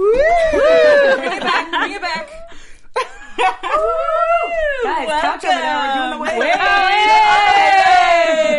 Bring 0.00 1.32
it 1.32 1.40
back. 1.42 1.70
Bring 1.70 1.92
it 1.92 2.00
back. 2.00 2.30
Guys, 4.82 5.20
couch 5.20 5.44
over 5.44 5.60
there. 5.60 5.76
We're 5.76 5.94
doing 5.94 6.10
the 6.10 6.18
wave. 6.18 6.38
Wave. 6.40 6.54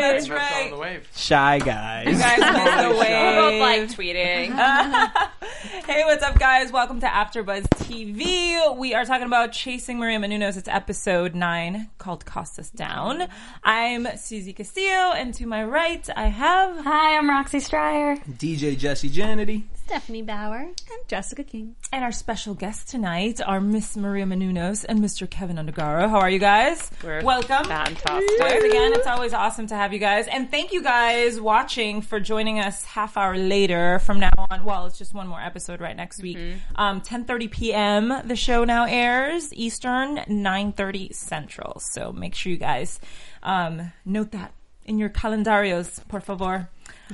That's 0.02 0.28
That's 0.28 0.30
on 0.30 0.36
right. 0.36 0.70
the 0.72 0.78
wave. 0.78 1.08
Shy 1.16 1.60
guys. 1.60 2.08
You 2.08 2.18
guys 2.18 2.40
missed 2.40 2.78
the 2.78 2.90
We're 2.90 3.36
both 3.36 3.60
like 3.60 3.90
tweeting. 3.90 5.28
Hey, 5.86 6.04
what's 6.06 6.24
up, 6.24 6.40
guys? 6.40 6.72
Welcome 6.72 7.00
to 7.02 7.06
AfterBuzz 7.08 7.64
TV. 7.84 8.78
We 8.78 8.94
are 8.94 9.04
talking 9.04 9.26
about 9.28 9.52
Chasing 9.52 10.00
Maria 10.00 10.20
Menounos. 10.20 10.56
It's 10.58 10.68
episode 10.70 11.36
nine 11.36 11.90
called 11.98 12.26
"Costas 12.26 12.70
Down." 12.70 13.28
I'm 13.64 14.08
Susie 14.18 14.54
Castillo, 14.54 15.12
and 15.14 15.34
to 15.36 15.46
my 15.46 15.64
right, 15.66 16.08
I 16.16 16.28
have 16.28 16.84
Hi, 16.86 17.18
I'm 17.18 17.30
Roxy 17.30 17.58
Stryer. 17.60 18.24
DJ 18.38 18.78
Jesse 18.78 19.10
Janity. 19.10 19.64
Stephanie 19.92 20.22
Bauer 20.22 20.56
and 20.60 21.08
Jessica 21.10 21.44
King. 21.44 21.76
and 21.92 22.02
our 22.02 22.14
special 22.14 22.54
guests 22.54 22.90
tonight 22.90 23.42
are 23.46 23.60
Miss 23.60 23.98
Maria 23.98 24.24
Menounos 24.24 24.86
and 24.88 25.00
Mr. 25.00 25.30
Kevin 25.30 25.58
Undergaro. 25.58 26.10
How 26.10 26.20
are 26.20 26.30
you 26.30 26.40
guys? 26.40 26.90
We're 27.04 27.22
Welcome. 27.22 27.66
fantastic. 27.66 28.40
Once 28.40 28.64
again, 28.64 28.94
it's 28.94 29.06
always 29.06 29.34
awesome 29.34 29.68
to 29.68 29.76
have 29.76 29.92
you 29.92 30.00
guys. 30.00 30.28
And 30.28 30.50
thank 30.50 30.72
you 30.72 30.82
guys 30.82 31.42
watching 31.42 32.02
for 32.02 32.22
joining 32.22 32.58
us 32.58 32.86
half 32.86 33.18
hour 33.18 33.36
later 33.36 34.00
from 34.00 34.22
now 34.22 34.32
on. 34.50 34.64
Well, 34.64 34.86
it's 34.86 34.98
just 34.98 35.14
one 35.14 35.28
more 35.28 35.42
episode 35.42 35.82
right 35.82 35.98
next 35.98 36.22
week. 36.22 36.38
Um, 36.78 37.02
10.30 37.02 37.52
p.m. 37.52 38.14
The 38.24 38.38
show 38.38 38.64
now 38.64 38.86
airs 38.86 39.54
Eastern, 39.54 40.20
9.30 40.20 41.14
Central. 41.14 41.82
So 41.82 42.14
make 42.14 42.34
sure 42.34 42.50
you 42.50 42.58
guys 42.58 43.02
um, 43.44 43.92
note 44.06 44.32
that 44.32 44.54
in 44.86 45.00
your 45.00 45.10
calendarios, 45.10 46.00
por 46.08 46.22
favor. 46.22 46.70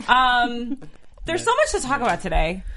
Um, 0.07 0.77
there's 1.27 1.43
so 1.43 1.55
much 1.55 1.71
to 1.71 1.81
talk 1.81 2.01
about 2.01 2.21
today. 2.21 2.63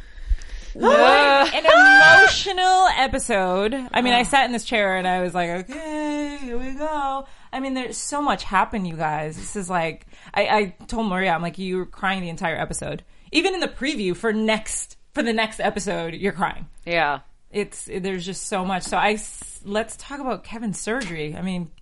What 0.72 1.52
an 1.52 1.64
emotional 2.22 2.86
episode. 2.96 3.74
I 3.74 4.02
mean, 4.02 4.12
I 4.12 4.20
uh. 4.20 4.24
sat 4.24 4.44
in 4.44 4.52
this 4.52 4.64
chair 4.64 4.96
and 4.96 5.08
I 5.08 5.20
was 5.20 5.34
like, 5.34 5.50
okay, 5.68 6.38
here 6.40 6.56
we 6.56 6.74
go. 6.74 7.26
I 7.52 7.58
mean, 7.58 7.74
there's 7.74 7.96
so 7.96 8.22
much 8.22 8.44
happened, 8.44 8.86
you 8.86 8.94
guys. 8.94 9.36
This 9.36 9.56
is 9.56 9.68
like, 9.68 10.06
I, 10.32 10.42
I 10.42 10.74
told 10.86 11.08
Maria, 11.08 11.32
I'm 11.32 11.42
like, 11.42 11.58
you 11.58 11.78
were 11.78 11.86
crying 11.86 12.20
the 12.20 12.28
entire 12.28 12.56
episode. 12.56 13.02
Even 13.32 13.54
in 13.54 13.58
the 13.58 13.66
preview 13.66 14.14
for 14.14 14.32
next, 14.32 14.96
for 15.12 15.24
the 15.24 15.32
next 15.32 15.58
episode, 15.58 16.14
you're 16.14 16.30
crying. 16.30 16.68
Yeah. 16.86 17.20
It's, 17.50 17.88
there's 17.92 18.24
just 18.24 18.46
so 18.46 18.64
much. 18.64 18.84
So 18.84 18.96
I, 18.96 19.18
let's 19.64 19.96
talk 19.96 20.20
about 20.20 20.44
Kevin's 20.44 20.78
surgery. 20.78 21.34
I 21.34 21.42
mean, 21.42 21.72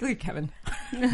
look 0.00 0.10
at 0.10 0.20
Kevin. 0.20 0.50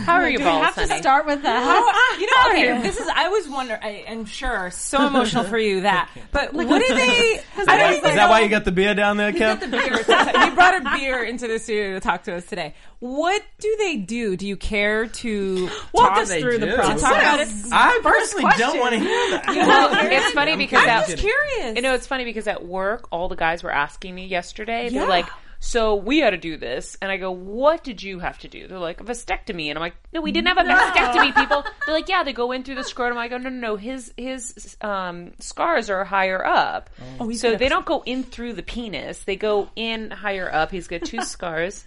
How 0.04 0.14
are 0.14 0.28
you 0.28 0.38
Do 0.38 0.44
we 0.44 0.50
both, 0.50 0.62
have 0.62 0.74
to 0.74 0.98
start 0.98 1.26
with 1.26 1.42
that? 1.42 1.62
How, 1.62 2.18
you 2.18 2.26
know, 2.26 2.76
okay, 2.76 2.82
this 2.82 2.98
is, 2.98 3.08
I 3.14 3.28
was 3.28 3.48
wondering, 3.48 3.80
I, 3.82 4.04
I'm 4.08 4.24
sure, 4.26 4.70
so 4.70 5.06
emotional 5.06 5.44
for 5.44 5.58
you 5.58 5.82
that, 5.82 6.10
but 6.30 6.52
what 6.52 6.68
do 6.68 6.94
they, 6.94 7.40
I 7.56 7.76
don't 7.78 7.92
even 7.96 8.10
Is 8.10 8.16
that 8.16 8.28
why 8.28 8.40
you 8.40 8.48
got 8.48 8.64
the 8.64 8.72
beer 8.72 8.94
down 8.94 9.16
there, 9.16 9.30
He 9.32 9.38
got 9.38 9.60
Kev? 9.60 9.60
the 9.60 9.68
beer. 9.68 10.44
he 10.44 10.50
brought 10.50 10.80
a 10.80 10.90
beer 10.98 11.24
into 11.24 11.48
the 11.48 11.58
studio 11.58 11.94
to 11.94 12.00
talk 12.00 12.24
to 12.24 12.34
us 12.34 12.44
today. 12.46 12.74
What 12.98 13.42
do 13.58 13.74
they 13.78 13.96
do? 13.96 14.36
Do 14.36 14.46
you 14.46 14.56
care 14.56 15.06
to 15.06 15.68
What 15.92 16.08
talk 16.10 16.18
us 16.18 16.28
they 16.28 16.40
through 16.40 16.58
the 16.58 16.66
do? 16.66 16.74
process? 16.76 17.00
Talk 17.02 17.12
about 17.12 17.40
it. 17.40 17.48
I 17.72 17.98
personally 18.02 18.52
don't 18.58 18.78
want 18.78 18.92
to 18.92 18.98
hear 19.00 19.30
that. 19.30 19.46
Well, 19.48 19.90
it's 20.12 20.32
funny 20.32 20.56
because 20.56 20.82
I'm 20.84 20.88
at, 20.88 21.06
just 21.08 21.18
curious. 21.18 21.76
you 21.76 21.82
know, 21.82 21.94
it's 21.94 22.06
funny 22.06 22.24
because 22.24 22.46
at 22.46 22.64
work, 22.64 23.08
all 23.10 23.28
the 23.28 23.36
guys 23.36 23.62
were 23.62 23.72
asking 23.72 24.14
me 24.14 24.26
yesterday. 24.26 24.84
Yeah. 24.84 25.00
They're 25.00 25.08
like, 25.08 25.26
"So 25.64 25.94
we 25.94 26.18
had 26.18 26.30
to 26.30 26.36
do 26.36 26.56
this," 26.56 26.98
and 27.00 27.10
I 27.10 27.16
go, 27.18 27.30
"What 27.30 27.84
did 27.84 28.02
you 28.02 28.18
have 28.18 28.36
to 28.40 28.48
do?" 28.48 28.66
They're 28.66 28.78
like, 28.78 29.00
"A 29.00 29.04
vasectomy," 29.04 29.68
and 29.68 29.78
I'm 29.78 29.80
like, 29.80 29.94
"No, 30.12 30.20
we 30.20 30.32
didn't 30.32 30.48
have 30.48 30.58
a 30.58 30.68
vasectomy, 30.68 31.34
people." 31.34 31.64
They're 31.86 31.94
like, 31.94 32.08
"Yeah, 32.08 32.24
they 32.24 32.32
go 32.32 32.50
in 32.50 32.64
through 32.64 32.74
the 32.74 32.84
scrotum." 32.84 33.16
I 33.16 33.28
go, 33.28 33.38
"No, 33.38 33.48
no, 33.48 33.58
no. 33.68 33.76
His 33.76 34.12
his 34.16 34.76
um, 34.80 35.32
scars 35.38 35.88
are 35.88 36.04
higher 36.04 36.44
up, 36.44 36.90
Oh, 37.20 37.30
so 37.32 37.54
they 37.56 37.68
don't 37.68 37.86
go 37.86 38.02
in 38.04 38.24
through 38.24 38.54
the 38.54 38.62
penis. 38.62 39.22
They 39.22 39.36
go 39.36 39.70
in 39.76 40.10
higher 40.10 40.52
up. 40.52 40.72
He's 40.72 40.88
got 40.88 41.02
two 41.04 41.22
scars 41.34 41.84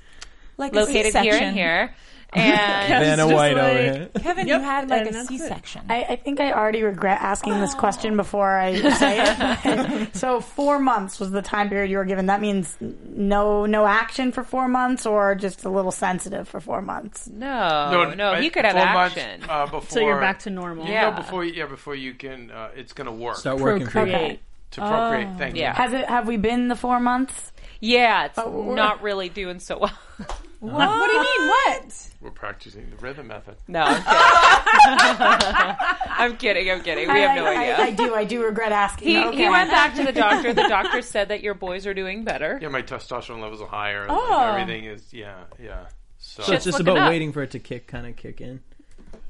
like 0.57 0.73
located 0.73 1.13
here 1.15 1.35
and 1.35 1.53
here." 1.53 1.93
And 2.85 3.03
Vanna 3.03 3.27
White 3.33 3.57
over 3.57 3.77
here. 3.81 4.09
Kevin, 4.21 4.47
you 4.47 4.59
had 4.59 4.89
like 4.89 5.01
and 5.01 5.09
a 5.09 5.13
that's 5.13 5.25
it. 5.31 5.39
C-section. 5.39 5.81
I, 5.89 6.03
I 6.03 6.15
think 6.17 6.39
I 6.39 6.51
already 6.51 6.83
regret 6.83 7.19
asking 7.21 7.59
this 7.59 7.73
question 7.73 8.15
before 8.17 8.57
I 8.57 8.75
say 8.91 9.17
it. 9.21 10.15
so 10.15 10.39
four 10.41 10.79
months 10.79 11.19
was 11.19 11.31
the 11.31 11.41
time 11.41 11.69
period 11.69 11.89
you 11.89 11.97
were 11.97 12.05
given. 12.05 12.25
That 12.27 12.41
means 12.41 12.75
no 12.81 13.65
no 13.65 13.85
action 13.85 14.31
for 14.31 14.43
four 14.43 14.67
months, 14.67 15.05
or 15.05 15.35
just 15.35 15.65
a 15.65 15.69
little 15.69 15.91
sensitive 15.91 16.47
for 16.47 16.59
four 16.59 16.81
months. 16.81 17.27
no, 17.27 18.13
no, 18.15 18.31
I- 18.33 18.41
he 18.41 18.49
could 18.49 18.65
have 18.65 18.75
four 18.75 18.85
months, 18.93 19.17
action. 19.17 19.43
uh, 19.49 19.65
before, 19.65 19.81
So 19.89 19.99
you're 20.01 20.19
back 20.19 20.39
to 20.39 20.49
normal. 20.49 20.85
You 20.85 20.93
Yeah. 20.93 21.09
know, 21.11 21.15
before 21.17 21.43
you, 21.45 21.53
yeah, 21.53 21.65
before 21.67 21.95
you 21.95 22.13
can, 22.13 22.51
uh, 22.51 22.69
it's 22.75 22.93
going 22.93 23.05
to 23.07 23.13
work 23.13 23.37
Start 23.37 23.59
working 23.59 23.87
for 23.87 24.05
you. 24.05 24.11
Procreate. 24.11 24.39
to 24.71 24.81
procreate. 24.81 25.27
Thank 25.37 25.55
yeah. 25.55 25.73
Has 25.73 25.93
it? 25.93 26.05
Have 26.09 26.27
we 26.27 26.37
been 26.37 26.67
the 26.67 26.75
four 26.75 26.99
months? 26.99 27.51
Yeah, 27.85 28.25
it's 28.25 28.37
we're- 28.37 28.75
not 28.75 29.01
really 29.01 29.29
doing 29.29 29.59
so 29.59 29.77
well. 29.79 29.91
what? 30.59 30.73
What 30.73 31.07
do 31.07 31.13
you 31.13 31.19
mean? 31.39 31.47
What? 31.49 32.09
We're 32.21 32.31
practicing 32.31 32.89
the 32.89 32.95
rhythm 32.97 33.27
method. 33.27 33.57
No, 33.67 33.83
I'm 33.83 34.01
kidding. 34.01 35.75
I'm 36.17 36.37
kidding. 36.37 36.71
I'm 36.71 36.81
kidding. 36.81 37.07
We 37.13 37.19
have 37.19 37.35
no 37.35 37.45
I, 37.45 37.49
I- 37.53 37.55
idea. 37.55 37.77
I, 37.77 37.91
do. 37.91 38.15
I 38.15 38.23
do 38.23 38.43
regret 38.43 38.71
asking. 38.71 39.07
he, 39.07 39.23
okay. 39.23 39.37
he 39.37 39.49
went 39.49 39.69
back 39.69 39.95
to 39.95 40.03
the 40.03 40.11
doctor. 40.11 40.53
The 40.53 40.67
doctor 40.67 41.01
said 41.01 41.29
that 41.29 41.41
your 41.43 41.53
boys 41.53 41.85
are 41.85 41.93
doing 41.93 42.23
better. 42.23 42.57
Yeah, 42.61 42.69
my 42.69 42.81
testosterone 42.81 43.41
levels 43.41 43.61
are 43.61 43.67
higher. 43.67 44.07
Oh. 44.09 44.15
Like, 44.31 44.61
everything 44.61 44.85
is, 44.85 45.13
yeah, 45.13 45.43
yeah. 45.61 45.85
So, 46.17 46.43
So 46.43 46.53
it's 46.53 46.65
just 46.65 46.79
looking 46.79 46.93
about 46.93 47.03
up. 47.03 47.09
waiting 47.11 47.31
for 47.31 47.43
it 47.43 47.51
to 47.51 47.59
kick, 47.59 47.87
kind 47.87 48.07
of 48.07 48.15
kick 48.15 48.41
in. 48.41 48.61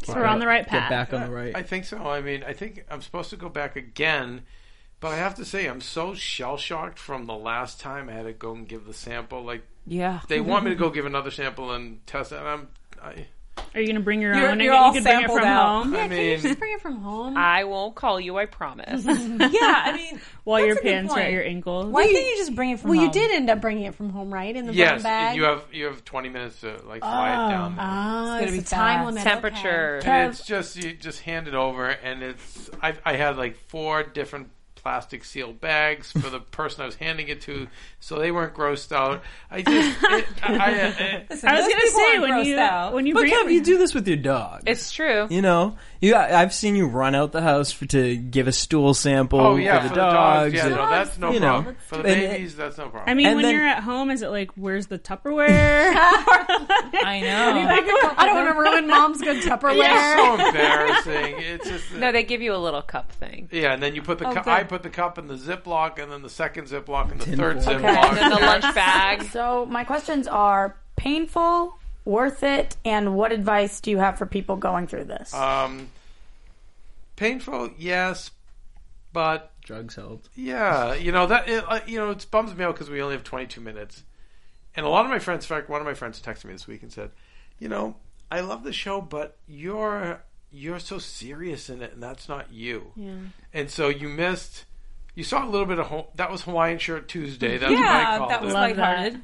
So 0.03 0.13
we're 0.13 0.25
on 0.25 0.39
the 0.39 0.47
right 0.47 0.63
Get 0.63 0.69
path. 0.69 0.89
back 0.89 1.13
on 1.13 1.27
the 1.27 1.35
right. 1.35 1.55
I 1.55 1.63
think 1.63 1.83
so. 1.85 1.97
I 1.97 2.21
mean, 2.21 2.43
I 2.43 2.53
think 2.53 2.85
I'm 2.89 3.01
supposed 3.01 3.31
to 3.31 3.37
go 3.37 3.49
back 3.49 3.75
again, 3.75 4.43
but 5.05 5.11
I 5.13 5.17
have 5.17 5.35
to 5.35 5.45
say, 5.45 5.67
I'm 5.67 5.81
so 5.81 6.15
shell 6.15 6.57
shocked 6.57 6.97
from 6.97 7.27
the 7.27 7.35
last 7.35 7.79
time 7.79 8.09
I 8.09 8.13
had 8.13 8.23
to 8.23 8.33
go 8.33 8.53
and 8.53 8.67
give 8.67 8.85
the 8.87 8.93
sample. 8.93 9.43
Like, 9.43 9.61
Yeah. 9.85 10.21
they 10.27 10.41
want 10.41 10.63
me 10.65 10.71
to 10.71 10.75
go 10.75 10.89
give 10.89 11.05
another 11.05 11.29
sample 11.29 11.71
and 11.73 12.03
test 12.07 12.31
it, 12.31 12.39
and 12.39 12.47
I'm, 12.47 12.67
I, 13.03 13.27
Are 13.75 13.79
you 13.81 13.85
going 13.85 13.97
to 13.97 14.01
bring 14.01 14.19
your 14.19 14.33
You're- 14.33 14.47
own? 14.47 14.59
you're 14.59 14.73
and 14.73 14.81
all 14.83 14.87
you 14.95 15.01
could 15.01 15.03
bring 15.03 15.15
it 15.15 15.19
sampled 15.19 15.39
from 15.41 15.47
out. 15.47 15.83
home 15.83 15.95
I 15.95 16.07
mean, 16.07 16.39
just 16.39 16.57
bring 16.57 16.73
it 16.73 16.81
from 16.81 16.95
home 16.97 17.37
I 17.37 17.65
won't 17.65 17.93
call 17.93 18.19
you. 18.19 18.35
I 18.37 18.47
promise. 18.47 19.05
yeah, 19.05 19.17
I 19.85 19.93
mean, 19.95 20.19
while 20.43 20.57
that's 20.61 20.67
your 20.67 20.77
a 20.77 20.81
good 20.81 20.83
pants 20.83 21.11
are 21.11 21.15
point. 21.17 21.25
at 21.27 21.31
your 21.33 21.43
ankles. 21.43 21.85
Why 21.87 22.03
can't 22.05 22.25
you 22.25 22.37
just 22.37 22.55
bring 22.55 22.71
it 22.71 22.79
from 22.79 22.89
Well, 22.89 22.99
home? 22.99 23.05
you 23.07 23.13
did 23.13 23.31
end 23.31 23.49
up 23.51 23.61
bringing 23.61 23.83
it 23.85 23.93
from 23.95 24.09
home, 24.09 24.33
right? 24.33 24.55
In 24.55 24.65
the 24.65 24.71
brown 24.73 24.77
yes, 24.77 25.03
bag. 25.03 25.35
you 25.35 25.43
have 25.43 25.63
you 25.71 25.85
have 25.85 26.03
20 26.03 26.29
minutes 26.29 26.61
to 26.61 26.81
like 26.87 27.01
fly 27.01 27.29
it 27.29 27.49
down. 27.51 27.75
there. 27.75 27.85
Ah, 27.85 28.25
gonna 28.39 28.41
it's 28.43 28.51
be 28.53 28.57
a 28.59 28.61
time 28.63 28.99
fast. 28.99 29.05
limit. 29.07 29.23
Temperature. 29.23 30.01
And 30.03 30.31
it's 30.31 30.45
just 30.45 30.75
you 30.77 30.93
just 30.93 31.21
hand 31.21 31.47
it 31.47 31.53
over, 31.53 31.89
and 31.89 32.23
it's 32.23 32.69
I, 32.81 32.95
I 33.05 33.13
had 33.17 33.37
like 33.37 33.55
four 33.67 34.01
different 34.03 34.49
plastic 34.85 35.23
sealed 35.23 35.59
bags 35.59 36.11
for 36.11 36.29
the 36.29 36.39
person 36.39 36.83
I 36.83 36.85
was 36.85 36.93
handing 36.93 37.27
it 37.29 37.41
to, 37.41 37.67
so 37.99 38.19
they 38.19 38.29
weren't 38.29 38.53
grossed 38.53 38.91
out. 38.91 39.23
I 39.49 39.63
just 39.63 39.97
it, 40.03 40.25
I, 40.43 40.55
I, 40.57 40.69
it, 40.73 41.25
Listen, 41.31 41.49
I 41.49 41.53
was 41.55 41.65
those 41.65 41.73
going 41.73 41.81
to 41.81 41.87
people 41.87 41.99
say 41.99 42.05
aren't 42.11 42.21
when 42.21 42.31
grossed 42.31 42.45
you 42.45 42.57
out. 42.59 42.93
when 42.93 43.07
you 43.07 43.13
But 43.15 43.19
bring 43.21 43.33
Kev, 43.33 43.51
you 43.51 43.63
do 43.63 43.79
this 43.79 43.95
with 43.95 44.07
your 44.07 44.17
dog. 44.17 44.61
It's 44.67 44.91
true. 44.91 45.25
you 45.31 45.41
know, 45.41 45.75
you. 46.01 46.13
I've 46.15 46.53
seen 46.53 46.75
you 46.75 46.85
run 46.85 47.15
out 47.15 47.31
the 47.31 47.41
house 47.41 47.71
for, 47.71 47.87
to 47.87 48.15
give 48.15 48.47
a 48.47 48.51
stool 48.51 48.93
sample 48.93 49.39
oh 49.41 49.55
yeah, 49.55 49.77
for 49.81 49.83
the 49.85 49.89
for 49.89 49.95
dogs. 49.95 50.13
the 50.13 50.13
dogs, 50.13 50.53
yeah, 50.53 50.65
and- 50.67 50.75
no, 50.75 50.89
that's 50.91 51.17
no 51.17 51.31
you 51.31 51.39
know, 51.39 51.53
problem. 51.63 51.75
For 51.87 51.97
the 51.97 52.09
and- 52.09 52.21
babies, 52.31 52.55
that's 52.55 52.77
no 52.77 52.83
problem. 52.89 53.09
I 53.09 53.13
mean, 53.15 53.25
And 53.25 53.35
when 53.37 53.45
then- 53.45 53.55
you're 53.55 53.65
at 53.65 53.81
home, 53.81 54.11
is 54.11 54.21
it 54.21 54.27
like, 54.29 54.51
where's 54.55 54.85
the 54.85 54.99
Tupperware? 54.99 55.47
I 55.97 57.21
know. 57.23 58.13
I 58.17 58.25
don't 58.27 58.35
want 58.35 58.55
to 58.55 58.59
ruin 58.59 58.87
mom's 58.87 59.19
good 59.21 59.41
Tupperware. 59.41 59.79
it's 59.81 60.39
so 60.39 60.47
embarrassing. 60.47 61.35
It's 61.39 61.67
just 61.67 61.91
No, 61.95 62.11
they 62.11 62.21
give 62.23 62.43
you 62.43 62.53
a 62.53 62.57
little 62.57 62.83
cup 62.83 63.11
thing. 63.13 63.49
yeah, 63.51 63.73
and 63.73 63.81
then 63.81 63.95
you 63.95 64.03
put 64.03 64.19
the 64.19 64.25
oh, 64.27 64.33
cu- 64.33 64.41
good. 64.43 64.47
I 64.49 64.63
put 64.75 64.83
the 64.83 64.89
cup 64.89 65.17
in 65.17 65.27
the 65.27 65.35
Ziploc, 65.35 65.99
and 65.99 66.11
then 66.11 66.21
the 66.21 66.29
second 66.29 66.67
Ziploc, 66.67 67.09
and 67.09 67.21
the 67.21 67.37
third 67.37 67.63
foil. 67.63 67.79
Ziploc. 67.79 68.09
And 68.09 68.17
then 68.17 68.29
the 68.29 68.45
lunch 68.45 68.63
bag. 68.75 69.23
So 69.23 69.65
my 69.65 69.85
questions 69.85 70.27
are 70.27 70.75
painful, 70.97 71.79
worth 72.03 72.43
it, 72.43 72.75
and 72.83 73.15
what 73.15 73.31
advice 73.31 73.79
do 73.79 73.89
you 73.89 73.99
have 73.99 74.17
for 74.17 74.25
people 74.25 74.57
going 74.57 74.87
through 74.87 75.05
this? 75.05 75.33
Um, 75.33 75.87
painful, 77.15 77.69
yes, 77.77 78.31
but 79.13 79.53
Drugs 79.61 79.95
helped. 79.95 80.27
yeah, 80.35 80.93
you 80.93 81.13
know 81.13 81.25
that 81.27 81.47
it, 81.47 81.63
uh, 81.65 81.79
you 81.87 81.97
know 81.97 82.09
it 82.11 82.25
bums 82.29 82.53
me 82.53 82.65
out 82.65 82.75
because 82.75 82.89
we 82.89 83.01
only 83.01 83.15
have 83.15 83.23
22 83.23 83.61
minutes, 83.61 84.03
and 84.75 84.85
a 84.85 84.89
lot 84.89 85.05
of 85.05 85.09
my 85.09 85.19
friends, 85.19 85.45
in 85.45 85.55
fact, 85.55 85.69
one 85.69 85.79
of 85.79 85.87
my 85.87 85.93
friends 85.93 86.21
texted 86.21 86.45
me 86.45 86.51
this 86.51 86.67
week 86.67 86.83
and 86.83 86.91
said, 86.91 87.11
you 87.59 87.69
know, 87.69 87.95
I 88.29 88.41
love 88.41 88.65
the 88.65 88.73
show, 88.73 88.99
but 88.99 89.37
you're 89.47 90.21
you're 90.55 90.79
so 90.79 90.97
serious 90.99 91.69
in 91.69 91.81
it, 91.81 91.93
and 91.93 92.01
that's 92.03 92.29
not 92.29 92.51
you. 92.51 92.91
Yeah. 92.95 93.11
And 93.53 93.69
so 93.69 93.89
you 93.89 94.07
missed. 94.09 94.65
You 95.13 95.23
saw 95.23 95.45
a 95.45 95.49
little 95.49 95.65
bit 95.67 95.79
of 95.79 95.87
Ho- 95.87 96.07
that 96.15 96.29
was 96.31 96.41
Hawaiian 96.43 96.77
Shirt 96.79 97.07
Tuesday. 97.07 97.57
That's 97.57 97.71
what 97.71 97.79
I 97.81 98.01
yeah, 98.11 98.17
called 98.17 98.31
that 98.31 98.41
was 98.41 98.51
it. 98.51 98.53
Love 98.55 98.63
lighthearted. 98.77 99.21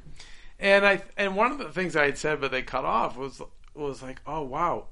And 0.60 0.86
I 0.86 1.02
and 1.18 1.36
one 1.36 1.52
of 1.52 1.58
the 1.58 1.70
things 1.70 1.96
I 1.96 2.06
had 2.06 2.18
said, 2.18 2.40
but 2.40 2.52
they 2.52 2.62
cut 2.62 2.86
off 2.86 3.18
was 3.18 3.42
was 3.74 4.02
like, 4.04 4.22
oh 4.28 4.44
wow, 4.44 4.86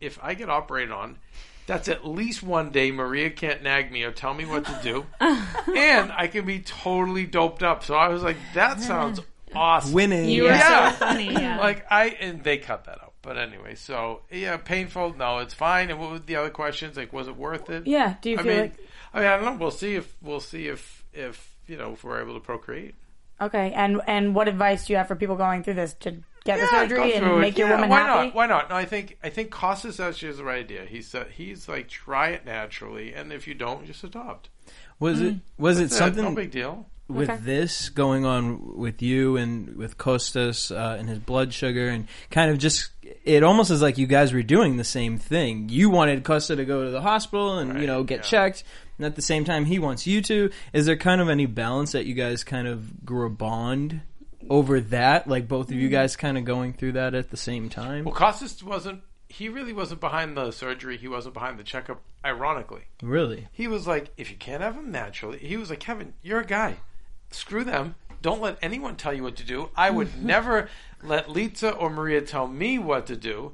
if 0.00 0.18
I 0.22 0.34
get 0.34 0.50
operated 0.50 0.92
on, 0.92 1.18
that's 1.66 1.88
at 1.88 2.06
least 2.06 2.42
one 2.42 2.70
day 2.70 2.90
Maria 2.92 3.30
can't 3.30 3.62
nag 3.62 3.90
me 3.90 4.02
or 4.04 4.12
tell 4.12 4.34
me 4.34 4.44
what 4.44 4.64
to 4.66 4.78
do, 4.82 5.06
and 5.20 6.12
I 6.12 6.28
can 6.30 6.44
be 6.44 6.60
totally 6.60 7.24
doped 7.26 7.62
up. 7.62 7.82
So 7.84 7.94
I 7.94 8.08
was 8.08 8.22
like, 8.22 8.36
that 8.54 8.80
sounds 8.80 9.20
awesome. 9.54 9.92
Winning. 9.94 10.28
You 10.28 10.42
were 10.44 10.48
Yeah. 10.50 10.90
so 10.92 10.96
funny. 10.98 11.32
Yeah. 11.32 11.58
Like 11.64 11.86
I 11.90 12.08
and 12.20 12.44
they 12.44 12.58
cut 12.58 12.84
that 12.84 13.02
out. 13.02 13.13
But 13.24 13.38
anyway, 13.38 13.74
so 13.74 14.22
yeah, 14.30 14.56
painful. 14.58 15.14
No, 15.16 15.38
it's 15.38 15.54
fine. 15.54 15.90
And 15.90 15.98
what 15.98 16.10
were 16.12 16.18
the 16.20 16.36
other 16.36 16.50
questions? 16.50 16.96
Like, 16.96 17.12
was 17.12 17.28
it 17.28 17.36
worth 17.36 17.70
it? 17.70 17.86
Yeah. 17.86 18.16
Do 18.20 18.30
you 18.30 18.38
I 18.38 18.42
feel 18.42 18.52
mean, 18.52 18.60
like 18.60 18.78
I 19.14 19.18
mean, 19.20 19.28
I 19.28 19.36
don't 19.36 19.44
know. 19.46 19.56
We'll 19.58 19.70
see 19.72 19.96
if 19.96 20.16
we'll 20.22 20.40
see 20.40 20.68
if 20.68 21.04
if 21.12 21.56
you 21.66 21.76
know 21.78 21.92
if 21.94 22.04
we're 22.04 22.20
able 22.22 22.34
to 22.34 22.40
procreate. 22.40 22.96
okay? 23.40 23.72
And 23.72 24.00
and 24.06 24.34
what 24.34 24.48
advice 24.48 24.86
do 24.86 24.92
you 24.92 24.96
have 24.98 25.08
for 25.08 25.16
people 25.16 25.36
going 25.36 25.62
through 25.64 25.74
this 25.74 25.94
to 26.00 26.22
get 26.44 26.60
the 26.60 26.66
surgery 26.68 26.98
go 26.98 27.10
through 27.10 27.30
and 27.30 27.38
it. 27.38 27.38
make 27.40 27.58
your 27.58 27.68
Yeah, 27.68 27.70
woman 27.70 27.90
why 27.90 28.02
happy? 28.02 28.28
not? 28.28 28.34
Why 28.34 28.46
not? 28.46 28.70
No, 28.70 28.76
I 28.76 28.84
think 28.84 29.18
I 29.22 29.30
think 29.30 29.50
Costas 29.50 30.00
actually 30.00 30.28
has 30.28 30.38
the 30.38 30.44
right 30.44 30.60
idea. 30.64 30.84
He 30.84 31.02
said 31.02 31.28
he's 31.32 31.68
like 31.68 31.88
try 31.88 32.28
it 32.30 32.44
naturally, 32.44 33.14
and 33.14 33.32
if 33.32 33.46
you 33.48 33.54
don't, 33.54 33.86
just 33.86 34.04
adopt. 34.04 34.50
Was 34.98 35.20
it 35.20 35.36
mm. 35.36 35.40
was 35.58 35.80
it 35.80 35.90
That's 35.90 35.96
something 35.96 36.24
no 36.24 36.32
big 36.34 36.50
deal. 36.50 36.88
With 37.08 37.28
Okay. 37.28 37.40
this 37.42 37.90
going 37.90 38.24
on 38.24 38.78
with 38.78 39.02
you 39.02 39.36
and 39.36 39.76
with 39.76 39.98
Costas 39.98 40.70
uh, 40.70 40.96
and 40.98 41.08
his 41.08 41.18
blood 41.18 41.52
sugar 41.52 41.88
and 41.88 42.06
kind 42.30 42.50
of 42.50 42.58
just 42.58 42.90
it 43.24 43.42
almost 43.42 43.70
is 43.70 43.82
like 43.82 43.98
you 43.98 44.06
guys 44.06 44.32
were 44.32 44.42
doing 44.42 44.78
the 44.78 44.84
same 44.84 45.18
thing. 45.18 45.68
You 45.68 45.90
wanted 45.90 46.24
Costa 46.24 46.56
to 46.56 46.64
go 46.64 46.84
to 46.84 46.90
the 46.90 47.02
hospital 47.02 47.58
and 47.58 47.78
you 47.80 47.86
know 47.86 48.02
get 48.04 48.18
yeah. 48.18 48.22
checked, 48.22 48.64
and 48.96 49.06
at 49.06 49.16
the 49.16 49.22
same 49.22 49.44
time 49.44 49.66
he 49.66 49.78
wants 49.78 50.06
you 50.06 50.22
to. 50.22 50.50
Is 50.72 50.86
there 50.86 50.96
kind 50.96 51.20
of 51.20 51.28
any 51.28 51.44
balance 51.46 51.92
that 51.92 52.06
you 52.06 52.14
guys 52.14 52.42
kind 52.44 52.66
of 52.66 53.04
grew 53.04 53.26
a 53.26 53.30
bond 53.30 54.00
over 54.48 54.80
that? 54.80 55.28
Like 55.28 55.46
both 55.46 55.68
of 55.68 55.74
you 55.76 55.90
guys 55.90 56.16
kind 56.16 56.38
of 56.38 56.44
going 56.46 56.72
through 56.72 56.92
that 56.92 57.14
at 57.14 57.30
the 57.30 57.36
same 57.36 57.68
time? 57.68 58.04
Well, 58.04 58.14
Costas 58.14 58.62
wasn't. 58.62 59.02
He 59.28 59.48
really 59.50 59.72
wasn't 59.72 60.00
behind 60.00 60.36
the 60.36 60.50
surgery. 60.52 60.96
He 60.96 61.08
wasn't 61.08 61.34
behind 61.34 61.58
the 61.58 61.64
checkup. 61.64 62.00
Ironically, 62.24 62.84
Really? 63.02 63.48
he 63.52 63.68
was 63.68 63.86
like, 63.86 64.10
if 64.16 64.30
you 64.30 64.36
can't 64.38 64.62
have 64.62 64.76
him 64.76 64.90
naturally, 64.90 65.36
he 65.38 65.58
was 65.58 65.68
like, 65.68 65.80
Kevin, 65.80 66.14
you're 66.22 66.40
a 66.40 66.46
guy. 66.46 66.76
Screw 67.34 67.64
them. 67.64 67.94
Don't 68.22 68.40
let 68.40 68.56
anyone 68.62 68.96
tell 68.96 69.12
you 69.12 69.22
what 69.22 69.36
to 69.36 69.44
do. 69.44 69.68
I 69.76 69.90
would 69.90 70.22
never 70.24 70.68
let 71.02 71.30
Lisa 71.30 71.70
or 71.70 71.90
Maria 71.90 72.22
tell 72.22 72.46
me 72.48 72.78
what 72.78 73.06
to 73.06 73.16
do. 73.16 73.52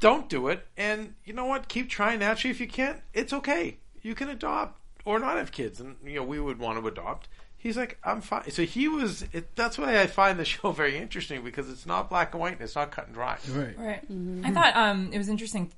Don't 0.00 0.28
do 0.28 0.48
it. 0.48 0.66
And 0.76 1.14
you 1.24 1.32
know 1.32 1.46
what? 1.46 1.68
Keep 1.68 1.88
trying 1.88 2.20
naturally. 2.20 2.50
If 2.50 2.60
you 2.60 2.68
can't, 2.68 3.00
it's 3.12 3.32
okay. 3.32 3.78
You 4.02 4.14
can 4.14 4.28
adopt 4.28 4.78
or 5.04 5.18
not 5.18 5.36
have 5.36 5.50
kids. 5.50 5.80
And 5.80 5.96
you 6.04 6.16
know, 6.16 6.22
we 6.22 6.38
would 6.38 6.58
want 6.58 6.80
to 6.80 6.86
adopt. 6.86 7.28
He's 7.56 7.78
like, 7.78 7.98
I'm 8.04 8.20
fine. 8.20 8.50
So 8.50 8.64
he 8.64 8.88
was. 8.88 9.24
It, 9.32 9.56
that's 9.56 9.78
why 9.78 9.98
I 10.00 10.06
find 10.06 10.38
the 10.38 10.44
show 10.54 10.70
very 10.72 10.98
interesting 10.98 11.42
because 11.42 11.70
it's 11.70 11.86
not 11.86 12.10
black 12.10 12.34
and 12.34 12.40
white. 12.40 12.52
and 12.52 12.60
It's 12.60 12.76
not 12.76 12.90
cut 12.90 13.06
and 13.06 13.14
dry. 13.14 13.38
Right. 13.48 13.78
Right. 13.78 14.02
I 14.44 14.50
thought 14.50 14.76
um, 14.76 15.10
it 15.12 15.18
was 15.18 15.28
interesting, 15.30 15.72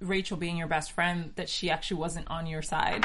Rachel 0.00 0.36
being 0.36 0.56
your 0.56 0.68
best 0.68 0.92
friend, 0.92 1.32
that 1.34 1.48
she 1.48 1.68
actually 1.68 1.98
wasn't 1.98 2.28
on 2.28 2.46
your 2.46 2.62
side. 2.62 3.04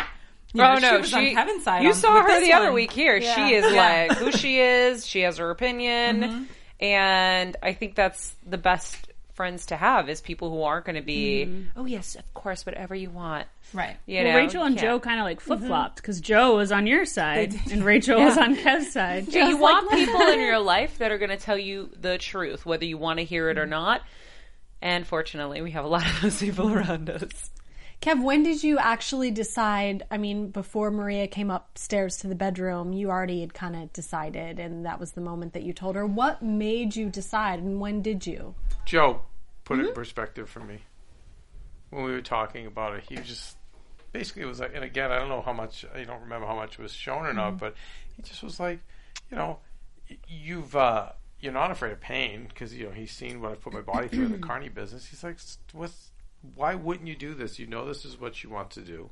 You 0.53 0.61
know, 0.61 0.75
oh 0.75 0.79
no, 0.79 0.89
she 0.89 0.97
was 0.97 1.13
on 1.13 1.33
Kevin's 1.33 1.63
side. 1.63 1.83
You 1.83 1.89
on- 1.89 1.95
saw 1.95 2.21
her 2.21 2.27
this 2.27 2.47
the 2.47 2.53
other 2.53 2.71
week 2.71 2.91
here. 2.91 3.17
Yeah. 3.17 3.35
She 3.35 3.53
is 3.55 3.73
like 3.73 4.13
who 4.17 4.31
she 4.37 4.59
is. 4.59 5.05
She 5.05 5.21
has 5.21 5.37
her 5.37 5.49
opinion, 5.49 6.21
Mm-hmm. 6.21 6.43
and 6.79 7.55
I 7.61 7.73
think 7.73 7.95
that's 7.95 8.33
the 8.45 8.57
best 8.57 9.07
friends 9.37 9.67
to 9.67 9.77
have 9.77 10.09
is 10.09 10.19
people 10.19 10.49
who 10.49 10.63
aren't 10.63 10.85
going 10.85 10.95
to 10.95 11.01
be. 11.03 11.45
Mm-hmm. 11.45 11.79
Oh 11.79 11.85
yes, 11.85 12.15
of 12.15 12.33
course, 12.33 12.65
whatever 12.65 12.95
you 12.95 13.11
want. 13.11 13.47
Right. 13.71 13.95
You 14.07 14.23
well, 14.23 14.33
know, 14.33 14.35
Rachel 14.35 14.63
and 14.63 14.77
Joe 14.77 14.99
kind 14.99 15.19
of 15.19 15.25
like 15.25 15.37
mm-hmm. 15.37 15.47
flip 15.47 15.59
flopped 15.59 15.97
because 15.97 16.19
Joe 16.19 16.55
was 16.57 16.71
on 16.71 16.87
your 16.87 17.05
side 17.05 17.53
and 17.71 17.85
Rachel 17.85 18.19
was 18.19 18.37
on 18.37 18.55
Kev's 18.55 18.91
side. 18.91 19.27
Yeah, 19.37 19.45
you 19.45 19.51
Just 19.51 19.61
want 19.61 19.91
people 19.91 20.21
in 20.21 20.39
your 20.39 20.57
life 20.75 20.97
that 20.97 21.11
are 21.11 21.19
going 21.19 21.29
to 21.29 21.37
tell 21.37 21.57
you 21.57 21.91
the 21.99 22.17
truth, 22.17 22.65
whether 22.65 22.85
you 22.85 22.97
want 22.97 23.19
to 23.19 23.25
hear 23.25 23.49
it 23.49 23.59
or 23.59 23.61
mm-hmm. 23.61 23.71
not. 23.71 24.01
And 24.81 25.05
fortunately, 25.05 25.61
we 25.61 25.71
have 25.71 25.85
a 25.85 25.87
lot 25.87 26.07
of 26.07 26.21
those 26.21 26.39
people 26.39 26.73
around 26.73 27.09
us. 27.09 27.51
Kev, 28.01 28.21
when 28.23 28.43
did 28.43 28.63
you 28.63 28.77
actually 28.77 29.31
decide? 29.31 30.05
I 30.11 30.17
mean, 30.17 30.49
before 30.49 30.91
Maria 30.91 31.27
came 31.27 31.49
upstairs 31.49 32.17
to 32.17 32.27
the 32.27 32.35
bedroom, 32.35 32.93
you 32.93 33.09
already 33.09 33.41
had 33.41 33.53
kind 33.53 33.75
of 33.75 33.91
decided, 33.91 34.59
and 34.59 34.85
that 34.85 34.99
was 34.99 35.13
the 35.13 35.21
moment 35.21 35.53
that 35.53 35.63
you 35.63 35.73
told 35.73 35.95
her. 35.95 36.05
What 36.05 36.41
made 36.43 36.95
you 36.95 37.09
decide, 37.09 37.59
and 37.59 37.79
when 37.79 38.01
did 38.01 38.27
you? 38.27 38.53
Joe 38.85 39.21
put 39.65 39.79
it 39.79 39.87
in 39.87 39.93
perspective 39.93 40.49
for 40.49 40.59
me 40.59 40.79
when 41.89 42.03
we 42.03 42.11
were 42.11 42.21
talking 42.21 42.67
about 42.67 42.93
it. 42.95 43.03
He 43.09 43.15
just 43.15 43.57
basically 44.13 44.45
was 44.45 44.59
like, 44.59 44.71
and 44.75 44.83
again, 44.83 45.11
I 45.11 45.17
don't 45.19 45.29
know 45.29 45.41
how 45.41 45.53
much, 45.53 45.83
I 45.93 46.03
don't 46.03 46.21
remember 46.21 46.45
how 46.45 46.55
much 46.55 46.77
was 46.77 46.93
shown 46.93 47.25
or 47.25 47.33
not, 47.33 47.57
but 47.57 47.73
he 48.15 48.21
just 48.21 48.43
was 48.43 48.59
like, 48.59 48.79
you 49.31 49.37
know, 49.37 49.59
you've, 50.27 50.75
uh, 50.75 51.09
you're 51.39 51.53
not 51.53 51.71
afraid 51.71 51.91
of 51.91 51.99
pain 51.99 52.45
because 52.47 52.73
you 52.73 52.85
know 52.85 52.91
he's 52.91 53.11
seen 53.11 53.41
what 53.41 53.51
I've 53.51 53.61
put 53.61 53.73
my 53.73 53.81
body 53.81 54.07
through 54.07 54.25
in 54.25 54.31
the 54.31 54.37
carny 54.47 54.69
business. 54.69 55.05
He's 55.05 55.23
like, 55.23 55.35
"S- 55.35 55.59
what's, 55.73 56.11
why 56.55 56.75
wouldn't 56.75 57.07
you 57.07 57.15
do 57.15 57.33
this? 57.33 57.59
You 57.59 57.67
know 57.67 57.85
this 57.85 58.05
is 58.05 58.19
what 58.19 58.43
you 58.43 58.49
want 58.49 58.71
to 58.71 58.81
do, 58.81 59.09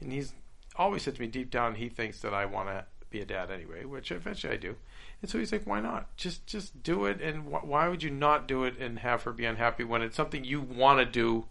and 0.00 0.12
he's 0.12 0.32
always 0.76 1.02
said 1.02 1.16
to 1.16 1.20
me 1.20 1.26
deep 1.26 1.50
down 1.50 1.74
he 1.74 1.88
thinks 1.88 2.20
that 2.20 2.32
I 2.32 2.46
want 2.46 2.68
to 2.68 2.84
be 3.10 3.20
a 3.20 3.24
dad 3.24 3.50
anyway, 3.50 3.84
which 3.84 4.12
eventually 4.12 4.54
I 4.54 4.56
do. 4.56 4.76
And 5.20 5.30
so 5.30 5.38
he's 5.38 5.52
like, 5.52 5.66
why 5.66 5.80
not? 5.80 6.16
Just 6.16 6.46
just 6.46 6.82
do 6.82 7.04
it. 7.04 7.20
And 7.20 7.44
wh- 7.44 7.66
why 7.66 7.88
would 7.88 8.02
you 8.02 8.10
not 8.10 8.48
do 8.48 8.64
it 8.64 8.78
and 8.78 9.00
have 9.00 9.24
her 9.24 9.32
be 9.32 9.44
unhappy 9.44 9.84
when 9.84 10.02
it's 10.02 10.16
something 10.16 10.44
you 10.44 10.60
want 10.60 11.00
to 11.00 11.04
do 11.04 11.46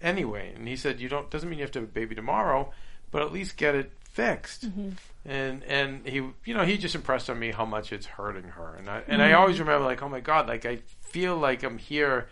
anyway? 0.00 0.52
And 0.54 0.66
he 0.66 0.76
said, 0.76 1.00
you 1.00 1.08
don't 1.08 1.30
doesn't 1.30 1.48
mean 1.48 1.58
you 1.58 1.64
have 1.64 1.72
to 1.72 1.80
have 1.80 1.88
a 1.88 1.92
baby 1.92 2.14
tomorrow, 2.14 2.72
but 3.10 3.22
at 3.22 3.32
least 3.32 3.56
get 3.56 3.74
it 3.74 3.92
fixed. 4.10 4.66
Mm-hmm. 4.66 4.90
And 5.24 5.62
and 5.64 6.06
he 6.06 6.16
you 6.16 6.54
know 6.54 6.64
he 6.64 6.78
just 6.78 6.94
impressed 6.94 7.30
on 7.30 7.38
me 7.38 7.52
how 7.52 7.64
much 7.64 7.92
it's 7.92 8.06
hurting 8.06 8.50
her. 8.50 8.74
And 8.76 8.88
I 8.88 9.02
and 9.06 9.22
I 9.22 9.28
mm-hmm. 9.28 9.40
always 9.40 9.60
remember 9.60 9.84
like, 9.84 10.02
oh 10.02 10.08
my 10.08 10.20
god, 10.20 10.48
like 10.48 10.66
I 10.66 10.78
feel 11.02 11.36
like 11.36 11.62
I'm 11.62 11.78
here 11.78 12.28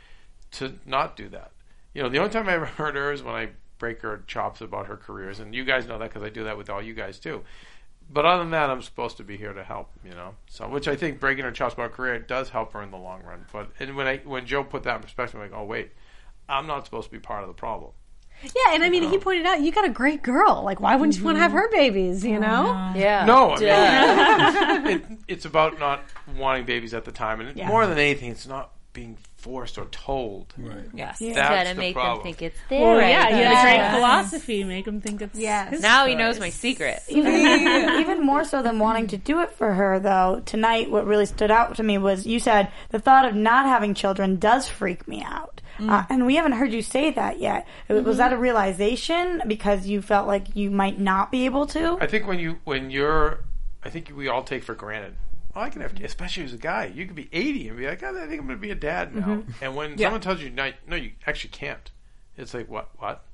to 0.52 0.74
not 0.86 1.16
do 1.16 1.28
that. 1.28 1.52
You 1.94 2.02
know, 2.02 2.08
the 2.08 2.18
only 2.18 2.30
time 2.30 2.48
I 2.48 2.52
ever 2.54 2.66
hurt 2.78 2.94
her 2.96 3.12
is 3.12 3.22
when 3.22 3.34
I 3.34 3.50
break 3.78 4.02
her 4.02 4.22
chops 4.26 4.60
about 4.60 4.86
her 4.86 4.96
careers, 4.96 5.40
and 5.40 5.54
you 5.54 5.64
guys 5.64 5.86
know 5.86 5.98
that 5.98 6.10
because 6.10 6.22
I 6.22 6.28
do 6.30 6.44
that 6.44 6.56
with 6.58 6.68
all 6.70 6.82
you 6.82 6.94
guys 6.94 7.18
too. 7.18 7.42
But 8.10 8.26
other 8.26 8.42
than 8.42 8.50
that, 8.50 8.68
I'm 8.68 8.82
supposed 8.82 9.16
to 9.16 9.24
be 9.24 9.36
here 9.38 9.54
to 9.54 9.64
help, 9.64 9.88
you 10.04 10.10
know. 10.10 10.34
So, 10.46 10.68
which 10.68 10.86
I 10.88 10.94
think 10.94 11.20
breaking 11.20 11.44
her 11.44 11.50
chops 11.50 11.72
about 11.74 11.84
her 11.90 11.96
career 11.96 12.18
does 12.18 12.50
help 12.50 12.74
her 12.74 12.82
in 12.82 12.90
the 12.90 12.98
long 12.98 13.22
run. 13.22 13.46
But 13.50 13.70
and 13.80 13.96
when 13.96 14.06
I 14.06 14.18
when 14.18 14.44
Joe 14.44 14.62
put 14.62 14.82
that 14.82 14.96
in 14.96 15.02
perspective, 15.02 15.40
I'm 15.40 15.50
like, 15.50 15.58
oh 15.58 15.64
wait, 15.64 15.90
I'm 16.48 16.66
not 16.66 16.84
supposed 16.84 17.06
to 17.06 17.12
be 17.12 17.18
part 17.18 17.42
of 17.42 17.48
the 17.48 17.54
problem. 17.54 17.92
Yeah, 18.42 18.74
and 18.74 18.82
I 18.82 18.90
mean, 18.90 19.04
he 19.04 19.16
pointed 19.16 19.46
out 19.46 19.62
you 19.62 19.72
got 19.72 19.86
a 19.86 19.90
great 19.90 20.22
girl. 20.22 20.62
Like, 20.64 20.80
why 20.80 20.96
wouldn't 20.96 21.16
you 21.16 21.24
want 21.24 21.36
to 21.36 21.40
have 21.40 21.52
her 21.52 21.70
babies? 21.70 22.24
You 22.24 22.38
know? 22.40 22.64
Yeah. 22.94 23.24
No, 23.24 23.54
I 23.56 24.78
mean, 24.80 24.86
it, 24.96 25.18
it's 25.28 25.44
about 25.44 25.78
not 25.78 26.02
wanting 26.36 26.64
babies 26.66 26.92
at 26.94 27.04
the 27.04 27.12
time, 27.12 27.40
and 27.40 27.56
Yeah. 27.56 27.68
more 27.68 27.86
than 27.86 27.96
anything, 27.96 28.30
it's 28.30 28.46
not 28.46 28.72
being 28.94 29.18
forced 29.36 29.76
or 29.76 29.84
told. 29.86 30.54
Right. 30.56 30.76
Yes. 30.94 31.18
That's 31.18 31.76
the 31.76 31.92
problem. 31.92 32.16
Them 32.18 32.22
think 32.22 32.40
it's 32.40 32.56
Well, 32.70 32.98
yeah, 32.98 33.28
you 33.28 33.44
had 33.44 33.58
a 33.58 33.62
great 33.62 33.76
Yes. 33.76 33.94
philosophy. 33.94 34.64
Make 34.64 34.84
them 34.86 35.00
think 35.02 35.20
it's 35.20 35.38
Yes. 35.38 35.70
his 35.72 35.82
Now 35.82 36.06
he 36.06 36.14
knows 36.14 36.40
my 36.40 36.48
secret. 36.48 37.02
even, 37.08 37.34
even 37.34 38.22
more 38.24 38.44
so 38.44 38.62
than 38.62 38.78
wanting 38.78 39.08
to 39.08 39.18
do 39.18 39.40
it 39.42 39.50
for 39.52 39.74
her, 39.74 39.98
though, 39.98 40.42
tonight 40.46 40.90
what 40.90 41.06
really 41.06 41.26
stood 41.26 41.50
out 41.50 41.74
to 41.76 41.82
me 41.82 41.98
was 41.98 42.26
you 42.26 42.38
said 42.38 42.68
the 42.90 42.98
thought 42.98 43.26
of 43.26 43.34
not 43.34 43.66
having 43.66 43.92
children 43.92 44.38
does 44.38 44.66
freak 44.66 45.06
me 45.06 45.22
out. 45.22 45.60
Uh, 45.80 46.04
and 46.08 46.24
we 46.24 46.36
haven't 46.36 46.52
heard 46.52 46.72
you 46.72 46.80
say 46.82 47.10
that 47.10 47.40
yet. 47.40 47.66
Was 47.88 48.18
that 48.18 48.32
a 48.32 48.36
realization 48.36 49.42
because 49.48 49.88
you 49.88 50.00
felt 50.00 50.28
like 50.28 50.54
you 50.54 50.70
might 50.70 51.00
not 51.00 51.32
be 51.32 51.46
able 51.46 51.66
to? 51.66 51.98
I 52.00 52.06
think 52.06 52.28
when 52.28 52.38
you 52.38 52.58
when 52.62 52.90
you're, 52.92 53.40
I 53.82 53.90
think 53.90 54.12
we 54.16 54.28
all 54.28 54.44
take 54.44 54.62
for 54.62 54.74
granted. 54.76 55.16
Oh, 55.56 55.60
I 55.60 55.70
can 55.70 55.82
have, 55.82 55.94
especially 56.02 56.44
as 56.44 56.52
a 56.52 56.58
guy, 56.58 56.86
you 56.86 57.06
could 57.06 57.14
be 57.14 57.28
80 57.32 57.68
and 57.68 57.78
be 57.78 57.86
like, 57.86 58.02
oh, 58.02 58.08
I 58.10 58.26
think 58.26 58.40
I'm 58.40 58.46
going 58.46 58.58
to 58.58 58.62
be 58.62 58.70
a 58.70 58.74
dad 58.74 59.14
now. 59.14 59.22
Mm-hmm. 59.26 59.50
And 59.64 59.76
when 59.76 59.90
Yeah. 59.96 60.06
someone 60.06 60.20
tells 60.20 60.40
you, 60.42 60.50
no, 60.50 60.72
no, 60.88 60.96
you 60.96 61.12
actually 61.26 61.50
can't. 61.50 61.90
It's 62.36 62.52
like, 62.54 62.68
what? 62.68 62.88
What? 62.98 63.24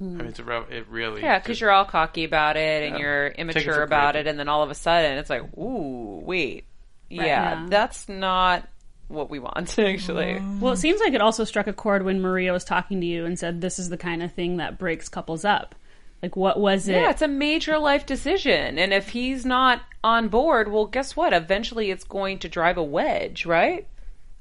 I 0.00 0.04
mean, 0.04 0.26
it's 0.26 0.40
a 0.40 0.44
real, 0.44 0.64
it 0.68 0.88
really. 0.88 1.22
Yeah, 1.22 1.38
because 1.38 1.60
you're 1.60 1.70
all 1.70 1.84
cocky 1.84 2.24
about 2.24 2.56
it 2.56 2.82
and 2.82 2.94
Yeah. 2.96 3.00
you're 3.00 3.28
Take 3.30 3.38
it 3.38 3.40
immature 3.42 3.82
about 3.82 4.16
it, 4.16 4.26
and 4.26 4.36
then 4.38 4.48
all 4.48 4.64
of 4.64 4.70
a 4.70 4.74
sudden 4.74 5.18
it's 5.18 5.30
like, 5.30 5.42
ooh, 5.56 6.20
wait, 6.24 6.64
yeah, 7.08 7.24
Yeah. 7.24 7.66
that's 7.68 8.08
not 8.08 8.68
what 9.06 9.30
we 9.30 9.38
want 9.38 9.78
actually. 9.78 10.42
Well, 10.60 10.72
it 10.72 10.78
seems 10.78 10.98
like 11.00 11.12
it 11.12 11.20
also 11.20 11.44
struck 11.44 11.68
a 11.68 11.72
chord 11.72 12.04
when 12.04 12.20
Maria 12.20 12.52
was 12.52 12.64
talking 12.64 13.00
to 13.02 13.06
you 13.06 13.24
and 13.24 13.38
said, 13.38 13.60
"This 13.60 13.78
is 13.78 13.88
the 13.90 13.96
kind 13.96 14.22
of 14.22 14.32
thing 14.32 14.56
that 14.56 14.78
breaks 14.78 15.08
couples 15.08 15.44
up." 15.44 15.76
Like, 16.22 16.34
what 16.34 16.58
was 16.58 16.88
it? 16.88 16.94
Yeah, 16.94 17.10
it's 17.10 17.22
a 17.22 17.28
major 17.28 17.78
life 17.78 18.04
decision, 18.06 18.78
and 18.78 18.92
if 18.92 19.10
he's 19.10 19.44
not 19.46 19.82
on 20.04 20.28
board, 20.28 20.70
well, 20.70 20.84
guess 20.86 21.16
what? 21.16 21.32
Eventually, 21.32 21.90
it's 21.90 22.04
going 22.04 22.38
to 22.40 22.48
drive 22.48 22.76
a 22.76 22.82
wedge, 22.82 23.46
right? 23.46 23.88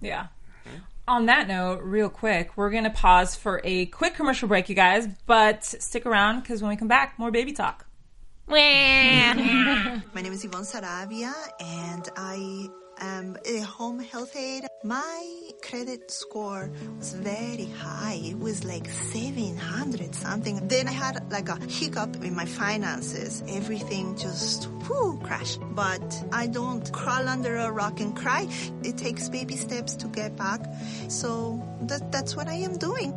Yeah. 0.01 0.27
on 1.07 1.25
that 1.27 1.47
note, 1.47 1.79
real 1.81 2.09
quick, 2.09 2.51
we're 2.57 2.69
going 2.69 2.83
to 2.83 2.89
pause 2.89 3.35
for 3.35 3.61
a 3.63 3.85
quick 3.87 4.13
commercial 4.13 4.47
break, 4.49 4.67
you 4.69 4.75
guys, 4.75 5.07
but 5.25 5.63
stick 5.63 6.05
around 6.05 6.41
because 6.41 6.61
when 6.61 6.69
we 6.69 6.75
come 6.75 6.89
back, 6.89 7.17
more 7.17 7.31
baby 7.31 7.53
talk. 7.53 7.85
My 10.13 10.21
name 10.21 10.33
is 10.33 10.43
Yvonne 10.43 10.63
Saravia, 10.63 11.33
and 11.61 12.09
I 12.17 12.67
am 13.03 13.37
a 13.45 13.59
home 13.59 13.99
health 13.99 14.35
aide. 14.35 14.67
My 14.83 15.51
credit 15.61 16.09
score 16.09 16.71
was 16.97 17.13
very 17.13 17.65
high. 17.65 18.19
It 18.23 18.39
was 18.39 18.63
like 18.63 18.89
700 18.89 20.15
something. 20.15 20.67
Then 20.67 20.87
I 20.87 20.91
had 20.91 21.31
like 21.31 21.49
a 21.49 21.57
hiccup 21.65 22.15
in 22.23 22.35
my 22.35 22.45
finances. 22.45 23.43
Everything 23.47 24.15
just 24.17 24.69
whoo, 24.87 25.19
crashed. 25.23 25.59
But 25.71 26.23
I 26.31 26.47
don't 26.47 26.91
crawl 26.91 27.27
under 27.27 27.55
a 27.57 27.71
rock 27.71 27.99
and 27.99 28.15
cry. 28.15 28.47
It 28.83 28.97
takes 28.97 29.29
baby 29.29 29.55
steps 29.55 29.95
to 29.97 30.07
get 30.07 30.35
back. 30.35 30.61
So 31.09 31.61
that, 31.83 32.11
that's 32.11 32.35
what 32.35 32.47
I 32.47 32.55
am 32.55 32.77
doing. 32.77 33.13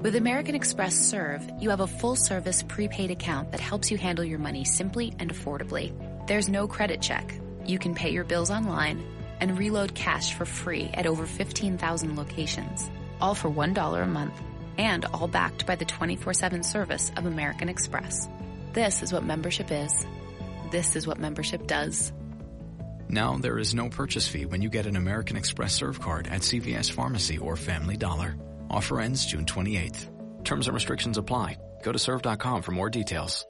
With 0.00 0.16
American 0.16 0.56
Express 0.56 0.96
Serve, 0.96 1.48
you 1.60 1.70
have 1.70 1.78
a 1.80 1.86
full 1.86 2.16
service 2.16 2.64
prepaid 2.64 3.12
account 3.12 3.52
that 3.52 3.60
helps 3.60 3.90
you 3.90 3.96
handle 3.96 4.24
your 4.24 4.40
money 4.40 4.64
simply 4.64 5.12
and 5.20 5.32
affordably. 5.32 5.92
There's 6.26 6.48
no 6.48 6.66
credit 6.66 7.00
check. 7.00 7.41
You 7.66 7.78
can 7.78 7.94
pay 7.94 8.10
your 8.10 8.24
bills 8.24 8.50
online 8.50 9.04
and 9.40 9.58
reload 9.58 9.94
cash 9.94 10.34
for 10.34 10.44
free 10.44 10.90
at 10.94 11.06
over 11.06 11.26
15,000 11.26 12.16
locations, 12.16 12.90
all 13.20 13.34
for 13.34 13.50
$1 13.50 14.02
a 14.02 14.06
month, 14.06 14.40
and 14.78 15.04
all 15.06 15.28
backed 15.28 15.66
by 15.66 15.76
the 15.76 15.84
24 15.84 16.32
7 16.34 16.62
service 16.62 17.12
of 17.16 17.26
American 17.26 17.68
Express. 17.68 18.28
This 18.72 19.02
is 19.02 19.12
what 19.12 19.24
membership 19.24 19.70
is. 19.70 20.06
This 20.70 20.96
is 20.96 21.06
what 21.06 21.18
membership 21.18 21.66
does. 21.66 22.12
Now 23.08 23.36
there 23.36 23.58
is 23.58 23.74
no 23.74 23.90
purchase 23.90 24.26
fee 24.26 24.46
when 24.46 24.62
you 24.62 24.70
get 24.70 24.86
an 24.86 24.96
American 24.96 25.36
Express 25.36 25.74
Serve 25.74 26.00
card 26.00 26.26
at 26.28 26.40
CVS 26.40 26.90
Pharmacy 26.90 27.36
or 27.36 27.56
Family 27.56 27.96
Dollar. 27.96 28.36
Offer 28.70 29.00
ends 29.00 29.26
June 29.26 29.44
28th. 29.44 30.08
Terms 30.44 30.66
and 30.66 30.74
restrictions 30.74 31.18
apply. 31.18 31.58
Go 31.82 31.92
to 31.92 31.98
serve.com 31.98 32.62
for 32.62 32.72
more 32.72 32.88
details. 32.88 33.44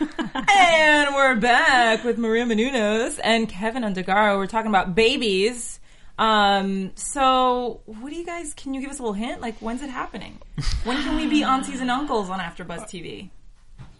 And 0.00 1.14
we're 1.14 1.36
back 1.36 2.04
with 2.04 2.18
Maria 2.18 2.44
Menounos 2.44 3.18
and 3.22 3.48
Kevin 3.48 3.82
Undergaro. 3.82 4.36
We're 4.36 4.46
talking 4.46 4.68
about 4.70 4.94
babies. 4.94 5.80
Um, 6.18 6.92
so 6.94 7.80
what 7.86 8.10
do 8.10 8.16
you 8.16 8.24
guys, 8.26 8.54
can 8.54 8.74
you 8.74 8.80
give 8.80 8.90
us 8.90 8.98
a 8.98 9.02
little 9.02 9.14
hint? 9.14 9.40
Like, 9.40 9.56
when's 9.58 9.82
it 9.82 9.90
happening? 9.90 10.38
When 10.84 11.02
can 11.02 11.16
we 11.16 11.26
be 11.26 11.42
aunties 11.42 11.80
and 11.80 11.90
uncles 11.90 12.30
on 12.30 12.38
AfterBuzz 12.38 12.84
TV? 12.84 13.30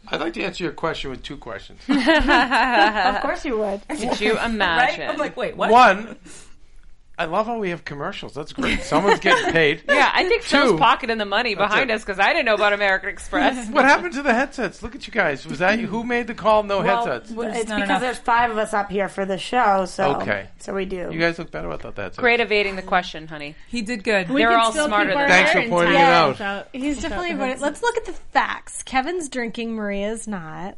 I'd 0.08 0.20
like 0.20 0.34
to 0.34 0.42
answer 0.42 0.64
your 0.64 0.72
question 0.72 1.10
with 1.10 1.22
two 1.22 1.36
questions. 1.36 1.80
Of 1.88 3.20
course 3.22 3.44
you 3.44 3.58
would. 3.58 3.80
Could 3.88 4.20
you 4.20 4.34
Right? 4.36 4.50
imagine? 4.50 5.08
I'm 5.10 5.16
like, 5.18 5.36
wait, 5.36 5.56
what? 5.56 5.70
One, 5.70 6.16
I 7.18 7.26
love 7.26 7.46
how 7.46 7.58
we 7.58 7.70
have 7.70 7.84
commercials. 7.84 8.32
That's 8.34 8.52
great. 8.54 8.80
Someone's 8.82 9.20
getting 9.20 9.52
paid. 9.52 9.82
Yeah, 9.86 10.10
I 10.12 10.24
think 10.26 10.42
Phil's 10.42 10.72
Two. 10.72 10.78
pocketing 10.78 11.18
the 11.18 11.26
money 11.26 11.54
behind 11.54 11.90
it. 11.90 11.94
us 11.94 12.02
because 12.04 12.18
I 12.18 12.32
didn't 12.32 12.46
know 12.46 12.54
about 12.54 12.72
American 12.72 13.10
Express. 13.10 13.68
What 13.70 13.84
happened 13.84 14.14
to 14.14 14.22
the 14.22 14.32
headsets? 14.34 14.82
Look 14.82 14.94
at 14.94 15.06
you 15.06 15.12
guys. 15.12 15.46
Was 15.46 15.58
that 15.58 15.78
you? 15.78 15.86
Who 15.86 16.04
made 16.04 16.26
the 16.26 16.34
call? 16.34 16.62
No 16.62 16.82
Well, 16.82 17.04
headsets. 17.04 17.30
It's 17.30 17.36
because 17.38 17.82
enough. 17.82 18.00
there's 18.00 18.18
five 18.18 18.50
of 18.50 18.56
us 18.58 18.72
up 18.74 18.90
here 18.90 19.08
for 19.08 19.24
the 19.26 19.36
show, 19.38 19.84
so 19.84 20.16
Okay. 20.16 20.48
so 20.58 20.74
we 20.74 20.84
do. 20.86 21.10
You 21.12 21.20
guys 21.20 21.38
look 21.38 21.50
better 21.50 21.68
without 21.68 21.96
that. 21.96 22.16
Great 22.16 22.40
evading 22.40 22.76
the 22.76 22.82
question, 22.82 23.28
honey. 23.28 23.54
He 23.68 23.82
did 23.82 24.04
good. 24.04 24.28
We 24.30 24.40
They're 24.42 24.56
all 24.58 24.72
smarter 24.72 25.10
than 25.10 25.18
that. 25.18 25.28
Thanks 25.28 25.52
for 25.52 25.60
hair 25.60 25.68
pointing 25.68 25.94
it 25.94 26.00
out. 26.00 26.28
without- 26.30 26.68
He's 26.72 26.96
without 26.96 27.08
definitely 27.10 27.54
the 27.56 27.60
Let's 27.62 27.82
look 27.82 27.96
at 27.98 28.06
the 28.06 28.12
facts. 28.12 28.82
Kevin's 28.82 29.28
drinking. 29.28 29.74
Maria's 29.76 30.26
not. 30.26 30.76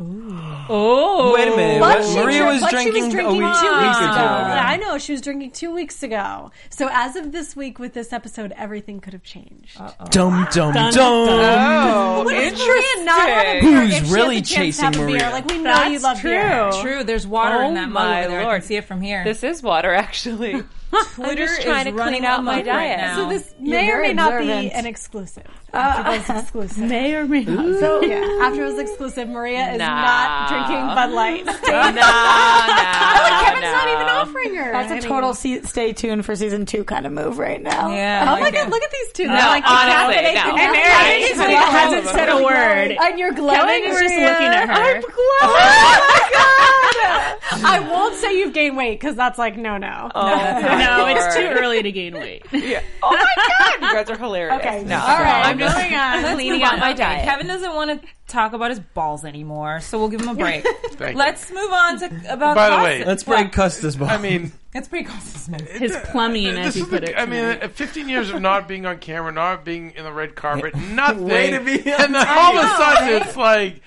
Oh, 0.00 1.32
Wait 1.34 1.48
a 1.48 1.56
minute. 1.56 1.80
But 1.80 1.98
What? 2.00 2.06
she 2.08 2.14
Maria 2.16 2.38
drank- 2.38 2.52
was 2.52 2.60
but 2.62 2.70
drinking, 2.70 2.94
she 2.94 3.00
was 3.02 3.12
drinking 3.12 3.26
a 3.26 3.38
week, 3.38 3.40
two 3.60 3.86
weeks 3.86 3.98
ago. 3.98 4.06
ago. 4.06 4.14
Yeah, 4.14 4.66
I 4.68 4.76
know 4.76 4.98
she 4.98 5.12
was 5.12 5.20
drinking 5.20 5.50
two 5.52 5.72
weeks 5.74 6.02
ago. 6.02 6.50
So 6.70 6.88
as 6.92 7.16
of 7.16 7.32
this 7.32 7.56
week, 7.56 7.78
with 7.78 7.94
this 7.94 8.12
episode, 8.12 8.52
everything 8.56 9.00
could 9.00 9.12
have 9.12 9.22
changed. 9.22 9.76
Dum 10.10 10.46
dum 10.52 10.72
dum. 10.74 10.94
Oh, 10.98 12.22
What 12.24 12.34
if 12.36 12.58
Maria 12.58 13.04
not 13.04 13.20
have 13.28 13.46
a 13.46 13.56
interesting. 13.56 13.70
beer 13.70 13.80
Who's 13.84 13.94
if 13.96 14.06
she 14.06 14.12
really 14.14 14.36
has 14.38 14.50
a 14.50 14.54
chance 14.54 14.76
to 14.78 14.82
have 14.84 14.92
chasing 14.94 15.04
a 15.04 15.06
beer? 15.08 15.18
Maria? 15.18 15.30
Like 15.32 15.46
we 15.46 15.56
know 15.58 15.64
That's 15.64 15.90
you 15.90 15.98
love 16.00 16.20
true. 16.20 16.30
beer. 16.30 16.70
True, 16.82 17.04
there's 17.04 17.26
water 17.26 17.56
Oh 17.56 17.68
in 17.68 17.74
that 17.74 17.88
mug 17.88 17.94
my 18.08 18.20
over 18.24 18.28
there. 18.30 18.40
I 18.40 18.44
lord. 18.44 18.60
can 18.60 18.68
see 18.68 18.76
it 18.76 18.84
from 18.84 19.00
here. 19.00 19.24
This 19.24 19.42
is 19.42 19.62
water, 19.62 19.92
actually. 19.94 20.62
Twitter 21.14 21.46
just 21.46 21.58
is 21.58 21.64
trying 21.64 21.84
to 21.84 21.92
running 21.92 22.20
clean 22.20 22.24
out 22.24 22.38
up 22.38 22.44
my 22.44 22.56
right 22.56 22.64
diet. 22.64 22.98
now. 22.98 23.16
So 23.16 23.28
this 23.28 23.54
You're 23.60 23.70
may 23.80 23.88
or 23.88 23.92
very 23.96 24.08
may 24.08 24.14
not 24.14 24.40
be 24.40 24.50
an 24.72 24.86
exclusive. 24.86 25.44
Uh, 25.72 26.02
AfterBuzz 26.02 26.40
exclusive. 26.42 26.78
May 26.88 27.14
or 27.14 27.26
may 27.28 27.44
not. 27.44 27.78
So 27.78 28.02
yeah, 28.02 28.48
was 28.64 28.78
exclusive. 28.78 29.28
Maria 29.28 29.72
is 29.72 29.78
Nah. 29.78 29.86
not 30.00 30.48
drinking 30.48 30.86
Bud 30.94 31.10
Light. 31.10 31.44
no, 31.46 31.52
no, 31.52 32.02
oh, 32.02 33.42
Kevin's 33.44 33.62
no. 33.62 33.72
not 33.72 33.88
even 33.88 34.06
offering 34.08 34.54
her. 34.54 34.72
That's 34.72 34.90
a 34.90 34.94
any. 34.94 35.02
total 35.02 35.34
se- 35.34 35.62
stay 35.62 35.92
tuned 35.92 36.24
for 36.24 36.34
season 36.34 36.64
two 36.64 36.84
kind 36.84 37.04
of 37.06 37.12
move 37.12 37.38
right 37.38 37.62
now. 37.62 37.90
yeah. 37.92 38.24
Oh 38.26 38.32
I 38.32 38.34
my 38.36 38.40
like 38.46 38.54
god! 38.54 38.66
it. 38.68 38.70
Look 38.70 38.82
at 38.82 38.90
these 38.90 39.12
two. 39.12 39.26
No, 39.26 39.34
They're 39.34 39.44
like 39.46 39.64
honestly, 39.70 40.34
no. 40.34 40.56
And. 40.56 40.72
Mary 40.72 41.18
He's 41.22 41.30
hasn't 41.36 41.52
like- 41.52 41.68
hasn't 41.68 42.06
said 42.06 42.28
a 42.30 42.42
word. 42.42 42.96
And 42.98 43.18
you're 43.18 43.32
glowing. 43.32 43.56
Kevin 43.56 43.84
is 43.90 44.00
just 44.00 44.14
Maria. 44.14 44.28
looking 44.30 44.46
at 44.46 44.68
her. 44.68 44.74
I'm 44.96 45.00
glowing. 45.02 45.14
Oh 45.42 47.37
I 47.50 47.80
won't 47.80 48.14
say 48.16 48.38
you've 48.38 48.52
gained 48.52 48.76
weight 48.76 49.00
because 49.00 49.16
that's 49.16 49.38
like 49.38 49.56
no, 49.56 49.78
no. 49.78 50.10
Oh, 50.14 50.26
no, 50.26 51.06
it's 51.08 51.34
too 51.34 51.42
early 51.42 51.82
to 51.82 51.92
gain 51.92 52.14
weight. 52.14 52.44
Yeah. 52.52 52.82
Oh 53.02 53.10
my 53.10 53.44
god, 53.58 53.74
you 53.80 53.94
guys 53.94 54.10
are 54.10 54.18
hilarious. 54.18 54.58
Okay, 54.58 54.84
no, 54.84 54.98
all 54.98 55.06
right, 55.06 55.46
I'm 55.46 55.58
just 55.58 55.76
moving 55.76 55.94
on. 55.94 56.22
cleaning 56.34 56.62
out 56.62 56.78
my 56.78 56.90
Okay, 56.90 56.98
diet. 56.98 57.24
Kevin 57.24 57.46
doesn't 57.46 57.74
want 57.74 58.02
to 58.02 58.08
talk 58.26 58.52
about 58.52 58.70
his 58.70 58.80
balls 58.80 59.24
anymore, 59.24 59.80
so 59.80 59.98
we'll 59.98 60.08
give 60.08 60.20
him 60.20 60.28
a 60.28 60.34
break. 60.34 60.66
Let's 61.14 61.50
move 61.50 61.72
on 61.72 61.98
to 62.00 62.06
about. 62.32 62.56
By 62.56 62.70
the 62.70 62.82
way, 62.82 63.04
Let's 63.04 63.22
break 63.22 63.52
Costas 63.52 63.96
ball. 63.96 64.08
I 64.08 64.18
mean, 64.18 64.52
It's 64.74 64.88
pretty 64.88 65.08
Costas, 65.08 65.48
man. 65.48 65.64
His 65.64 65.96
plumbing, 66.10 66.48
as 66.48 66.74
this 66.74 66.76
you 66.76 66.86
put 66.86 67.02
the, 67.02 67.10
it. 67.12 67.16
I 67.16 67.24
mean, 67.26 67.40
tonight. 67.42 67.62
uh, 67.64 67.68
15 67.68 68.08
years 68.08 68.30
of 68.30 68.40
not 68.42 68.68
being 68.68 68.84
on 68.84 68.98
camera, 68.98 69.32
not 69.32 69.64
being 69.64 69.92
in 69.92 70.04
the 70.04 70.12
red 70.12 70.34
carpet, 70.34 70.74
nothing. 70.74 71.24
Way 71.24 71.50
to 71.52 71.60
be 71.60 71.72
and 71.90 72.14
then 72.14 72.26
all 72.28 72.58
of 72.58 72.64
a 72.64 72.68
sudden 72.68 73.22
it's 73.22 73.36
like, 73.36 73.80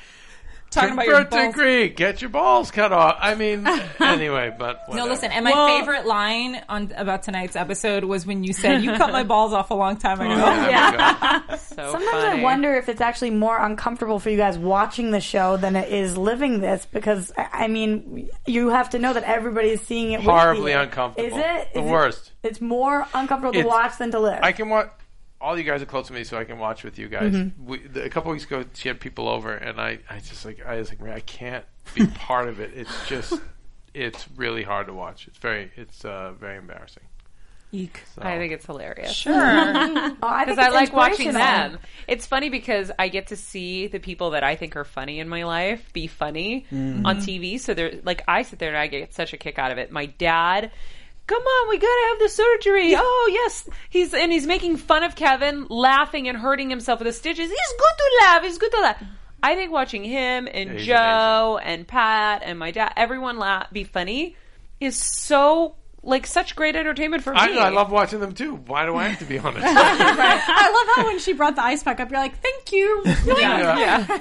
Talking 0.72 0.94
about 0.94 1.06
your 1.06 1.26
balls. 1.26 1.48
degree, 1.48 1.90
get 1.90 2.22
your 2.22 2.30
balls 2.30 2.72
cut 2.72 2.94
off. 2.94 3.18
I 3.20 3.36
mean, 3.36 3.68
anyway, 4.00 4.56
but 4.58 4.82
No, 4.90 5.06
listen. 5.06 5.30
And 5.32 5.44
my 5.44 5.52
Well- 5.52 5.68
favorite 5.68 6.06
line 6.06 6.62
on 6.70 6.92
about 6.96 7.24
tonight's 7.24 7.56
episode 7.58 8.06
was 8.06 8.26
when 8.26 8.44
you 8.46 8.54
said 8.54 8.82
you 8.82 8.96
cut 8.96 9.12
my 9.12 9.24
balls 9.24 9.52
off 9.52 9.70
a 9.72 9.74
long 9.74 9.98
time 9.98 10.22
oh, 10.22 10.26
ago. 10.26 10.36
Yeah. 10.70 11.42
So 11.72 11.92
Sometimes 11.92 12.12
funny. 12.12 12.40
I 12.42 12.44
wonder 12.44 12.74
if 12.76 12.90
it's 12.90 13.02
actually 13.02 13.30
more 13.32 13.58
uncomfortable 13.58 14.20
for 14.20 14.30
you 14.30 14.38
guys 14.38 14.58
watching 14.58 15.12
the 15.12 15.22
show 15.22 15.56
than 15.58 15.76
it 15.76 15.92
is 15.92 16.18
living 16.18 16.60
this 16.60 16.86
because 16.92 17.32
I 17.38 17.48
I 17.62 17.68
mean 17.68 18.30
you 18.46 18.70
have 18.70 18.90
to 18.92 19.00
know 19.00 19.14
that 19.14 19.24
everybody 19.24 19.70
is 19.70 19.82
seeing 19.82 20.12
it 20.14 20.18
with 20.20 20.26
Horribly 20.28 20.72
you. 20.72 20.78
uncomfortable. 20.80 21.28
Is 21.30 21.34
it 21.38 21.74
The 21.74 21.80
Is 21.82 21.86
it- 21.86 21.90
worst. 21.90 22.32
It's 22.44 22.60
more 22.62 23.08
uncomfortable 23.14 23.54
to 23.54 23.60
It's- 23.60 23.72
watch 23.72 23.98
than 24.00 24.12
to 24.12 24.20
live. 24.20 24.40
I 24.42 24.52
can 24.52 24.70
watch. 24.70 24.90
All 25.42 25.58
you 25.58 25.64
guys 25.64 25.82
are 25.82 25.86
close 25.86 26.08
to 26.08 26.14
me, 26.14 26.24
so 26.24 26.38
I 26.38 26.44
can 26.44 26.60
watch 26.60 26.84
with 26.84 27.00
you 27.00 27.08
guys. 27.10 27.34
Mm-hmm. 27.34 27.66
We, 27.66 27.80
the, 27.80 28.04
a 28.04 28.10
couple 28.10 28.32
weeks 28.32 28.46
ago, 28.46 28.64
she 28.74 28.88
had 28.88 29.00
people 29.00 29.28
over, 29.28 29.54
and 29.54 29.82
I, 29.82 30.00
I 30.10 30.20
just 30.20 30.46
like, 30.46 30.64
I 30.66 30.76
was 30.78 30.90
like, 30.90 31.02
man, 31.02 31.14
I 31.14 31.20
can't 31.22 31.66
be 31.96 32.06
part 32.16 32.48
of 32.48 32.60
it. 32.60 32.72
It's 32.76 33.08
just, 33.08 33.34
it's 33.94 34.26
really 34.36 34.64
hard 34.64 34.88
to 34.88 34.94
watch. 34.94 35.28
It's 35.28 35.38
very, 35.40 35.72
it's 35.76 36.06
uh, 36.06 36.34
very 36.40 36.58
embarrassing. 36.58 37.04
Eek. 37.74 38.02
So. 38.16 38.22
I 38.22 38.38
think 38.38 38.52
it's 38.52 38.66
hilarious. 38.66 39.14
Sure. 39.14 39.34
Oh, 40.24 40.28
I 40.28 40.44
because 40.46 40.58
I 40.66 40.70
like 40.70 40.94
watching 40.94 41.32
them. 41.32 41.80
It's 42.08 42.26
funny 42.26 42.50
because 42.50 42.92
I 43.00 43.08
get 43.08 43.28
to 43.28 43.38
see 43.38 43.88
the 43.88 44.00
people 44.00 44.32
that 44.32 44.44
I 44.44 44.56
think 44.58 44.76
are 44.76 44.84
funny 44.84 45.20
in 45.20 45.30
my 45.30 45.44
life 45.46 45.92
be 45.94 46.08
funny 46.08 46.66
Mm-hmm. 46.72 47.06
on 47.06 47.18
TV. 47.18 47.60
So 47.60 47.74
they're 47.74 47.94
like, 48.04 48.24
I 48.28 48.44
sit 48.44 48.60
there 48.60 48.70
and 48.70 48.78
I 48.78 48.88
get 48.88 49.14
such 49.14 49.32
a 49.34 49.38
kick 49.38 49.58
out 49.58 49.72
of 49.72 49.78
it. 49.78 49.92
My 49.92 50.06
dad. 50.06 50.72
Come 51.28 51.42
on, 51.42 51.70
we 51.70 51.78
gotta 51.78 52.08
have 52.10 52.20
the 52.20 52.30
surgery. 52.30 52.94
Oh 52.96 53.30
yes, 53.32 53.70
he's 53.90 54.14
and 54.14 54.32
he's 54.32 54.46
making 54.46 54.78
fun 54.78 55.04
of 55.04 55.16
Kevin, 55.16 55.68
laughing 55.70 56.28
and 56.28 56.38
hurting 56.38 56.70
himself 56.70 57.00
with 57.00 57.08
the 57.08 57.14
stitches. 57.14 57.50
He's 57.50 57.74
good 57.78 57.98
to 57.98 58.12
laugh. 58.22 58.44
He's 58.44 58.58
good 58.58 58.72
to 58.72 58.82
laugh. 58.82 59.04
I 59.44 59.56
think 59.56 59.72
watching 59.72 60.04
him 60.04 60.48
and 60.52 60.72
Yeah, 60.72 60.76
he's 60.78 60.86
Joe 60.86 61.60
and 61.64 61.88
Pat 61.88 62.42
and 62.44 62.60
my 62.60 62.72
dad, 62.72 62.94
everyone 62.96 63.40
laugh, 63.40 63.72
be 63.72 63.84
funny, 63.84 64.36
is 64.80 64.98
so 64.98 65.76
like 66.04 66.26
such 66.28 66.56
great 66.56 66.76
entertainment 66.76 67.24
for 67.24 67.32
me. 67.34 67.40
I, 67.40 67.68
I 67.68 67.70
love 67.70 67.92
watching 67.92 68.20
them 68.20 68.34
too. 68.34 68.56
Why 68.56 68.86
do 68.86 68.96
I 68.96 69.08
have 69.08 69.20
to 69.20 69.26
be 69.26 69.38
on 69.40 69.56
it? 69.56 69.64
I 69.66 70.86
love 70.86 70.96
how 70.96 71.06
when 71.06 71.20
she 71.20 71.34
brought 71.34 71.56
the 71.56 71.64
ice 71.64 71.84
pack 71.84 72.00
up, 72.00 72.10
you're 72.12 72.20
like, 72.20 72.38
"Thank 72.40 72.72
you." 72.72 73.04
yeah. 73.26 74.20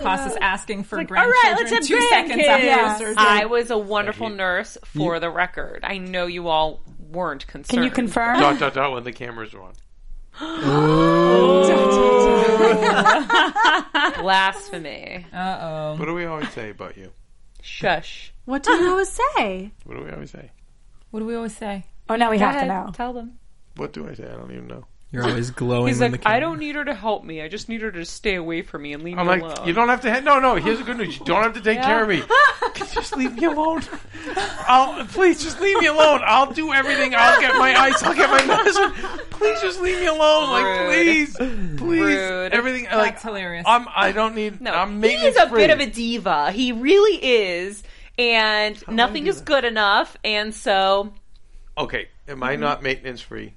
Costas 0.00 0.36
asking 0.40 0.84
for 0.84 0.98
all 0.98 1.04
grandchildren 1.04 1.36
right, 1.44 1.56
let's 1.58 1.70
have 1.72 1.82
two 1.84 2.00
seconds 2.08 2.44
after 2.46 2.66
Yeah. 2.66 2.92
the 2.92 2.98
surgery. 2.98 3.14
I 3.18 3.44
was 3.46 3.70
a 3.70 3.78
wonderful 3.78 4.26
Thank 4.26 4.32
you. 4.32 4.36
nurse 4.44 4.78
for 4.84 5.20
the 5.20 5.30
record. 5.30 5.80
I 5.84 5.98
know 5.98 6.26
you 6.26 6.48
all 6.48 6.80
weren't 7.10 7.46
concerned. 7.46 7.68
Can 7.68 7.82
you 7.84 7.90
confirm? 7.90 8.40
dot 8.40 8.58
dot 8.58 8.74
dot 8.74 8.92
when 8.92 9.04
the 9.04 9.12
cameras 9.12 9.54
are 9.54 9.62
on. 9.62 9.72
Blasphemy. 14.22 15.26
Uh 15.32 15.58
oh. 15.60 15.96
What 15.98 16.06
do 16.06 16.14
we 16.14 16.24
always 16.24 16.50
say 16.50 16.70
about 16.70 16.96
you? 16.96 17.10
Shush. 17.62 18.32
What 18.44 18.62
do 18.62 18.72
you 18.72 18.88
always 18.90 19.10
say? 19.36 19.72
What 19.84 19.96
do 19.96 20.04
we 20.04 20.10
always 20.10 20.30
say? 20.30 20.50
What 21.10 21.20
do 21.20 21.26
we 21.26 21.34
always 21.34 21.56
say? 21.56 21.84
Oh, 22.08 22.16
now 22.16 22.30
we 22.30 22.38
Go 22.38 22.44
have 22.46 22.54
to 22.54 22.58
ahead, 22.66 22.86
know. 22.86 22.90
Tell 22.92 23.12
them. 23.12 23.38
What 23.76 23.92
do 23.92 24.08
I 24.08 24.14
say? 24.14 24.24
I 24.24 24.36
don't 24.36 24.50
even 24.52 24.66
know. 24.66 24.84
You're 25.12 25.24
always 25.24 25.50
glowing. 25.50 25.88
He's 25.88 26.00
like, 26.00 26.22
the 26.22 26.28
I 26.28 26.38
don't 26.38 26.60
need 26.60 26.76
her 26.76 26.84
to 26.84 26.94
help 26.94 27.24
me. 27.24 27.42
I 27.42 27.48
just 27.48 27.68
need 27.68 27.82
her 27.82 27.90
to 27.90 28.04
stay 28.04 28.36
away 28.36 28.62
from 28.62 28.82
me 28.82 28.92
and 28.92 29.02
leave 29.02 29.16
me 29.16 29.22
alone. 29.22 29.32
I'm 29.32 29.38
me 29.40 29.44
like, 29.46 29.56
alone. 29.56 29.68
you 29.68 29.74
don't 29.74 29.88
have 29.88 30.00
to. 30.02 30.12
Ha- 30.12 30.20
no, 30.20 30.38
no. 30.38 30.54
Here's 30.54 30.78
the 30.78 30.84
good 30.84 30.98
news. 30.98 31.18
You 31.18 31.24
don't 31.26 31.42
have 31.42 31.54
to 31.54 31.60
take 31.60 31.82
care 31.82 32.02
of 32.04 32.08
me. 32.08 32.22
just 32.92 33.16
leave 33.16 33.34
me 33.34 33.44
alone. 33.44 33.82
I'll 34.68 35.04
please 35.06 35.42
just 35.42 35.60
leave 35.60 35.80
me 35.80 35.86
alone. 35.86 36.20
I'll 36.24 36.52
do 36.52 36.72
everything. 36.72 37.14
I'll 37.16 37.40
get 37.40 37.56
my 37.56 37.74
ice. 37.74 38.00
I'll 38.04 38.14
get 38.14 38.30
my 38.30 38.44
medicine. 38.46 38.92
Please 39.30 39.60
just 39.60 39.80
leave 39.80 39.98
me 39.98 40.06
alone. 40.06 40.50
Like 40.50 40.64
Rude. 40.64 40.88
please, 40.88 41.36
please. 41.76 42.00
Rude. 42.00 42.52
Everything. 42.52 42.84
like 42.84 43.14
That's 43.14 43.22
hilarious. 43.24 43.64
I'm. 43.66 43.86
I 43.94 44.12
don't 44.12 44.36
need. 44.36 44.60
No, 44.60 44.72
I'm 44.72 45.02
he 45.02 45.08
is 45.08 45.36
a 45.36 45.46
maintenance-free. 45.46 45.60
bit 45.60 45.70
of 45.70 45.80
a 45.80 45.86
diva. 45.86 46.52
He 46.52 46.70
really 46.70 47.24
is, 47.24 47.82
and 48.16 48.80
nothing 48.88 49.26
is 49.26 49.40
good 49.40 49.64
enough. 49.64 50.16
And 50.22 50.54
so, 50.54 51.12
Okay, 51.76 52.08
am 52.28 52.44
I 52.44 52.54
not 52.54 52.82
maintenance 52.82 53.20
free? 53.20 53.54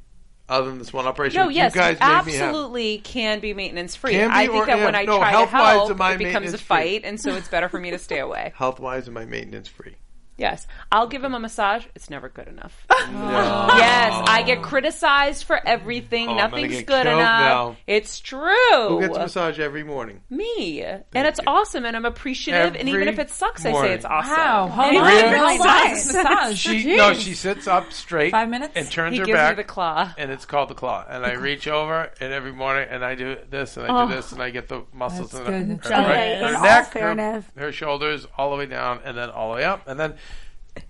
Other 0.49 0.69
than 0.69 0.77
this 0.77 0.91
one 0.91 1.05
operation, 1.07 1.41
no, 1.41 1.47
yes, 1.47 1.73
you 1.73 1.79
guys 1.79 1.97
you 2.01 2.05
made 2.05 2.13
have. 2.13 2.27
absolutely 2.27 2.97
can 2.97 3.39
be 3.39 3.53
maintenance 3.53 3.95
free. 3.95 4.11
Can 4.11 4.29
be 4.29 4.35
I 4.35 4.47
think 4.47 4.63
or- 4.63 4.65
that 4.65 4.79
when 4.79 4.93
I 4.93 5.05
no, 5.05 5.17
try 5.17 5.31
to 5.31 5.45
help, 5.45 5.89
it 5.89 6.17
becomes 6.17 6.53
a 6.53 6.57
fight, 6.57 7.01
and 7.05 7.19
so 7.19 7.33
it's 7.35 7.47
better 7.47 7.69
for 7.69 7.79
me 7.79 7.91
to 7.91 7.97
stay 7.97 8.19
away. 8.19 8.51
Health 8.57 8.79
wise, 8.79 9.07
am 9.07 9.15
I 9.17 9.25
maintenance 9.25 9.69
free? 9.69 9.95
Yes, 10.35 10.65
I'll 10.91 11.07
give 11.07 11.23
him 11.23 11.35
a 11.35 11.39
massage. 11.39 11.85
It's 11.95 12.09
never 12.09 12.27
good 12.29 12.47
enough. 12.47 12.85
No. 13.03 13.69
Yes, 13.75 14.13
I 14.29 14.43
get 14.43 14.61
criticized 14.63 15.43
for 15.43 15.59
everything. 15.67 16.27
Oh, 16.29 16.31
I'm 16.31 16.37
gonna 16.37 16.49
Nothing's 16.63 16.77
get 16.77 16.85
good 16.87 17.03
killed 17.03 17.19
enough. 17.19 17.39
now. 17.41 17.75
It's 17.85 18.19
true. 18.21 18.87
Who 18.87 19.01
gets 19.01 19.17
a 19.17 19.19
massage 19.19 19.59
every 19.59 19.83
morning? 19.83 20.21
Me, 20.29 20.81
and 20.81 21.03
it's 21.13 21.39
awesome, 21.45 21.83
and 21.85 21.95
I'm 21.97 22.05
appreciative. 22.05 22.75
and 22.75 22.87
even 22.87 23.01
Every 23.01 23.13
if 23.13 23.19
it 23.19 23.29
sucks, 23.29 23.65
I 23.65 23.73
say 23.73 23.93
it's 23.93 24.05
awesome. 24.05 24.31
Wow, 24.31 24.67
hold 24.69 24.87
And 24.89 24.97
on. 24.99 25.07
it's 25.11 25.21
Maria- 25.21 25.31
really 25.33 25.57
nice. 25.57 26.13
Massage. 26.13 26.57
She 26.57 26.95
no, 26.95 27.13
she 27.13 27.33
sits 27.33 27.67
up 27.67 27.91
straight, 27.91 28.31
Five 28.31 28.49
minutes? 28.49 28.73
and 28.75 28.89
turns 28.89 29.13
He 29.13 29.19
her 29.19 29.25
gives 29.25 29.35
back, 29.37 29.57
me 29.57 29.63
the 29.63 29.67
claw. 29.67 30.13
and 30.17 30.31
it's 30.31 30.45
called 30.45 30.69
the 30.69 30.75
claw. 30.75 31.05
And 31.07 31.25
I 31.25 31.33
reach 31.33 31.67
over, 31.67 32.09
and 32.21 32.31
every 32.33 32.53
morning, 32.53 32.87
and 32.89 33.03
I 33.03 33.15
do 33.15 33.37
this, 33.49 33.75
and 33.77 33.85
I 33.85 34.05
do 34.05 34.13
oh. 34.13 34.15
this, 34.15 34.31
and 34.31 34.41
I 34.41 34.49
get 34.49 34.69
the 34.69 34.83
muscles 34.93 35.31
That's 35.31 35.47
in 35.49 35.75
good. 35.77 35.85
her, 35.85 35.93
her, 35.93 36.01
Okay, 36.11 36.39
her 36.41 36.47
in 36.47 36.55
all 36.55 36.63
neck, 36.63 36.91
fairness- 36.91 37.45
her, 37.55 37.65
her 37.65 37.71
shoulders, 37.73 38.25
all 38.37 38.49
the 38.51 38.57
way 38.57 38.65
down, 38.65 39.01
and 39.03 39.17
then 39.17 39.29
all 39.29 39.49
the 39.51 39.55
way 39.57 39.65
up, 39.65 39.87
and 39.87 39.99
then 39.99 40.15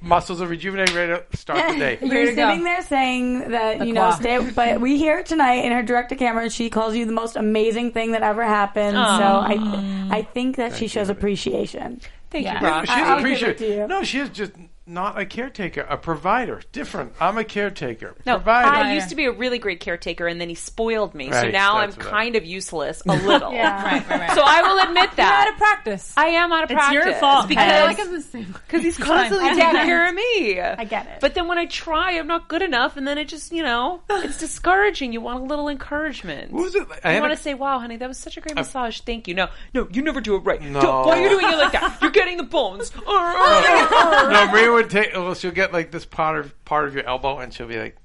muscles 0.03 0.41
are 0.41 0.47
rejuvenated, 0.47 0.93
ready 0.95 1.13
to 1.31 1.37
start 1.37 1.71
the 1.73 1.79
day. 1.79 1.97
You're 2.01 2.11
Ready 2.11 2.29
to 2.31 2.35
go. 2.35 2.49
sitting 2.49 2.63
there 2.63 2.81
saying 2.83 3.39
that 3.51 3.79
The 3.79 3.85
you 3.87 3.93
know, 3.93 4.01
claw. 4.07 4.15
stay. 4.15 4.51
But 4.51 4.81
we 4.81 4.97
hear 4.97 5.19
it 5.19 5.25
tonight 5.25 5.63
in 5.65 5.71
her 5.71 5.81
direct 5.81 6.09
to 6.09 6.15
camera. 6.15 6.43
and 6.43 6.51
She 6.53 6.69
calls 6.69 6.95
you 6.95 7.05
the 7.05 7.11
most 7.13 7.35
amazing 7.35 7.91
thing 7.91 8.11
that 8.11 8.21
ever 8.21 8.43
happened. 8.43 8.95
So 8.95 9.01
I, 9.01 10.07
I 10.11 10.21
think 10.21 10.57
that 10.57 10.75
she 10.75 10.87
shows 10.87 11.09
appreciation. 11.09 12.01
Thank 12.29 12.45
Yeah. 12.45 12.55
you, 12.55 12.59
Brock. 12.59 12.85
She 12.85 12.91
I- 12.91 12.99
doesn't 12.99 13.13
I'll 13.13 13.23
give 13.39 13.47
it 13.49 13.57
to 13.59 13.67
you. 13.75 13.87
No, 13.87 14.03
she 14.03 14.19
is 14.19 14.29
just 14.29 14.51
not 14.85 15.17
a 15.19 15.25
caretaker, 15.25 15.81
a 15.81 15.95
provider. 15.97 16.61
Different. 16.73 17.13
I'm 17.19 17.37
a 17.37 17.43
caretaker. 17.45 18.15
No, 18.25 18.35
provider. 18.35 18.67
I 18.69 18.93
used 18.93 19.09
to 19.09 19.15
be 19.15 19.25
a 19.25 19.31
really 19.31 19.57
great 19.57 19.79
caretaker, 19.79 20.27
and 20.27 20.41
then 20.41 20.49
he 20.49 20.55
spoiled 20.55 21.15
me. 21.15 21.31
so 21.31 21.49
now 21.49 21.77
I'm 21.77 21.91
that's 21.91 21.97
what 21.97 22.07
I- 22.07 22.09
kind 22.11 22.35
of 22.35 22.45
useless 22.45 23.01
a 23.07 23.13
little. 23.13 23.53
Yeah. 23.53 23.83
Right, 23.83 24.09
right, 24.09 24.19
right. 24.21 24.31
So 24.31 24.41
I 24.45 24.61
will 24.63 24.79
admit 24.89 25.11
that. 25.15 25.17
You're 25.17 25.47
out 25.47 25.53
of 25.53 25.57
practice. 25.57 26.13
I 26.17 26.25
am 26.27 26.51
out 26.51 26.63
of 26.65 26.71
It's 26.71 26.77
practice. 26.77 27.05
your 27.05 27.13
fault, 27.15 27.47
because 27.47 27.97
like 27.97 28.09
the 28.09 28.21
same. 28.21 28.55
because 28.67 28.81
he's 28.83 28.97
constantly 29.11 29.49
taking 29.49 29.71
care 29.71 30.07
of 30.09 30.15
me. 30.15 30.59
I 30.59 30.83
get 30.85 31.05
it. 31.07 31.19
But 31.21 31.33
then 31.35 31.47
when 31.47 31.57
I 31.57 31.65
try, 31.67 32.17
I'm 32.17 32.27
not 32.27 32.47
good 32.49 32.61
enough, 32.61 32.97
and 32.97 33.07
then 33.07 33.17
it 33.17 33.25
just, 33.29 33.51
you 33.51 33.63
know, 33.63 34.01
it's 34.09 34.37
discouraging. 34.37 35.13
You 35.13 35.21
want 35.21 35.41
a 35.41 35.45
little 35.45 35.69
encouragement. 35.69 36.51
What 36.51 36.63
was 36.63 36.75
it? 36.75 36.87
I 37.03 37.15
You 37.15 37.21
want 37.21 37.31
a- 37.33 37.35
to 37.37 37.41
say, 37.41 37.53
"Wow, 37.53 37.79
honey, 37.79 37.97
that 37.97 38.07
was 38.07 38.17
such 38.17 38.37
a 38.37 38.41
great 38.41 38.55
massage. 38.55 38.99
Thank 39.01 39.27
you." 39.27 39.33
No, 39.35 39.47
no, 39.73 39.87
you 39.91 40.01
never 40.01 40.19
do 40.21 40.35
it 40.35 40.39
right. 40.39 40.61
No. 40.61 40.81
Don't- 40.81 41.05
why 41.07 41.19
are 41.19 41.21
you 41.21 41.29
doing 41.29 41.45
it 41.51 41.57
like 41.57 41.71
that? 41.73 41.99
You're 42.01 42.11
getting 42.11 42.37
the 42.37 42.43
bones. 42.43 42.91
No, 43.05 44.47
Maria 44.51 44.71
would 44.73 44.89
take. 44.89 45.13
Well, 45.13 45.33
she'll 45.35 45.51
get 45.51 45.73
like 45.73 45.91
this 45.91 46.05
part 46.05 46.39
of 46.39 46.65
part 46.65 46.87
of 46.87 46.95
your 46.95 47.05
elbow, 47.07 47.39
and 47.39 47.53
she'll 47.53 47.67
be 47.67 47.77
like, 47.79 47.97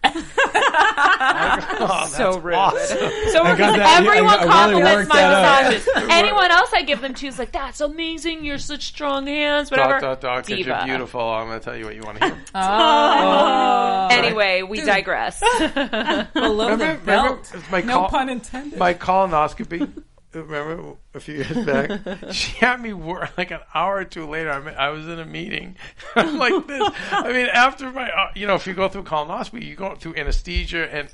oh, 0.04 2.06
so 2.10 2.32
that's 2.32 2.44
rude. 2.44 2.54
awesome. 2.54 2.98
So 2.98 3.44
rude 3.44 3.44
got 3.44 3.56
because 3.56 3.76
that. 3.76 4.00
everyone 4.00 4.28
I- 4.28 4.36
I 4.36 4.38
really 4.38 4.48
compliments 4.82 4.96
worked 4.96 5.08
my 5.08 5.16
that 5.16 5.62
massages. 5.72 5.88
Anyone 6.10 6.50
else 6.50 6.70
I 6.72 6.82
give 6.82 7.00
them 7.00 7.14
to 7.14 7.26
is 7.26 7.38
like, 7.38 7.52
"That's 7.52 7.80
amazing. 7.80 8.44
You're 8.44 8.58
such 8.58 8.84
strong 8.84 9.26
hands." 9.26 9.70
Whatever. 9.70 10.00
Dot, 10.00 10.02
dot, 10.02 10.20
dot, 10.20 10.36
'cause 10.46 10.56
Diva. 10.56 10.68
you're 10.68 10.84
beautiful. 10.86 11.20
I'm 11.20 11.48
going 11.48 11.58
to 11.58 11.64
tell 11.64 11.76
you 11.76 11.84
what 11.84 11.94
you 11.96 12.02
want 12.02 12.20
to 12.20 12.26
hear. 12.26 12.38
Oh. 12.54 12.60
oh. 12.60 14.08
Anyway, 14.10 14.62
we 14.62 14.80
digress. 14.80 15.40
Below 15.40 16.70
Remember, 16.70 16.96
the 16.98 17.04
belt. 17.04 17.50
remember 17.52 17.70
my, 17.70 17.80
No 17.82 17.94
col- 18.00 18.08
pun 18.08 18.28
intended. 18.28 18.78
my 18.78 18.94
colonoscopy? 18.94 20.02
Remember 20.42 20.96
a 21.14 21.20
few 21.20 21.34
years 21.34 21.66
back? 21.66 21.90
she 22.32 22.56
had 22.56 22.80
me 22.80 22.92
work 22.92 23.36
like 23.36 23.50
an 23.50 23.60
hour 23.74 23.96
or 23.96 24.04
two 24.04 24.26
later. 24.26 24.50
I, 24.50 24.60
mean, 24.60 24.74
I 24.74 24.90
was 24.90 25.06
in 25.06 25.18
a 25.18 25.24
meeting 25.24 25.76
I'm 26.16 26.38
like 26.38 26.66
this. 26.66 26.90
I 27.12 27.32
mean, 27.32 27.46
after 27.46 27.90
my, 27.90 28.10
uh, 28.10 28.30
you 28.34 28.46
know, 28.46 28.54
if 28.54 28.66
you 28.66 28.74
go 28.74 28.88
through 28.88 29.04
colonoscopy, 29.04 29.64
you 29.64 29.76
go 29.76 29.94
through 29.94 30.16
anesthesia, 30.16 30.92
and 30.92 31.08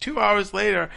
two 0.00 0.18
hours 0.18 0.52
later, 0.54 0.90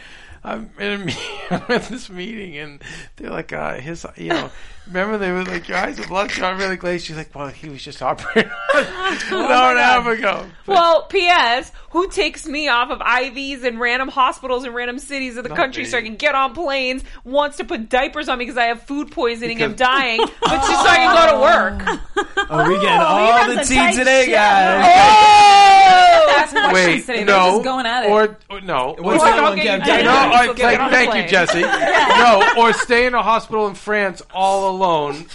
I'm 0.44 0.70
in 0.78 0.92
a 0.92 0.98
meeting, 1.04 1.22
I'm 1.50 1.64
at 1.68 1.84
this 1.84 2.10
meeting, 2.10 2.56
and 2.56 2.82
they're 3.16 3.30
like, 3.30 3.52
uh, 3.52 3.74
his, 3.74 4.06
you 4.16 4.28
know, 4.28 4.50
remember 4.86 5.18
they 5.18 5.32
were 5.32 5.44
like, 5.44 5.68
your 5.68 5.78
eyes 5.78 5.98
are 5.98 6.06
bloodshot, 6.06 6.56
really 6.58 6.76
glazed. 6.76 7.06
She's 7.06 7.16
like, 7.16 7.34
well, 7.34 7.48
he 7.48 7.68
was 7.68 7.82
just 7.82 8.02
operating 8.02 8.50
oh 8.74 9.20
an 9.30 9.34
hour 9.52 9.70
and 9.70 9.78
a 9.78 9.82
half 9.82 10.06
ago. 10.06 10.46
well, 10.66 11.02
P.S. 11.04 11.72
Who 11.90 12.08
takes 12.10 12.46
me 12.46 12.68
off 12.68 12.90
of 12.90 12.98
IVs 12.98 13.64
in 13.64 13.78
random 13.78 14.08
hospitals 14.08 14.64
in 14.66 14.74
random 14.74 14.98
cities 14.98 15.36
of 15.38 15.44
the 15.44 15.48
Not 15.48 15.56
country 15.56 15.84
me. 15.84 15.88
so 15.88 15.96
I 15.96 16.02
can 16.02 16.16
get 16.16 16.34
on 16.34 16.52
planes? 16.52 17.02
Wants 17.24 17.56
to 17.56 17.64
put 17.64 17.88
diapers 17.88 18.28
on 18.28 18.38
me 18.38 18.44
because 18.44 18.58
I 18.58 18.66
have 18.66 18.82
food 18.82 19.10
poisoning 19.12 19.62
and 19.62 19.72
Because- 19.76 19.88
dying, 19.88 20.18
but 20.18 20.50
just 20.50 20.66
so 20.82 20.86
I 20.88 20.96
can 20.96 21.14
go 21.16 21.32
to 21.34 21.40
work. 21.40 22.00
Oh, 22.48 22.68
we 22.68 22.74
getting 22.76 22.88
oh, 22.90 23.02
all 23.04 23.48
the 23.48 23.56
has 23.56 23.68
tea 23.68 23.74
tight 23.74 23.94
today, 23.96 24.30
guys. 24.30 24.84
Oh! 24.86 26.36
Ask 26.38 26.52
questions 26.52 26.74
Wait, 26.74 27.00
today. 27.00 27.16
They're 27.24 27.26
no, 27.26 27.50
just 27.56 27.64
going 27.64 27.86
at 27.86 28.04
it. 28.04 28.10
or, 28.10 28.38
or 28.50 28.60
no, 28.60 28.94
What's 28.98 29.22
or- 29.22 29.26
that 29.26 29.38
I'll 29.40 29.56
get 29.56 29.64
you 29.64 29.70
Captain? 29.84 29.96
dinner. 29.96 30.04
No, 30.04 30.20
People 30.22 30.36
I, 30.36 30.52
get 30.54 30.64
like, 30.64 30.80
on 30.80 30.90
thank 30.90 31.14
you, 31.16 31.28
Jesse. 31.28 31.60
No, 31.62 32.52
or 32.58 32.72
stay 32.72 33.06
in 33.06 33.14
a 33.14 33.22
hospital 33.22 33.66
in 33.66 33.74
France 33.74 34.22
all 34.32 34.70
alone 34.70 34.75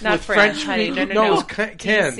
Not 0.01 0.13
with 0.13 0.23
France, 0.23 0.61
French 0.61 0.63
honey. 0.65 0.89
people. 0.89 1.05
No, 1.07 1.13
no, 1.13 1.27
no. 1.27 1.33
it's 1.39 1.43
ca- 1.51 1.75
can. 1.77 2.13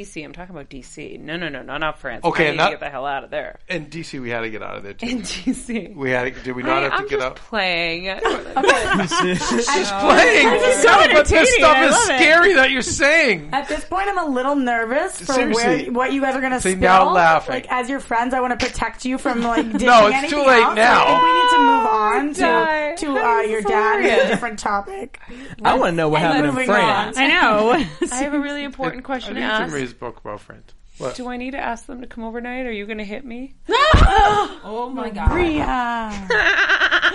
DC. 0.00 0.06
DC. 0.06 0.24
I'm 0.24 0.32
talking 0.32 0.54
about 0.54 0.68
DC. 0.70 1.18
No, 1.20 1.36
no, 1.36 1.48
no, 1.48 1.62
no, 1.62 1.76
not 1.78 1.98
France. 1.98 2.24
Okay, 2.24 2.48
I 2.48 2.50
need 2.50 2.56
not- 2.56 2.64
to 2.66 2.70
get 2.72 2.80
the 2.80 2.90
hell 2.90 3.06
out 3.06 3.24
of 3.24 3.30
there. 3.30 3.58
In 3.68 3.86
DC, 3.86 4.20
we 4.20 4.30
had 4.30 4.40
to 4.40 4.50
get 4.50 4.62
out 4.62 4.76
of 4.76 4.82
there 4.82 4.92
too. 4.94 5.06
In 5.06 5.22
DC. 5.22 5.94
We 5.94 6.10
had 6.10 6.34
to. 6.34 6.42
Did 6.42 6.54
we 6.56 6.62
not 6.62 6.78
I, 6.78 6.82
have 6.82 6.90
to 6.92 6.96
I'm 6.98 7.02
get 7.08 7.10
just 7.18 7.26
out? 7.26 7.36
playing. 7.36 8.04
Just 8.56 9.94
playing. 9.94 10.50
This 10.50 10.76
is 10.76 10.82
so 10.82 10.88
but 10.88 11.28
this 11.28 11.32
entertaining, 11.32 11.46
stuff 11.58 11.76
I 11.76 11.84
is 11.86 11.92
love 11.92 12.00
it. 12.10 12.16
scary 12.16 12.54
that 12.54 12.70
you're 12.70 12.82
saying. 12.82 13.50
At 13.52 13.68
this 13.68 13.84
point, 13.84 14.08
I'm 14.08 14.18
a 14.18 14.26
little 14.30 14.56
nervous 14.56 15.20
for 15.20 15.34
where 15.50 15.84
what 15.92 16.12
you 16.12 16.20
guys 16.20 16.34
are 16.34 16.40
going 16.40 16.52
to 16.52 16.60
See, 16.60 16.70
spill. 16.72 16.80
now 16.82 17.12
laughing. 17.12 17.54
Like 17.54 17.66
as 17.70 17.88
your 17.88 18.00
friends, 18.00 18.34
I 18.34 18.40
want 18.40 18.58
to 18.58 18.66
protect 18.66 19.04
you 19.04 19.18
from 19.18 19.42
like 19.42 19.70
dishing 19.72 19.86
No, 19.86 20.08
it's 20.12 20.30
too 20.30 20.38
late 20.38 20.62
out, 20.62 20.70
so 20.70 20.74
now. 20.74 21.04
I 21.04 21.06
think 21.06 21.22
we 21.22 21.32
need 21.32 21.50
to 21.50 21.58
move 21.58 21.86
on 21.86 22.34
to 22.34 22.96
to 22.96 23.26
uh, 23.26 23.40
your 23.42 23.62
dad 23.62 24.04
and 24.04 24.22
a 24.22 24.28
different 24.28 24.58
topic. 24.58 25.20
I 25.62 25.74
want 25.78 25.92
to 25.92 25.96
know 25.96 26.08
what 26.08 26.20
happened 26.20 26.58
in 26.58 26.66
France. 26.66 27.16
I 27.18 27.26
know. 27.28 27.72
I 28.12 28.14
have 28.16 28.34
a 28.34 28.40
really 28.40 28.64
important 28.64 29.04
question 29.04 29.34
to 29.34 29.40
think 29.40 29.50
it's 29.52 29.58
in 29.58 29.64
ask. 29.64 29.72
Ray's 29.86 29.94
book 29.94 30.18
about 30.18 30.40
friends. 30.40 30.72
What? 30.98 31.14
Do 31.14 31.28
I 31.28 31.36
need 31.36 31.50
to 31.52 31.58
ask 31.58 31.86
them 31.86 32.00
to 32.00 32.06
come 32.06 32.24
overnight? 32.24 32.66
Are 32.66 32.72
you 32.72 32.86
going 32.86 32.98
to 32.98 33.04
hit 33.04 33.24
me? 33.24 33.54
Oh, 34.08 34.60
oh 34.64 34.90
my 34.90 35.10
god. 35.10 35.32
Rhea. 35.32 36.10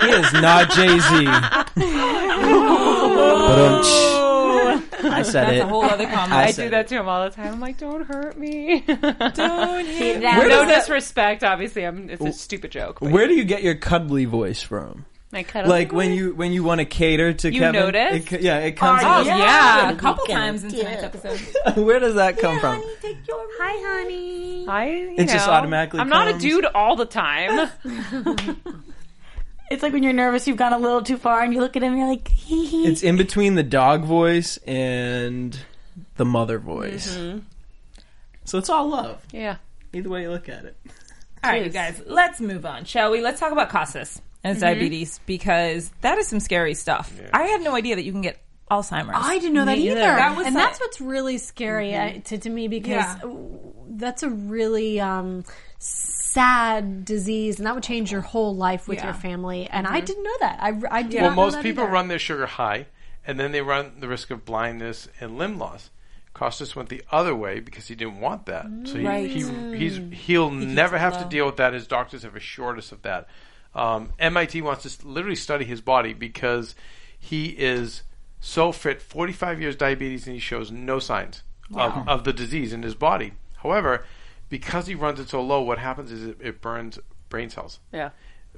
He 0.00 0.08
is 0.10 0.32
not 0.34 0.70
Jay 0.70 0.98
Z. 0.98 1.26
I 5.04 5.22
said 5.22 5.46
That's 5.46 5.52
it. 5.56 5.60
a 5.60 5.66
whole 5.66 5.84
other 5.84 6.06
comment. 6.06 6.32
I 6.32 6.44
I 6.44 6.50
said 6.50 6.64
do 6.64 6.70
that 6.70 6.88
to 6.88 6.96
him 6.96 7.08
all 7.08 7.24
the 7.24 7.30
time. 7.34 7.52
I'm 7.54 7.60
like, 7.60 7.78
don't 7.78 8.04
hurt 8.06 8.38
me. 8.38 8.80
Don't 8.80 8.98
hit 9.86 10.22
Where 10.22 10.48
no 10.48 10.48
does 10.48 10.68
that- 10.68 10.80
disrespect, 10.80 11.44
obviously. 11.44 11.84
I'm, 11.86 12.10
it's 12.10 12.24
a 12.24 12.32
stupid 12.32 12.72
joke. 12.72 12.98
But 13.00 13.10
Where 13.10 13.26
do 13.26 13.34
you 13.34 13.44
get 13.44 13.62
your 13.62 13.74
cuddly 13.74 14.24
voice 14.24 14.62
from? 14.62 15.06
My 15.32 15.42
cuddle 15.42 15.70
Like 15.70 15.92
when 15.92 16.12
you 16.12 16.34
when 16.34 16.52
you 16.52 16.62
want 16.62 16.80
to 16.80 16.84
cater 16.84 17.32
to 17.32 17.52
You 17.52 17.60
Kevin? 17.60 17.80
noticed? 17.80 18.32
It, 18.32 18.42
yeah, 18.42 18.58
it 18.58 18.72
comes. 18.72 19.00
Oh 19.04 19.20
in- 19.22 19.26
yeah, 19.26 19.90
a 19.90 19.96
couple 19.96 20.26
times 20.26 20.62
in 20.62 20.70
tonight's 20.70 21.02
episode. 21.02 21.40
Where 21.76 21.98
does 21.98 22.14
that 22.16 22.38
come 22.38 22.60
from? 22.60 22.82
Hi, 23.02 24.02
honey. 24.02 24.66
I, 24.68 24.86
you 24.90 25.14
It 25.18 25.28
just 25.28 25.48
automatically 25.48 26.00
I'm 26.00 26.08
not 26.08 26.28
a 26.28 26.38
dude 26.38 26.66
all 26.66 26.94
the 26.96 27.06
time. 27.06 27.70
It's 29.70 29.82
like 29.82 29.94
when 29.94 30.02
you're 30.02 30.12
nervous, 30.12 30.46
you've 30.46 30.58
gone 30.58 30.74
a 30.74 30.78
little 30.78 31.00
too 31.00 31.16
far, 31.16 31.40
and 31.42 31.54
you 31.54 31.60
look 31.60 31.76
at 31.76 31.82
him, 31.82 31.92
and 31.92 31.98
you're 31.98 32.08
like, 32.10 32.28
hee 32.28 32.66
hee. 32.66 32.86
It's 32.86 33.02
in 33.02 33.16
between 33.16 33.54
the 33.54 33.62
dog 33.62 34.04
voice 34.04 34.58
and 34.66 35.58
the 36.16 36.26
mother 36.26 36.58
voice. 36.58 37.16
Mm-hmm. 37.16 37.38
So 38.44 38.58
it's 38.58 38.68
all 38.68 38.88
love. 38.90 39.24
yeah. 39.32 39.56
Either 39.94 40.10
way 40.10 40.22
you 40.22 40.30
look 40.30 40.50
at 40.50 40.66
it. 40.66 40.76
All 41.42 41.50
right, 41.52 41.64
you 41.64 41.70
guys, 41.70 42.02
let's 42.06 42.38
move 42.38 42.66
on, 42.66 42.84
shall 42.84 43.12
we? 43.12 43.22
Let's 43.22 43.40
talk 43.40 43.50
about 43.50 43.70
Costas 43.70 44.20
and 44.44 44.54
his 44.54 44.60
diabetes 44.62 45.20
because 45.26 45.90
that 46.00 46.18
is 46.18 46.26
some 46.28 46.40
scary 46.40 46.74
stuff. 46.74 47.12
I 47.32 47.44
had 47.44 47.60
no 47.62 47.74
idea 47.74 47.96
that 47.96 48.02
you 48.04 48.12
can 48.12 48.22
get 48.22 48.42
Alzheimer's. 48.70 49.10
I 49.14 49.38
didn't 49.38 49.54
know 49.54 49.64
that 49.66 49.76
Me 49.78 49.90
either. 49.90 50.00
That 50.00 50.36
was 50.36 50.46
and 50.46 50.56
a- 50.56 50.58
that's 50.58 50.80
what's 50.80 51.00
really 51.00 51.38
scary 51.38 51.94
uh, 51.94 52.20
to, 52.24 52.38
to 52.38 52.50
me 52.50 52.68
because 52.68 52.88
Yeah. 52.90 53.20
that's 53.90 54.22
a 54.22 54.30
really 54.30 54.98
um, 55.00 55.44
sad 55.78 57.04
disease 57.04 57.58
and 57.58 57.66
that 57.66 57.74
would 57.74 57.84
change 57.84 58.10
your 58.10 58.20
whole 58.22 58.54
life 58.56 58.88
with 58.88 58.98
Yeah. 58.98 59.06
your 59.06 59.14
family. 59.14 59.68
And 59.70 59.86
I 59.86 60.00
didn't 60.00 60.22
know 60.24 60.36
that. 60.40 60.58
I, 60.60 60.72
I 60.90 61.02
did 61.02 61.12
Yeah. 61.14 61.20
not 61.28 61.36
Well, 61.36 61.46
know 61.50 61.52
most 61.56 61.62
people 61.62 61.84
either. 61.84 61.92
run 61.92 62.08
their 62.08 62.18
sugar 62.18 62.46
high, 62.46 62.86
and 63.26 63.38
then 63.38 63.52
they 63.52 63.60
run 63.60 63.92
the 64.00 64.08
risk 64.08 64.30
of 64.30 64.44
blindness 64.44 65.08
and 65.20 65.36
limb 65.38 65.58
loss. 65.58 65.90
Costas 66.34 66.74
went 66.74 66.88
the 66.88 67.02
other 67.12 67.34
way 67.36 67.60
because 67.60 67.88
he 67.88 67.94
didn't 67.94 68.18
want 68.20 68.46
that. 68.46 68.64
So 68.84 68.98
he, 68.98 69.06
Right. 69.06 69.30
he 69.30 69.42
he's 69.76 70.00
he'll 70.24 70.50
never 70.50 70.96
it 70.96 71.00
have 71.00 71.18
to 71.22 71.28
deal 71.28 71.44
with 71.44 71.56
that. 71.58 71.74
His 71.74 71.86
doctors 71.86 72.22
have 72.22 72.34
assured 72.34 72.78
us 72.78 72.90
of 72.90 73.02
that. 73.02 73.26
Um, 73.74 74.12
MIT 74.18 74.60
wants 74.62 74.96
to 74.96 75.06
literally 75.08 75.36
study 75.36 75.64
his 75.64 75.80
body 75.80 76.12
because 76.12 76.74
he 77.18 77.46
is 77.50 78.02
so 78.40 78.72
fit. 78.72 79.00
Forty-five 79.00 79.60
years 79.60 79.76
diabetes, 79.76 80.26
and 80.26 80.34
he 80.34 80.40
shows 80.40 80.70
no 80.70 80.98
signs 80.98 81.42
of, 81.74 82.06
of 82.08 82.24
the 82.24 82.32
disease 82.32 82.72
in 82.72 82.82
his 82.82 82.94
body. 82.94 83.32
However, 83.62 84.04
because 84.50 84.86
he 84.88 84.94
runs 84.94 85.20
it 85.20 85.28
so 85.30 85.40
low, 85.42 85.62
what 85.62 85.78
happens 85.78 86.10
is 86.12 86.24
it, 86.24 86.36
it 86.40 86.60
burns 86.60 86.98
brain 87.30 87.48
cells 87.48 87.78
Yeah. 87.92 88.10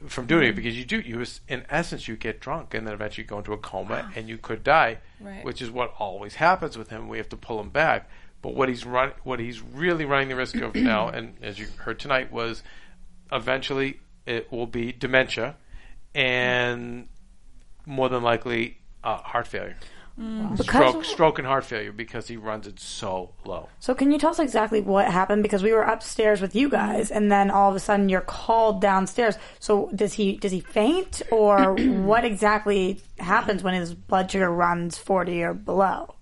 from 0.09 0.27
doing 0.27 0.49
it 0.49 0.57
because 0.57 0.77
you 0.77 0.85
do 0.85 0.99
you 0.99 1.25
in 1.47 1.65
essence 1.71 2.09
you 2.09 2.17
get 2.17 2.41
drunk 2.41 2.75
and 2.75 2.85
then 2.85 2.93
eventually 2.95 3.25
go 3.25 3.39
into 3.39 3.53
a 3.53 3.57
coma 3.59 4.11
and 4.17 4.29
you 4.29 4.37
could 4.37 4.65
die 4.65 4.99
Right. 5.21 5.45
which 5.45 5.63
is 5.63 5.71
what 5.71 5.95
always 6.01 6.35
happens 6.35 6.77
with 6.77 6.89
him 6.91 7.07
we 7.09 7.19
have 7.19 7.29
to 7.29 7.37
pull 7.37 7.61
him 7.61 7.69
back 7.71 8.11
but 8.43 8.53
what 8.57 8.69
he's 8.69 8.85
run 8.85 9.13
what 9.23 9.39
he's 9.39 9.61
really 9.63 10.05
running 10.05 10.29
the 10.29 10.35
risk 10.35 10.57
of 10.57 10.75
now 10.75 11.07
and 11.07 11.37
as 11.41 11.61
you 11.61 11.69
heard 11.77 12.01
tonight 12.01 12.33
was 12.33 12.65
eventually 13.31 14.01
it 14.27 14.51
will 14.51 14.67
be 14.67 14.93
dementia 14.93 15.57
and 16.15 17.09
more 17.87 18.09
than 18.09 18.23
likely 18.23 18.79
uh, 19.03 19.19
heart 19.19 19.47
failure 19.47 19.77
stroke 20.63 21.05
stroke 21.05 21.39
and 21.41 21.47
heart 21.47 21.65
failure 21.65 21.91
because 21.91 22.29
he 22.29 22.37
runs 22.37 22.69
it 22.69 22.79
so 22.79 23.33
low 23.45 23.69
So 23.81 23.97
can 23.97 24.13
you 24.13 24.19
tell 24.19 24.31
us 24.31 24.39
exactly 24.39 24.81
what 24.81 25.11
happened? 25.11 25.43
Because 25.43 25.65
we 25.65 25.73
were 25.73 25.83
upstairs 25.83 26.41
with 26.41 26.55
you 26.55 26.69
guys, 26.69 27.11
and 27.11 27.33
then 27.33 27.51
all 27.51 27.69
of 27.69 27.75
a 27.75 27.81
sudden 27.81 28.09
you're 28.09 28.21
called 28.21 28.81
downstairs. 28.81 29.37
So 29.59 29.91
does 29.93 30.13
he 30.13 30.37
does 30.37 30.53
he 30.53 30.61
faint, 30.61 31.21
or 31.33 31.75
what 31.75 32.25
exactly 32.25 33.01
happens 33.19 33.65
when 33.65 33.75
his 33.75 33.93
blood 33.93 34.31
sugar 34.31 34.51
runs 34.51 34.97
forty 34.97 35.43
or 35.43 35.53
below? 35.53 36.15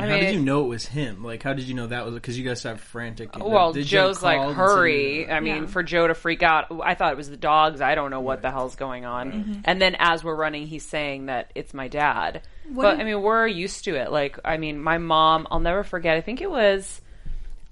And 0.00 0.04
I 0.10 0.14
how 0.14 0.14
mean, 0.20 0.24
did 0.24 0.34
you 0.34 0.40
know 0.40 0.64
it 0.64 0.68
was 0.68 0.86
him? 0.86 1.24
Like, 1.24 1.42
how 1.42 1.52
did 1.52 1.64
you 1.66 1.74
know 1.74 1.86
that 1.88 2.04
was 2.04 2.14
because 2.14 2.38
you 2.38 2.44
guys 2.44 2.60
started 2.60 2.80
frantic? 2.80 3.36
Well, 3.38 3.72
Did 3.72 3.86
Joe's 3.86 4.22
like, 4.22 4.54
hurry. 4.54 5.30
I 5.30 5.40
mean, 5.40 5.66
for 5.66 5.82
Joe 5.82 6.06
to 6.06 6.14
freak 6.14 6.42
out, 6.42 6.66
I 6.82 6.94
thought 6.94 7.12
it 7.12 7.16
was 7.16 7.30
the 7.30 7.36
dogs. 7.36 7.80
I 7.80 7.94
don't 7.94 8.10
know 8.10 8.20
what 8.20 8.42
the 8.42 8.50
hell's 8.50 8.76
going 8.76 9.04
on. 9.04 9.62
And 9.64 9.80
then 9.80 9.96
as 9.98 10.22
we're 10.24 10.36
running, 10.36 10.66
he's 10.66 10.84
saying 10.84 11.26
that 11.26 11.50
it's 11.54 11.74
my 11.74 11.88
dad. 11.88 12.42
but 12.68 12.98
I 13.00 13.04
mean, 13.04 13.22
we're 13.22 13.46
used 13.46 13.84
to 13.84 13.96
it. 13.96 14.10
Like, 14.10 14.38
I 14.44 14.56
mean, 14.56 14.80
my 14.80 14.98
mom, 14.98 15.46
I'll 15.50 15.60
never 15.60 15.84
forget. 15.84 16.16
I 16.16 16.20
think 16.20 16.40
it 16.40 16.50
was 16.50 17.00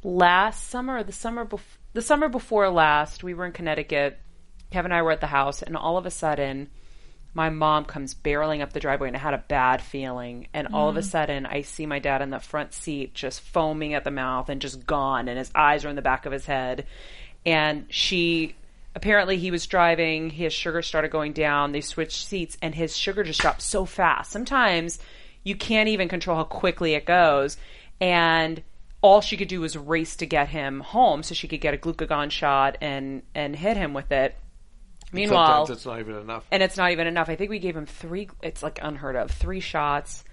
last 0.02 0.68
summer 0.68 0.98
or 0.98 1.02
the 1.04 1.12
summer 1.12 1.44
before, 1.44 1.78
the 1.94 2.02
summer 2.02 2.28
before 2.28 2.68
last, 2.70 3.22
we 3.22 3.34
were 3.34 3.46
in 3.46 3.52
Connecticut. 3.52 4.18
Kevin 4.70 4.90
and 4.90 4.98
I 4.98 5.02
were 5.02 5.12
at 5.12 5.20
the 5.20 5.28
house, 5.28 5.62
and 5.62 5.76
all 5.76 5.96
of 5.96 6.06
a 6.06 6.10
sudden, 6.10 6.68
my 7.34 7.50
mom 7.50 7.84
comes 7.84 8.14
barreling 8.14 8.62
up 8.62 8.72
the 8.72 8.80
driveway, 8.80 9.08
and 9.08 9.16
I 9.16 9.20
had 9.20 9.34
a 9.34 9.44
bad 9.48 9.82
feeling. 9.82 10.46
And 10.54 10.68
all 10.72 10.88
of 10.88 10.96
a 10.96 11.00
mm. 11.00 11.04
sudden, 11.04 11.46
I 11.46 11.62
see 11.62 11.84
my 11.84 11.98
dad 11.98 12.22
in 12.22 12.30
the 12.30 12.38
front 12.38 12.72
seat, 12.72 13.12
just 13.12 13.40
foaming 13.40 13.92
at 13.92 14.04
the 14.04 14.12
mouth 14.12 14.48
and 14.48 14.60
just 14.60 14.86
gone, 14.86 15.28
and 15.28 15.36
his 15.36 15.50
eyes 15.54 15.84
are 15.84 15.88
in 15.88 15.96
the 15.96 16.02
back 16.02 16.26
of 16.26 16.32
his 16.32 16.46
head. 16.46 16.86
And 17.44 17.86
she, 17.90 18.54
apparently, 18.94 19.36
he 19.36 19.50
was 19.50 19.66
driving. 19.66 20.30
His 20.30 20.52
sugar 20.52 20.80
started 20.80 21.10
going 21.10 21.32
down. 21.32 21.72
They 21.72 21.80
switched 21.80 22.26
seats, 22.26 22.56
and 22.62 22.74
his 22.74 22.96
sugar 22.96 23.24
just 23.24 23.40
dropped 23.40 23.62
so 23.62 23.84
fast. 23.84 24.30
Sometimes 24.30 25.00
you 25.42 25.56
can't 25.56 25.88
even 25.88 26.08
control 26.08 26.36
how 26.36 26.44
quickly 26.44 26.94
it 26.94 27.04
goes. 27.04 27.56
And 28.00 28.62
all 29.02 29.20
she 29.20 29.36
could 29.36 29.48
do 29.48 29.60
was 29.60 29.76
race 29.76 30.16
to 30.16 30.24
get 30.24 30.48
him 30.48 30.80
home 30.80 31.22
so 31.22 31.34
she 31.34 31.48
could 31.48 31.60
get 31.60 31.74
a 31.74 31.76
glucagon 31.76 32.30
shot 32.30 32.78
and 32.80 33.22
and 33.34 33.54
hit 33.54 33.76
him 33.76 33.92
with 33.92 34.10
it. 34.10 34.34
Meanwhile, 35.12 35.66
sometimes 35.66 35.70
it's 35.70 35.86
not 35.86 36.00
even 36.00 36.16
enough 36.16 36.44
and 36.50 36.62
it's 36.62 36.76
not 36.76 36.90
even 36.92 37.06
enough. 37.06 37.28
I 37.28 37.36
think 37.36 37.50
we 37.50 37.58
gave 37.58 37.76
him 37.76 37.86
three. 37.86 38.28
It's 38.42 38.62
like 38.62 38.78
unheard 38.82 39.16
of. 39.16 39.30
Three 39.30 39.60
shots. 39.60 40.24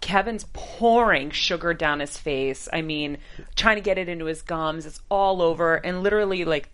Kevin's 0.00 0.46
pouring 0.52 1.30
sugar 1.30 1.74
down 1.74 2.00
his 2.00 2.16
face. 2.16 2.68
I 2.72 2.82
mean, 2.82 3.18
trying 3.56 3.76
to 3.76 3.82
get 3.82 3.98
it 3.98 4.08
into 4.08 4.26
his 4.26 4.42
gums. 4.42 4.86
It's 4.86 5.00
all 5.08 5.42
over, 5.42 5.74
and 5.74 6.02
literally, 6.02 6.44
like, 6.44 6.68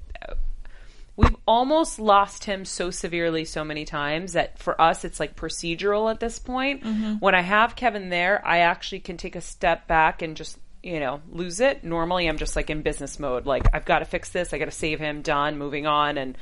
we've 1.16 1.36
almost 1.46 1.98
lost 1.98 2.44
him 2.44 2.64
so 2.64 2.90
severely 2.90 3.44
so 3.44 3.64
many 3.64 3.84
times 3.84 4.34
that 4.34 4.58
for 4.58 4.80
us, 4.80 5.04
it's 5.04 5.20
like 5.20 5.36
procedural 5.36 6.10
at 6.10 6.20
this 6.20 6.38
point. 6.38 6.82
Mm-hmm. 6.82 7.14
When 7.14 7.34
I 7.34 7.42
have 7.42 7.76
Kevin 7.76 8.08
there, 8.08 8.46
I 8.46 8.58
actually 8.58 9.00
can 9.00 9.16
take 9.16 9.36
a 9.36 9.40
step 9.40 9.86
back 9.86 10.22
and 10.22 10.36
just 10.36 10.58
you 10.82 10.98
know 10.98 11.20
lose 11.30 11.60
it. 11.60 11.84
Normally, 11.84 12.26
I'm 12.26 12.38
just 12.38 12.56
like 12.56 12.70
in 12.70 12.82
business 12.82 13.18
mode. 13.18 13.46
Like, 13.46 13.64
I've 13.72 13.84
got 13.84 14.00
to 14.00 14.04
fix 14.04 14.30
this. 14.30 14.52
I 14.52 14.58
got 14.58 14.66
to 14.66 14.70
save 14.70 14.98
him. 14.98 15.22
Done. 15.22 15.58
Moving 15.58 15.86
on, 15.86 16.18
and 16.18 16.36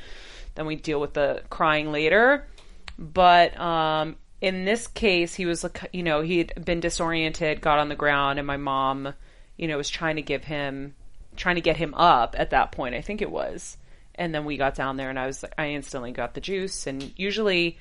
then 0.59 0.67
we 0.67 0.75
deal 0.75 0.99
with 0.99 1.13
the 1.13 1.41
crying 1.49 1.93
later. 1.93 2.45
But 2.97 3.57
um, 3.57 4.17
in 4.41 4.65
this 4.65 4.87
case, 4.87 5.33
he 5.33 5.45
was 5.45 5.63
like, 5.63 5.89
you 5.93 6.03
know, 6.03 6.19
he 6.19 6.39
had 6.39 6.65
been 6.65 6.81
disoriented, 6.81 7.61
got 7.61 7.79
on 7.79 7.87
the 7.87 7.95
ground, 7.95 8.39
and 8.39 8.45
my 8.45 8.57
mom, 8.57 9.13
you 9.55 9.69
know, 9.69 9.77
was 9.77 9.89
trying 9.89 10.17
to 10.17 10.21
give 10.21 10.43
him, 10.43 10.95
trying 11.37 11.55
to 11.55 11.61
get 11.61 11.77
him 11.77 11.93
up 11.93 12.35
at 12.37 12.49
that 12.49 12.73
point. 12.73 12.93
I 12.93 12.99
think 12.99 13.21
it 13.21 13.31
was. 13.31 13.77
And 14.15 14.35
then 14.35 14.43
we 14.43 14.57
got 14.57 14.75
down 14.75 14.97
there, 14.97 15.09
and 15.09 15.17
I 15.17 15.27
was, 15.27 15.45
I 15.57 15.67
instantly 15.69 16.11
got 16.11 16.33
the 16.33 16.41
juice. 16.41 16.87
And 16.87 17.13
usually, 17.15 17.77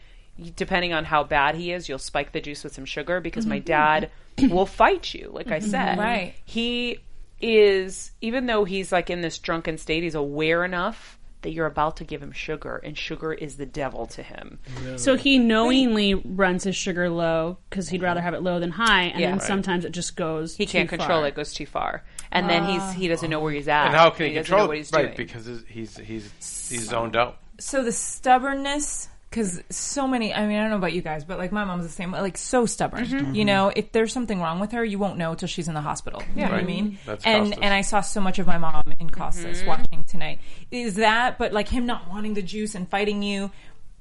depending 0.54 0.92
on 0.92 1.04
how 1.04 1.24
bad 1.24 1.56
he 1.56 1.72
is, 1.72 1.88
you'll 1.88 1.98
spike 1.98 2.30
the 2.30 2.40
juice 2.40 2.62
with 2.62 2.74
some 2.74 2.84
sugar 2.84 3.20
because 3.20 3.44
my 3.44 3.58
dad 3.58 4.12
will 4.50 4.66
fight 4.66 5.12
you. 5.14 5.30
Like 5.32 5.50
I 5.50 5.58
said, 5.58 5.98
Right. 5.98 6.34
He 6.44 7.00
is, 7.40 8.12
even 8.20 8.46
though 8.46 8.62
he's 8.62 8.92
like 8.92 9.10
in 9.10 9.20
this 9.20 9.38
drunken 9.38 9.78
state, 9.78 10.04
he's 10.04 10.14
aware 10.14 10.64
enough 10.64 11.17
that 11.42 11.50
you're 11.50 11.66
about 11.66 11.96
to 11.98 12.04
give 12.04 12.22
him 12.22 12.32
sugar, 12.32 12.76
and 12.84 12.96
sugar 12.98 13.32
is 13.32 13.56
the 13.56 13.66
devil 13.66 14.06
to 14.06 14.22
him. 14.22 14.58
So 14.96 15.16
he 15.16 15.38
knowingly 15.38 16.14
runs 16.14 16.64
his 16.64 16.74
sugar 16.76 17.08
low 17.08 17.58
because 17.70 17.88
he'd 17.88 18.02
rather 18.02 18.20
have 18.20 18.34
it 18.34 18.42
low 18.42 18.58
than 18.58 18.70
high, 18.70 19.04
and 19.04 19.20
Yeah. 19.20 19.28
then 19.28 19.38
Right. 19.38 19.46
sometimes 19.46 19.84
it 19.84 19.92
just 19.92 20.16
goes. 20.16 20.56
He 20.56 20.66
can't 20.66 20.88
control 20.88 21.20
far. 21.20 21.26
it; 21.28 21.34
goes 21.34 21.54
too 21.54 21.66
far, 21.66 22.02
and 22.32 22.48
then 22.50 22.64
he's 22.64 22.80
ah. 22.82 22.92
he 22.92 23.06
doesn't 23.08 23.30
know 23.30 23.40
where 23.40 23.52
he's 23.52 23.68
at. 23.68 23.86
and 23.86 23.94
how 23.94 24.10
can 24.10 24.26
he, 24.26 24.34
doesn't 24.34 24.44
control 24.46 24.68
what 24.68 24.74
it 24.76 24.78
he's 24.78 24.92
right 24.92 25.14
doing. 25.14 25.26
because 25.28 25.46
he's 25.46 25.64
he's 25.68 25.96
he's, 25.98 26.32
he's 26.70 26.88
zoned 26.88 27.14
out 27.16 27.38
So 27.58 27.82
the 27.84 27.92
stubbornness, 27.92 29.08
because 29.30 29.62
so 29.70 30.08
many, 30.08 30.32
I 30.32 30.46
mean, 30.46 30.56
I 30.58 30.62
don't 30.62 30.70
know 30.70 30.76
about 30.76 30.92
you 30.94 31.02
guys, 31.02 31.24
but 31.24 31.38
like 31.38 31.52
my 31.52 31.64
mom's 31.64 31.84
the 31.84 31.92
same, 31.92 32.12
like 32.12 32.38
so 32.38 32.64
stubborn. 32.66 33.04
Mm-hmm. 33.04 33.34
You 33.34 33.44
know, 33.44 33.70
if 33.74 33.92
there's 33.92 34.12
something 34.12 34.40
wrong 34.40 34.58
with 34.60 34.72
her, 34.72 34.84
you 34.84 34.98
won't 34.98 35.18
know 35.18 35.34
till 35.34 35.48
she's 35.48 35.68
in 35.68 35.74
the 35.74 35.80
hospital. 35.82 36.22
You 36.34 36.44
know 36.46 36.50
what 36.52 36.60
I 36.60 36.64
mean? 36.64 36.98
That's 37.06 37.24
and 37.26 37.44
Costas. 37.46 37.60
and 37.62 37.74
I 37.74 37.80
saw 37.82 38.00
so 38.00 38.20
much 38.20 38.38
of 38.38 38.46
my 38.46 38.58
mom 38.58 38.92
in 38.98 39.10
Costas 39.10 39.58
Mm-hmm. 39.58 39.68
watching 39.68 40.04
tonight. 40.04 40.38
Is 40.70 40.94
that, 40.96 41.36
but 41.38 41.52
like 41.52 41.68
him 41.68 41.84
not 41.86 42.08
wanting 42.08 42.34
the 42.34 42.42
juice 42.42 42.74
and 42.74 42.88
fighting 42.88 43.22
you, 43.22 43.50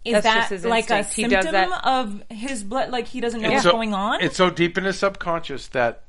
is 0.06 0.24
That's 0.24 0.50
that 0.62 0.70
like 0.70 0.90
a 0.90 1.00
instinct. 1.00 1.16
He 1.16 1.24
does 1.36 1.44
symptom 1.44 1.70
that- 1.72 1.86
of 1.86 2.24
his 2.30 2.64
blood? 2.64 2.92
Like 2.92 3.08
he 3.08 3.20
doesn't 3.20 3.42
know 3.42 3.48
It's 3.50 3.56
what's 3.56 3.64
so- 3.66 3.72
going 3.72 3.94
on? 3.94 4.22
It's 4.22 4.38
so 4.38 4.50
deep 4.50 4.78
in 4.78 4.86
his 4.86 4.98
subconscious 4.98 5.68
that 5.70 6.04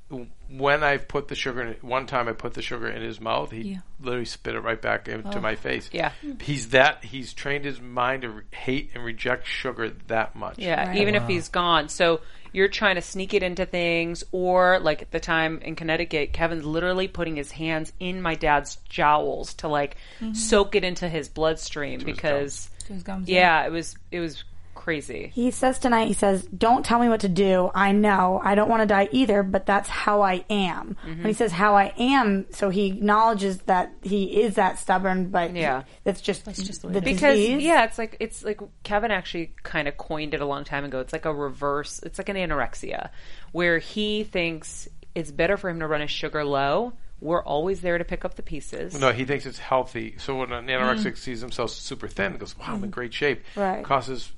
when 0.51 0.83
I've 0.83 1.09
put 1.09 1.29
the 1.29 1.35
sugar 1.35 1.63
in, 1.63 1.75
one 1.83 2.07
time 2.07 2.29
I 2.29 2.33
put 2.33 2.55
the 2.55 2.63
sugar 2.63 2.89
in 2.89 3.03
his 3.03 3.21
mouth, 3.21 3.51
he 3.51 3.73
Yeah. 3.73 3.79
literally 4.01 4.25
spit 4.25 4.55
it 4.55 4.61
right 4.61 4.81
back 4.81 5.09
into 5.09 5.39
oh. 5.39 5.41
my 5.41 5.57
face. 5.57 5.91
Yeah. 5.93 6.13
he's 6.41 6.71
that 6.71 7.05
he's 7.05 7.33
trained 7.33 7.65
his 7.65 7.81
mind 7.81 8.23
to 8.23 8.31
re- 8.31 8.43
hate 8.51 8.91
and 8.95 9.05
reject 9.05 9.47
sugar 9.47 9.91
that 10.07 10.35
much. 10.35 10.59
Yeah, 10.59 10.95
even 10.95 11.15
if 11.15 11.27
he's 11.27 11.49
gone. 11.49 11.89
So 11.89 12.21
you're 12.53 12.69
trying 12.69 12.95
to 12.95 13.03
sneak 13.03 13.35
it 13.35 13.43
into 13.43 13.67
things, 13.67 14.25
or 14.33 14.79
like 14.81 15.03
at 15.03 15.11
the 15.11 15.21
time 15.21 15.61
in 15.63 15.77
Connecticut, 15.77 16.33
Kevin's 16.33 16.65
literally 16.65 17.09
putting 17.09 17.37
his 17.37 17.51
hands 17.51 17.93
in 18.01 18.23
my 18.23 18.35
dad's 18.35 18.77
jowls 18.89 19.55
to 19.55 19.69
like 19.69 19.97
mm-hmm. 20.21 20.33
soak 20.33 20.75
it 20.75 20.85
into 20.85 21.09
his 21.09 21.29
bloodstream 21.29 22.01
because, 22.01 22.71
To 22.87 22.95
his 22.95 23.03
gums, 23.03 23.29
yeah, 23.29 23.67
it 23.67 23.71
was 23.71 23.97
it 24.11 24.21
was 24.21 24.45
crazy. 24.79 25.31
He 25.35 25.51
says 25.51 25.79
tonight, 25.79 26.07
he 26.09 26.15
says, 26.15 26.45
Don't 26.47 26.85
tell 26.85 26.99
me 26.99 27.09
what 27.11 27.21
to 27.21 27.29
do. 27.29 27.71
I 27.75 27.93
know. 27.93 28.41
I 28.43 28.55
don't 28.55 28.69
want 28.71 28.81
to 28.81 28.87
die 28.87 29.09
either, 29.13 29.43
but 29.43 29.67
that's 29.67 29.89
how 29.89 30.23
I 30.23 30.45
am. 30.49 30.97
Mm-hmm. 31.05 31.19
When 31.19 31.27
he 31.27 31.33
says 31.35 31.53
how 31.53 31.75
I 31.77 31.93
am, 31.99 32.47
so 32.51 32.71
he 32.71 32.87
acknowledges 32.87 33.59
that 33.63 33.93
he 34.03 34.41
is 34.43 34.55
that 34.55 34.79
stubborn, 34.79 35.29
but 35.31 35.55
Yeah. 35.55 35.83
that's 36.05 36.21
just, 36.23 36.45
the 36.47 37.01
because 37.03 37.37
disease. 37.37 37.63
yeah, 37.63 37.85
it's 37.85 37.99
like 37.99 38.17
it's 38.21 38.45
like 38.45 38.61
Kevin 38.83 39.11
actually 39.11 39.53
kind 39.63 39.89
of 39.89 39.97
coined 39.99 40.33
it 40.33 40.41
a 40.41 40.47
long 40.47 40.65
time 40.65 40.85
ago. 40.85 41.01
It's 41.01 41.13
like 41.13 41.27
a 41.27 41.35
reverse. 41.35 42.01
It's 42.03 42.19
like 42.19 42.29
an 42.31 42.37
anorexia, 42.37 43.11
where 43.53 43.79
he 43.79 44.25
thinks 44.25 44.89
it's 45.15 45.31
better 45.31 45.57
for 45.57 45.69
him 45.69 45.81
to 45.81 45.87
run 45.87 46.01
his 46.01 46.11
sugar 46.11 46.45
low. 46.45 46.93
We're 47.21 47.43
always 47.43 47.81
there 47.81 47.99
to 47.99 48.05
pick 48.05 48.25
up 48.25 48.37
the 48.37 48.45
pieces. 48.45 48.95
No, 48.95 49.11
he 49.11 49.25
thinks 49.25 49.45
it's 49.45 49.59
healthy. 49.59 50.15
So 50.19 50.37
when 50.37 50.53
an 50.53 50.67
anorexic 50.69 51.15
Mm. 51.15 51.19
sees 51.19 51.41
himself 51.41 51.71
super 51.71 52.07
thin, 52.07 52.31
he 52.33 52.39
goes, 52.39 52.57
"Wow, 52.57 52.67
I'm 52.75 52.85
in 52.85 52.91
great 52.91 53.13
shape." 53.13 53.43
Right. 53.57 53.85
Costas 53.85 54.31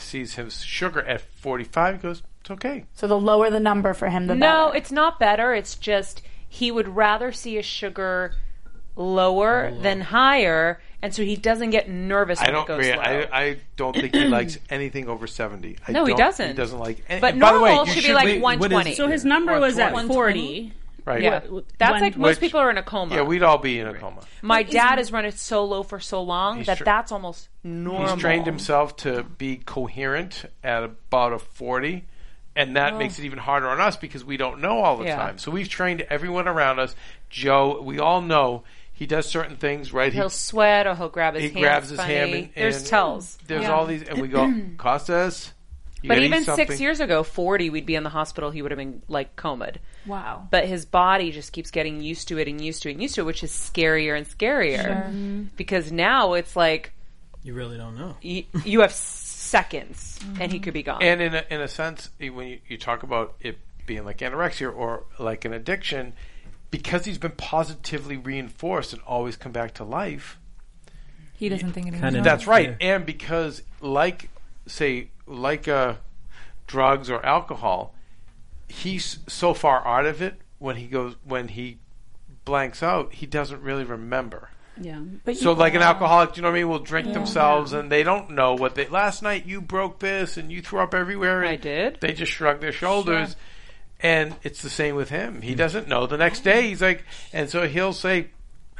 sees 0.00 0.34
his 0.34 0.62
sugar 0.62 1.00
at 1.02 1.20
45, 1.20 1.94
he 1.96 2.00
goes, 2.00 2.22
"It's 2.40 2.50
okay." 2.50 2.84
So 2.94 3.06
the 3.06 3.18
lower 3.18 3.50
the 3.50 3.60
number 3.60 3.92
for 3.94 4.08
him, 4.08 4.26
the 4.26 4.34
No, 4.34 4.66
better. 4.68 4.76
it's 4.78 4.92
not 4.92 5.18
better. 5.18 5.52
It's 5.54 5.74
just 5.74 6.22
he 6.48 6.70
would 6.70 6.88
rather 6.96 7.32
see 7.32 7.56
his 7.56 7.66
sugar 7.66 8.34
lower 8.96 9.72
than 9.80 10.00
higher, 10.02 10.80
and 11.00 11.14
so 11.14 11.22
he 11.22 11.34
doesn't 11.36 11.70
get 11.70 11.88
nervous 11.88 12.38
I 12.40 12.44
when 12.44 12.52
don't 12.52 12.64
it 12.64 12.68
goes 12.68 12.86
agree. 12.86 12.96
low. 12.96 13.02
I, 13.32 13.40
I 13.42 13.56
don't 13.76 13.94
think 13.96 14.14
he 14.14 14.24
likes 14.26 14.58
anything 14.70 15.08
over 15.08 15.26
70. 15.26 15.78
I 15.88 15.92
No, 15.92 16.04
he 16.04 16.10
don't- 16.12 16.18
doesn't. 16.18 16.48
He 16.48 16.54
doesn't 16.54 16.78
like. 16.78 17.02
Any, 17.08 17.20
But 17.20 17.32
and 17.32 17.40
by 17.40 17.52
the 17.54 17.60
way, 17.60 17.74
normal 17.74 17.86
should 17.94 18.04
be 18.04 18.12
like 18.12 18.26
wait- 18.26 18.40
what 18.42 18.54
is- 18.56 18.60
120. 18.60 18.94
So 18.96 19.08
his 19.08 19.24
number 19.24 19.58
was 19.58 19.78
at 19.78 19.92
120? 19.92 20.04
forty. 20.14 20.72
Right. 21.04 21.22
yeah, 21.22 21.40
What- 21.48 21.64
that's 21.78 21.92
when- 21.92 22.02
like 22.02 22.16
most 22.16 22.28
Which- 22.28 22.40
people 22.40 22.60
are 22.60 22.70
in 22.70 22.78
a 22.78 22.82
coma. 22.82 23.14
Yeah, 23.14 23.22
we'd 23.22 23.42
all 23.42 23.58
be 23.58 23.78
in 23.78 23.86
a 23.86 23.94
coma. 23.94 24.22
My 24.42 24.62
dad 24.62 24.98
has 24.98 25.12
run 25.12 25.24
it 25.24 25.38
so 25.38 25.64
low 25.64 25.82
for 25.82 26.00
so 26.00 26.22
long 26.22 26.58
He's 26.58 26.66
that 26.66 26.78
tr- 26.78 26.84
that's 26.84 27.12
almost 27.12 27.48
normal. 27.62 28.14
He's 28.14 28.20
trained 28.20 28.46
himself 28.46 28.96
to 28.98 29.22
be 29.22 29.56
coherent 29.56 30.44
at 30.64 30.82
about 30.82 31.32
a 31.32 31.38
40, 31.38 32.04
and 32.56 32.76
that 32.76 32.94
oh. 32.94 32.98
makes 32.98 33.18
it 33.18 33.24
even 33.24 33.38
harder 33.38 33.68
on 33.68 33.80
us 33.80 33.96
because 33.96 34.24
we 34.24 34.36
don't 34.36 34.60
know 34.60 34.80
all 34.80 34.96
the 34.98 35.04
Yeah. 35.04 35.16
time. 35.16 35.38
So 35.38 35.50
we've 35.50 35.68
trained 35.68 36.02
everyone 36.10 36.48
around 36.48 36.78
us. 36.78 36.94
Joe, 37.30 37.80
we 37.82 37.98
all 37.98 38.20
know 38.20 38.64
he 38.92 39.02
he 39.02 39.06
does 39.06 39.26
certain 39.26 39.56
things, 39.56 39.92
right? 39.92 40.12
He'll 40.12 40.30
sweat 40.30 40.86
or 40.86 40.94
he'll 40.94 41.08
grab 41.08 41.34
his 41.34 41.42
he 41.42 41.48
hand. 41.48 41.60
grabs 41.60 41.88
his 41.88 41.98
funny. 41.98 42.14
hand. 42.14 42.34
And, 42.34 42.48
There's 42.54 42.76
and 42.76 42.86
tells. 42.86 43.36
There's 43.48 43.62
Yeah. 43.62 43.72
all 43.72 43.84
these, 43.84 44.04
and 44.04 44.20
we 44.22 44.28
go, 44.28 44.52
Costas. 44.76 45.52
You 46.02 46.08
But 46.08 46.18
even 46.18 46.44
something." 46.44 46.66
six 46.66 46.80
years 46.80 47.00
ago, 47.00 47.22
40, 47.22 47.70
we'd 47.70 47.86
be 47.86 47.94
in 47.94 48.02
the 48.02 48.10
hospital. 48.10 48.50
He 48.50 48.62
would 48.62 48.70
have 48.70 48.78
been 48.78 49.02
like 49.08 49.36
comed. 49.36 49.78
Wow. 50.06 50.48
But 50.50 50.66
his 50.66 50.84
body 50.84 51.30
just 51.30 51.52
keeps 51.52 51.70
getting 51.70 52.00
used 52.00 52.28
to 52.28 52.38
it 52.38 52.48
and 52.48 52.60
used 52.60 52.82
to 52.82 52.88
it 52.88 52.92
and 52.92 53.02
used 53.02 53.14
to 53.16 53.20
it, 53.22 53.24
which 53.24 53.42
is 53.44 53.50
scarier 53.52 54.16
and 54.16 54.26
scarier. 54.26 55.06
Mm-hmm. 55.06 55.42
Because 55.56 55.92
now 55.92 56.34
it's 56.34 56.56
like 56.56 56.92
You 57.44 57.54
really 57.54 57.76
don't 57.76 57.96
know. 57.96 58.16
y- 58.24 58.46
you 58.64 58.80
have 58.80 58.92
seconds 58.92 60.18
and 60.40 60.50
he 60.50 60.58
mm-hmm. 60.58 60.64
could 60.64 60.74
be 60.74 60.82
gone. 60.82 61.02
And 61.02 61.20
in 61.20 61.34
a, 61.34 61.44
in 61.50 61.60
a 61.60 61.68
sense, 61.68 62.10
when 62.18 62.48
you, 62.48 62.58
you 62.68 62.78
talk 62.78 63.02
about 63.02 63.34
it 63.40 63.58
being 63.86 64.04
like 64.04 64.18
anorexia 64.18 64.74
or 64.74 65.04
like 65.18 65.44
an 65.44 65.52
addiction, 65.52 66.14
because 66.70 67.04
he's 67.04 67.18
been 67.18 67.32
positively 67.32 68.16
reinforced 68.16 68.92
and 68.92 69.02
always 69.02 69.36
come 69.36 69.52
back 69.52 69.74
to 69.74 69.84
life. 69.84 70.38
He 71.34 71.48
doesn't 71.48 71.72
think 71.72 71.92
Kinda. 71.92 72.22
That's 72.22 72.46
right, 72.46 72.76
Yeah. 72.80 72.94
and 72.94 73.06
because 73.06 73.62
like 73.80 74.30
say 74.66 75.10
like 75.32 75.68
uh, 75.68 75.94
drugs 76.66 77.10
or 77.10 77.24
alcohol, 77.24 77.94
he's 78.68 79.18
so 79.26 79.54
far 79.54 79.86
out 79.86 80.06
of 80.06 80.22
it 80.22 80.40
when 80.58 80.76
he 80.76 80.86
goes 80.86 81.16
when 81.24 81.48
he 81.48 81.78
blanks 82.44 82.82
out, 82.82 83.14
he 83.14 83.26
doesn't 83.26 83.62
really 83.62 83.84
remember. 83.84 84.50
Yeah. 84.80 85.00
But 85.24 85.36
So 85.36 85.52
like 85.52 85.74
an 85.74 85.82
alcoholic, 85.82 86.36
you 86.36 86.42
know 86.42 86.48
what 86.48 86.56
I 86.56 86.60
mean, 86.60 86.68
will 86.68 86.78
drink 86.78 87.12
themselves 87.12 87.72
and 87.72 87.90
they 87.90 88.02
don't 88.02 88.30
know 88.30 88.54
what 88.54 88.74
they 88.74 88.86
last 88.86 89.22
night 89.22 89.44
you 89.44 89.60
broke 89.60 89.98
this 89.98 90.36
and 90.36 90.50
you 90.50 90.62
threw 90.62 90.80
up 90.80 90.94
everywhere 90.94 91.44
I 91.44 91.56
did. 91.56 91.98
They 92.00 92.12
just 92.12 92.32
shrug 92.32 92.60
their 92.60 92.72
shoulders. 92.72 93.36
And 94.00 94.34
it's 94.42 94.62
the 94.62 94.70
same 94.70 94.96
with 94.96 95.10
him. 95.10 95.42
He 95.42 95.54
doesn't 95.54 95.86
know. 95.88 96.06
The 96.06 96.16
next 96.16 96.40
day 96.40 96.68
he's 96.68 96.82
like 96.82 97.04
and 97.32 97.50
so 97.50 97.68
he'll 97.68 97.92
say, 97.92 98.28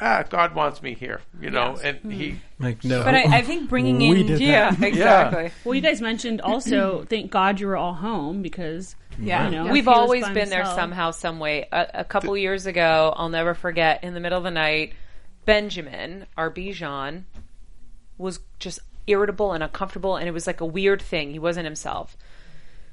Ah, 0.05 0.25
God 0.29 0.57
wants 0.57 0.83
me 0.83 0.95
here, 0.95 1.21
you 1.41 1.49
know, 1.51 1.79
and 1.81 2.13
he 2.13 2.41
Like 2.59 2.83
no. 2.83 3.05
But 3.05 3.15
I, 3.15 3.39
I 3.39 3.43
think 3.43 3.69
bringing 3.69 3.99
We 3.99 4.23
in 4.23 4.27
did 4.27 4.41
yeah, 4.41 4.73
that. 4.73 4.83
exactly. 4.85 5.53
Well, 5.65 5.75
you 5.77 5.81
guys 5.81 6.01
mentioned 6.01 6.41
also, 6.41 7.05
thank 7.09 7.31
God 7.31 7.61
you 7.61 7.69
were 7.69 7.77
all 7.77 7.95
home 7.95 8.43
because 8.43 8.97
Yeah. 9.21 9.45
you 9.45 9.51
know, 9.53 9.71
We've 9.73 9.87
always 9.87 10.25
by 10.25 10.35
been 10.35 10.49
there 10.51 10.65
somehow, 10.65 11.13
some 11.13 11.39
way. 11.39 11.69
A, 11.71 11.87
a 11.95 12.05
couple 12.05 12.37
years 12.37 12.67
ago, 12.67 13.15
I'll 13.17 13.29
never 13.29 13.55
forget. 13.55 14.03
In 14.03 14.13
the 14.15 14.19
middle 14.21 14.39
of 14.39 14.43
the 14.45 14.51
night, 14.51 14.95
Benjamin, 15.45 16.27
our 16.37 16.51
Bijan, 16.51 17.23
was 18.19 18.41
just 18.59 18.81
irritable 19.07 19.53
and 19.53 19.63
uncomfortable, 19.63 20.17
and 20.17 20.27
it 20.29 20.33
was 20.33 20.47
like 20.49 20.61
a 20.61 20.67
weird 20.67 21.01
thing. 21.01 21.31
He 21.31 21.39
wasn't 21.39 21.65
himself. 21.65 22.17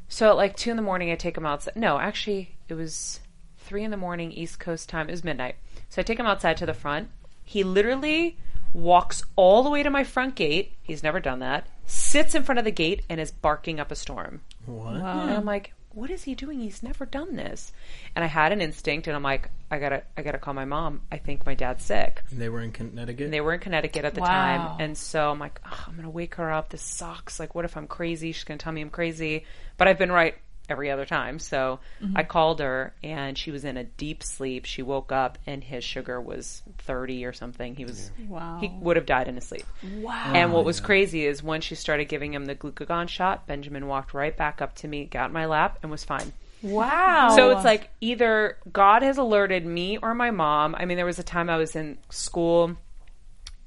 So 0.07 0.29
at 0.29 0.35
like 0.37 0.55
two 0.55 0.69
in 0.71 0.75
the 0.77 0.83
morning, 0.83 1.11
I 1.11 1.15
take 1.15 1.37
him 1.37 1.45
outside. 1.45 1.75
No, 1.75 1.99
actually, 1.99 2.55
it 2.67 2.73
was 2.75 3.19
three 3.57 3.83
in 3.83 3.91
the 3.91 3.97
morning, 3.97 4.31
East 4.31 4.59
Coast 4.59 4.89
time. 4.89 5.07
It 5.07 5.11
was 5.11 5.23
midnight. 5.23 5.55
So 5.89 6.01
I 6.01 6.03
take 6.03 6.19
him 6.19 6.25
outside 6.27 6.57
to 6.57 6.65
the 6.65 6.73
front. 6.73 7.09
He 7.43 7.63
literally 7.63 8.37
walks 8.73 9.23
all 9.35 9.63
the 9.63 9.69
way 9.69 9.81
to 9.83 9.89
my 9.89 10.03
front 10.03 10.35
gate. 10.35 10.73
He's 10.81 11.01
never 11.03 11.19
done 11.19 11.39
that. 11.39 11.67
Sits 11.85 12.35
in 12.35 12.43
front 12.43 12.59
of 12.59 12.65
the 12.65 12.71
gate 12.71 13.03
and 13.09 13.19
is 13.19 13.31
barking 13.31 13.79
up 13.79 13.91
a 13.91 13.95
storm. 13.95 14.41
what? 14.67 14.93
And 14.95 15.03
I'm 15.31 15.45
like, 15.45 15.73
what 15.91 16.11
is 16.11 16.23
he 16.25 16.35
doing? 16.35 16.59
He's 16.59 16.83
never 16.83 17.07
done 17.07 17.35
this. 17.35 17.71
And 18.15 18.23
I 18.23 18.27
had 18.27 18.51
an 18.51 18.61
instinct, 18.61 19.07
and 19.07 19.15
I'm 19.15 19.23
like, 19.23 19.49
I 19.71 19.79
gotta, 19.79 20.03
I 20.15 20.21
gotta 20.21 20.37
call 20.37 20.53
my 20.53 20.65
mom. 20.65 21.01
I 21.11 21.17
think 21.17 21.47
my 21.47 21.55
dad's 21.55 21.83
sick. 21.83 22.21
And 22.29 22.39
they 22.39 22.47
were 22.49 22.61
in 22.61 22.71
Connecticut. 22.71 23.23
And 23.25 23.33
they 23.33 23.41
were 23.41 23.53
in 23.55 23.59
Connecticut 23.59 24.05
at 24.05 24.13
the 24.13 24.21
Wow. 24.21 24.27
time, 24.27 24.75
and 24.77 24.95
so 24.95 25.31
I'm 25.31 25.39
like, 25.39 25.59
oh, 25.65 25.85
I'm 25.87 25.95
gonna 25.95 26.11
wake 26.11 26.35
her 26.35 26.51
up. 26.51 26.69
This 26.69 26.83
sucks. 26.83 27.39
Like, 27.39 27.55
what 27.55 27.65
if 27.65 27.75
I'm 27.75 27.87
crazy? 27.87 28.31
She's 28.31 28.43
gonna 28.43 28.59
tell 28.59 28.71
me 28.71 28.81
I'm 28.81 28.91
crazy. 28.91 29.45
But 29.77 29.87
I've 29.87 29.97
been 29.97 30.11
right 30.11 30.35
every 30.69 30.91
other 30.91 31.05
time. 31.05 31.39
So 31.39 31.79
mm-hmm. 32.01 32.17
I 32.17 32.23
called 32.23 32.59
her, 32.59 32.93
and 33.03 33.37
she 33.37 33.51
was 33.51 33.65
in 33.65 33.77
a 33.77 33.83
deep 33.83 34.23
sleep. 34.23 34.65
She 34.65 34.81
woke 34.81 35.11
up, 35.11 35.37
and 35.45 35.63
his 35.63 35.83
sugar 35.83 36.19
was 36.21 36.61
30 36.79 37.25
or 37.25 37.33
something. 37.33 37.75
He 37.75 37.85
was, 37.85 38.11
Wow. 38.27 38.59
he 38.61 38.69
would 38.79 38.95
have 38.95 39.05
died 39.05 39.27
in 39.27 39.35
his 39.35 39.45
sleep. 39.45 39.65
Wow. 39.97 40.31
And 40.33 40.53
what 40.53 40.61
oh, 40.61 40.63
was 40.63 40.79
crazy 40.79 41.25
is 41.25 41.41
once 41.41 41.65
she 41.65 41.75
started 41.75 42.05
giving 42.05 42.33
him 42.33 42.45
the 42.45 42.55
glucagon 42.55 43.09
shot, 43.09 43.47
Benjamin 43.47 43.87
walked 43.87 44.13
right 44.13 44.35
back 44.35 44.61
up 44.61 44.75
to 44.75 44.87
me, 44.87 45.05
got 45.05 45.27
in 45.27 45.33
my 45.33 45.45
lap, 45.45 45.79
and 45.81 45.91
was 45.91 46.03
fine. 46.03 46.33
Wow. 46.61 47.33
So 47.35 47.51
it's 47.51 47.63
like 47.63 47.89
either 48.01 48.57
God 48.71 49.01
has 49.01 49.17
alerted 49.17 49.65
me 49.65 49.97
or 49.97 50.13
my 50.13 50.31
mom. 50.31 50.75
I 50.77 50.85
mean, 50.85 50.97
there 50.97 51.05
was 51.05 51.19
a 51.19 51.23
time 51.23 51.49
I 51.49 51.57
was 51.57 51.75
in 51.75 51.97
school 52.09 52.75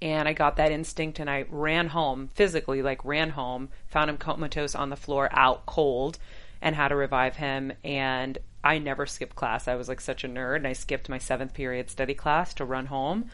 and 0.02 0.28
I 0.28 0.32
got 0.32 0.56
that 0.56 0.72
instinct 0.72 1.20
and 1.20 1.30
I 1.30 1.46
ran 1.48 1.88
home 1.88 2.28
physically, 2.34 2.82
like 2.82 3.04
ran 3.04 3.30
home, 3.30 3.68
found 3.86 4.10
him 4.10 4.18
comatose 4.18 4.74
on 4.74 4.90
the 4.90 4.96
floor, 4.96 5.28
out 5.32 5.64
cold, 5.64 6.18
and 6.62 6.74
how 6.74 6.88
to 6.88 6.96
revive 6.96 7.36
him. 7.36 7.72
And 7.84 8.38
I 8.64 8.78
never 8.78 9.04
skipped 9.04 9.36
class. 9.36 9.68
I 9.68 9.74
was 9.74 9.88
like 9.88 10.00
such 10.00 10.24
a 10.24 10.28
nerd, 10.28 10.56
and 10.56 10.66
I 10.66 10.72
skipped 10.72 11.08
my 11.10 11.18
seventh 11.18 11.52
period 11.52 11.90
study 11.90 12.14
class 12.14 12.54
to 12.54 12.64
run 12.64 12.86
home. 12.86 13.26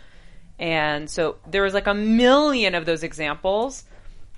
And 0.59 1.09
so 1.09 1.37
there 1.47 1.62
was 1.62 1.75
like 1.75 1.87
a 1.87 1.95
million 1.95 2.75
of 2.75 2.85
those 2.87 3.05
examples, 3.05 3.85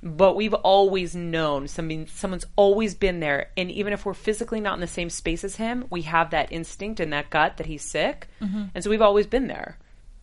but 0.03 0.35
we've 0.37 0.53
always 0.55 1.15
known 1.15 1.69
somebody, 1.69 2.07
someone's 2.07 2.45
always 2.57 2.95
been 2.95 3.21
there. 3.21 3.51
And 3.57 3.71
even 3.71 3.93
if 3.93 4.05
we're 4.05 4.13
physically 4.15 4.61
not 4.61 4.75
in 4.75 4.81
the 4.81 4.87
same 4.87 5.09
space 5.09 5.45
as 5.45 5.57
him, 5.57 5.87
we 5.91 6.03
have 6.03 6.31
that 6.31 6.53
instinct 6.53 7.01
and 7.01 7.13
that 7.13 7.31
gut 7.31 7.57
that 7.57 7.67
he's 7.67 7.83
sick. 7.85 8.29
Mm-hmm. 8.43 8.65
And 8.75 8.85
so 8.85 8.91
we've 8.91 9.01
always 9.01 9.27
been 9.27 9.47
there. 9.47 9.79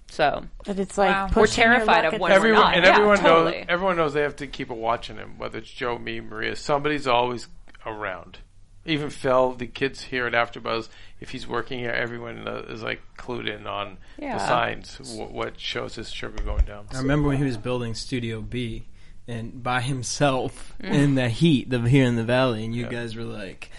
So 0.09 0.43
But 0.65 0.79
it's 0.79 0.97
like 0.97 1.09
Wow. 1.11 1.29
We're 1.35 1.47
terrified 1.47 2.05
of 2.05 2.13
at 2.13 2.19
when 2.19 2.29
the- 2.31 2.33
we're 2.33 2.37
everyone 2.37 2.61
not. 2.61 2.75
and 2.75 2.85
Yeah, 2.85 2.91
everyone 2.95 3.17
totally. 3.17 3.51
knows 3.59 3.65
everyone 3.69 3.97
knows 3.97 4.13
they 4.13 4.21
have 4.21 4.35
to 4.37 4.47
keep 4.47 4.69
a 4.69 4.73
watching 4.73 5.17
him, 5.17 5.37
whether 5.37 5.57
it's 5.57 5.69
Joe, 5.69 5.97
me, 5.97 6.21
Maria. 6.21 6.55
Somebody's 6.55 7.07
always 7.07 7.47
around. 7.85 8.37
Even 8.87 9.09
Phil, 9.09 9.53
the 9.53 9.67
kids 9.67 10.01
here 10.01 10.25
at 10.27 10.33
AfterBuzz, 10.33 10.89
if 11.19 11.29
he's 11.31 11.47
working 11.47 11.79
here, 11.79 11.91
everyone 11.91 12.47
uh, 12.47 12.63
is 12.69 12.81
like 12.81 13.01
clued 13.17 13.47
in 13.47 13.67
on 13.67 13.97
Yeah. 14.17 14.37
the 14.37 14.47
signs, 14.47 14.97
w- 14.97 15.25
what 15.25 15.59
shows 15.59 15.95
his 15.95 16.09
sugar 16.09 16.41
going 16.43 16.65
down. 16.65 16.87
I 16.93 16.97
remember 16.99 17.27
when 17.27 17.37
he 17.37 17.43
was 17.43 17.57
building 17.57 17.93
Studio 17.95 18.41
B 18.41 18.85
and 19.27 19.61
by 19.61 19.81
himself 19.81 20.73
in 20.79 21.15
the 21.15 21.27
heat 21.29 21.71
of 21.73 21.85
here 21.85 22.05
in 22.05 22.15
the 22.15 22.23
valley, 22.23 22.63
and 22.65 22.73
you 22.75 22.83
Yeah. 22.85 22.91
guys 22.91 23.15
were 23.15 23.23
like 23.23 23.69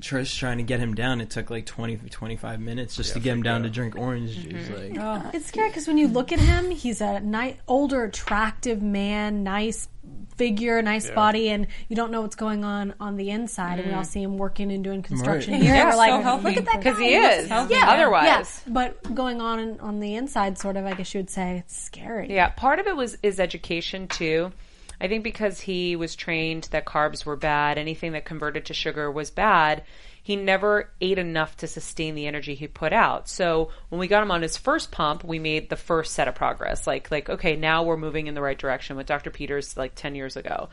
just 0.00 0.36
trying 0.38 0.56
to 0.58 0.64
get 0.64 0.80
him 0.80 0.94
down. 0.94 1.20
It 1.20 1.30
took 1.30 1.50
like 1.50 1.66
20, 1.66 1.96
25 1.96 2.58
minutes 2.60 2.96
just 2.96 3.10
Yeah, 3.10 3.14
to 3.14 3.20
get 3.20 3.32
him 3.34 3.42
down 3.44 3.60
out. 3.60 3.64
to 3.64 3.70
drink 3.70 3.96
orange 3.96 4.34
juice. 4.36 4.66
Mm-hmm. 4.68 4.96
Like, 4.98 5.34
It's 5.34 5.46
scary 5.46 5.68
because 5.68 5.86
when 5.86 5.98
you 5.98 6.08
look 6.08 6.32
at 6.32 6.40
him, 6.40 6.70
he's 6.72 7.00
a 7.00 7.20
nice, 7.20 7.56
older, 7.68 8.02
attractive 8.04 8.82
man, 8.82 9.44
nice 9.44 9.88
figure, 10.36 10.80
nice 10.82 11.08
Yeah. 11.08 11.14
body, 11.14 11.48
and 11.50 11.66
you 11.88 11.96
don't 11.96 12.10
know 12.10 12.22
what's 12.22 12.36
going 12.36 12.64
on 12.64 12.94
on 13.00 13.16
the 13.16 13.30
inside. 13.30 13.78
And 13.78 13.88
we 13.88 13.94
all 13.94 14.02
mm. 14.02 14.06
see 14.06 14.22
him 14.22 14.36
working 14.38 14.72
and 14.72 14.82
doing 14.82 15.02
construction 15.02 15.54
Right. 15.54 15.62
here. 15.62 15.74
Yeah, 15.74 15.84
We're 15.86 15.92
so 15.92 15.98
like, 15.98 16.22
healthy. 16.22 16.44
look 16.44 16.56
at 16.56 16.64
that 16.66 16.78
because 16.78 16.98
he 16.98 17.18
looks 17.20 17.36
is. 17.36 17.48
healthy. 17.48 17.74
Yeah, 17.74 17.90
Otherwise, 17.90 18.24
yeah. 18.66 18.72
But 18.72 19.14
going 19.14 19.40
on 19.40 19.58
in, 19.58 19.80
on 19.80 20.00
the 20.00 20.14
inside, 20.14 20.58
sort 20.58 20.76
of, 20.76 20.84
I 20.86 20.94
guess 20.94 21.14
you 21.14 21.18
would 21.18 21.30
say 21.30 21.58
it's 21.58 21.78
scary. 21.78 22.32
Yeah, 22.32 22.48
part 22.50 22.78
of 22.78 22.86
it 22.86 22.96
was 22.96 23.16
is 23.22 23.38
education 23.40 24.08
too. 24.08 24.52
I 25.00 25.08
think 25.08 25.24
because 25.24 25.60
he 25.60 25.96
was 25.96 26.14
trained 26.16 26.68
that 26.70 26.84
carbs 26.84 27.26
were 27.26 27.36
bad, 27.36 27.78
anything 27.78 28.12
that 28.12 28.24
converted 28.24 28.66
to 28.66 28.74
sugar 28.74 29.10
was 29.10 29.30
bad. 29.30 29.82
He 30.24 30.36
never 30.36 30.88
ate 31.02 31.18
enough 31.18 31.58
to 31.58 31.66
sustain 31.66 32.14
the 32.14 32.26
energy 32.26 32.54
he 32.54 32.66
put 32.66 32.94
out. 32.94 33.28
So 33.28 33.68
when 33.90 33.98
we 33.98 34.08
got 34.08 34.22
him 34.22 34.30
on 34.30 34.40
his 34.40 34.56
first 34.56 34.90
pump, 34.90 35.22
we 35.22 35.38
made 35.38 35.68
the 35.68 35.76
first 35.76 36.14
set 36.14 36.28
of 36.28 36.34
progress. 36.34 36.86
Like 36.86 37.10
like 37.10 37.28
okay, 37.28 37.56
now 37.56 37.82
we're 37.82 37.98
moving 37.98 38.26
in 38.26 38.34
the 38.34 38.40
right 38.40 38.58
direction 38.58 38.96
with 38.96 39.06
Dr. 39.06 39.30
Peters 39.30 39.76
like 39.76 39.94
10 39.94 40.14
years 40.14 40.36
ago. 40.36 40.70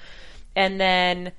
And 0.55 0.79
then 0.79 1.33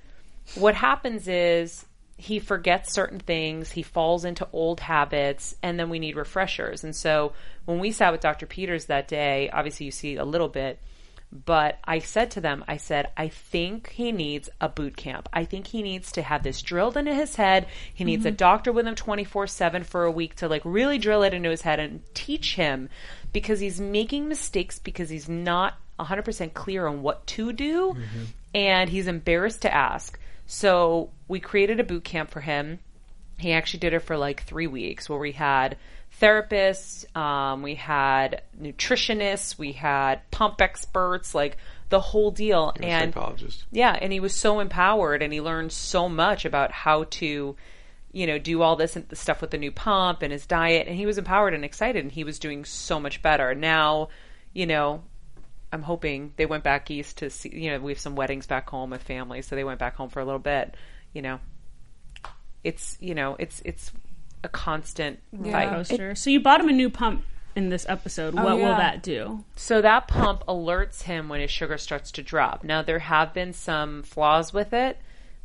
what 0.56 0.74
happens 0.74 1.26
is 1.26 1.86
he 2.18 2.38
forgets 2.38 2.92
certain 2.92 3.18
things, 3.18 3.72
he 3.72 3.82
falls 3.82 4.26
into 4.26 4.46
old 4.52 4.80
habits, 4.80 5.56
and 5.62 5.80
then 5.80 5.88
we 5.88 5.98
need 5.98 6.14
refreshers. 6.14 6.84
And 6.84 6.94
so 6.94 7.32
when 7.64 7.78
we 7.78 7.92
sat 7.92 8.12
with 8.12 8.20
Dr. 8.20 8.44
Peters 8.44 8.84
that 8.84 9.08
day, 9.08 9.48
obviously 9.50 9.86
you 9.86 9.92
see 9.92 10.16
a 10.16 10.24
little 10.24 10.48
bit, 10.48 10.78
but 11.32 11.78
I 11.84 12.00
said 12.00 12.30
to 12.32 12.42
them, 12.42 12.62
I 12.68 12.76
said, 12.76 13.10
I 13.16 13.28
think 13.28 13.90
he 13.90 14.12
needs 14.12 14.50
a 14.60 14.68
boot 14.68 14.98
camp. 14.98 15.30
I 15.32 15.46
think 15.46 15.68
he 15.68 15.82
needs 15.82 16.12
to 16.12 16.22
have 16.22 16.42
this 16.42 16.60
drilled 16.60 16.98
into 16.98 17.14
his 17.14 17.36
head. 17.36 17.66
He 17.94 18.04
needs 18.04 18.26
a 18.26 18.28
mm-hmm. 18.28 18.36
doctor 18.36 18.70
with 18.70 18.86
him 18.86 18.94
24 18.94 19.46
7 19.46 19.82
for 19.84 20.04
a 20.04 20.10
week 20.10 20.36
to 20.36 20.48
like 20.48 20.60
really 20.64 20.98
drill 20.98 21.22
it 21.22 21.32
into 21.32 21.48
his 21.48 21.62
head 21.62 21.80
and 21.80 22.02
teach 22.12 22.56
him 22.56 22.90
because 23.32 23.60
he's 23.60 23.80
making 23.80 24.28
mistakes 24.28 24.78
because 24.78 25.08
he's 25.08 25.28
not 25.28 25.78
100% 25.98 26.52
clear 26.52 26.86
on 26.86 27.02
what 27.02 27.26
to 27.28 27.52
do 27.52 27.94
mm-hmm. 27.94 28.24
and 28.54 28.90
he's 28.90 29.06
embarrassed 29.06 29.62
to 29.62 29.72
ask. 29.72 30.18
So 30.46 31.10
we 31.28 31.40
created 31.40 31.80
a 31.80 31.84
boot 31.84 32.04
camp 32.04 32.30
for 32.30 32.40
him. 32.40 32.80
He 33.42 33.52
actually 33.52 33.80
did 33.80 33.94
it 33.94 34.00
for 34.00 34.16
like 34.16 34.44
three 34.44 34.66
weeks 34.66 35.08
where 35.08 35.18
we 35.18 35.32
had 35.32 35.76
therapists, 36.20 37.04
um, 37.16 37.62
we 37.62 37.74
had 37.74 38.42
nutritionists, 38.60 39.58
we 39.58 39.72
had 39.72 40.20
pump 40.30 40.60
experts, 40.60 41.34
like 41.34 41.56
the 41.88 42.00
whole 42.00 42.30
deal. 42.30 42.72
And 42.80 43.12
psychologist. 43.12 43.64
yeah, 43.70 43.96
and 44.00 44.12
he 44.12 44.20
was 44.20 44.34
so 44.34 44.60
empowered 44.60 45.22
and 45.22 45.32
he 45.32 45.40
learned 45.40 45.72
so 45.72 46.08
much 46.08 46.44
about 46.44 46.70
how 46.70 47.04
to, 47.04 47.56
you 48.12 48.26
know, 48.26 48.38
do 48.38 48.62
all 48.62 48.76
this 48.76 48.96
and 48.96 49.08
the 49.08 49.16
stuff 49.16 49.40
with 49.40 49.50
the 49.50 49.58
new 49.58 49.72
pump 49.72 50.22
and 50.22 50.32
his 50.32 50.46
diet. 50.46 50.86
And 50.86 50.96
he 50.96 51.06
was 51.06 51.18
empowered 51.18 51.54
and 51.54 51.64
excited 51.64 52.02
and 52.02 52.12
he 52.12 52.24
was 52.24 52.38
doing 52.38 52.64
so 52.64 53.00
much 53.00 53.22
better. 53.22 53.54
Now, 53.54 54.08
you 54.52 54.66
know, 54.66 55.02
I'm 55.72 55.82
hoping 55.82 56.34
they 56.36 56.46
went 56.46 56.64
back 56.64 56.90
east 56.90 57.18
to 57.18 57.30
see, 57.30 57.48
you 57.48 57.70
know, 57.70 57.80
we 57.80 57.92
have 57.92 57.98
some 57.98 58.14
weddings 58.14 58.46
back 58.46 58.68
home 58.68 58.90
with 58.90 59.02
family, 59.02 59.42
So 59.42 59.56
they 59.56 59.64
went 59.64 59.78
back 59.78 59.96
home 59.96 60.10
for 60.10 60.20
a 60.20 60.24
little 60.24 60.38
bit, 60.38 60.76
you 61.12 61.22
know. 61.22 61.40
It's, 62.64 62.96
you 63.00 63.14
know, 63.14 63.36
it's, 63.38 63.60
it's 63.64 63.90
a 64.44 64.48
constant 64.48 65.18
fight. 65.50 65.68
Oh, 65.68 65.76
Coaster. 65.76 66.14
so 66.14 66.30
you 66.30 66.40
bought 66.40 66.60
him 66.60 66.68
a 66.68 66.72
new 66.72 66.90
pump 66.90 67.24
in 67.54 67.68
this 67.68 67.84
episode. 67.88 68.34
Oh, 68.36 68.42
what 68.44 68.56
will 68.56 68.76
that 68.76 69.02
do? 69.02 69.44
So 69.56 69.82
that 69.82 70.08
pump 70.08 70.44
alerts 70.46 71.02
him 71.02 71.28
when 71.28 71.40
his 71.40 71.50
sugar 71.50 71.76
starts 71.78 72.10
to 72.12 72.22
drop. 72.22 72.64
Now 72.64 72.82
there 72.82 72.98
have 72.98 73.34
been 73.34 73.52
some 73.52 74.02
flaws 74.04 74.52
with 74.52 74.72
it 74.72 74.96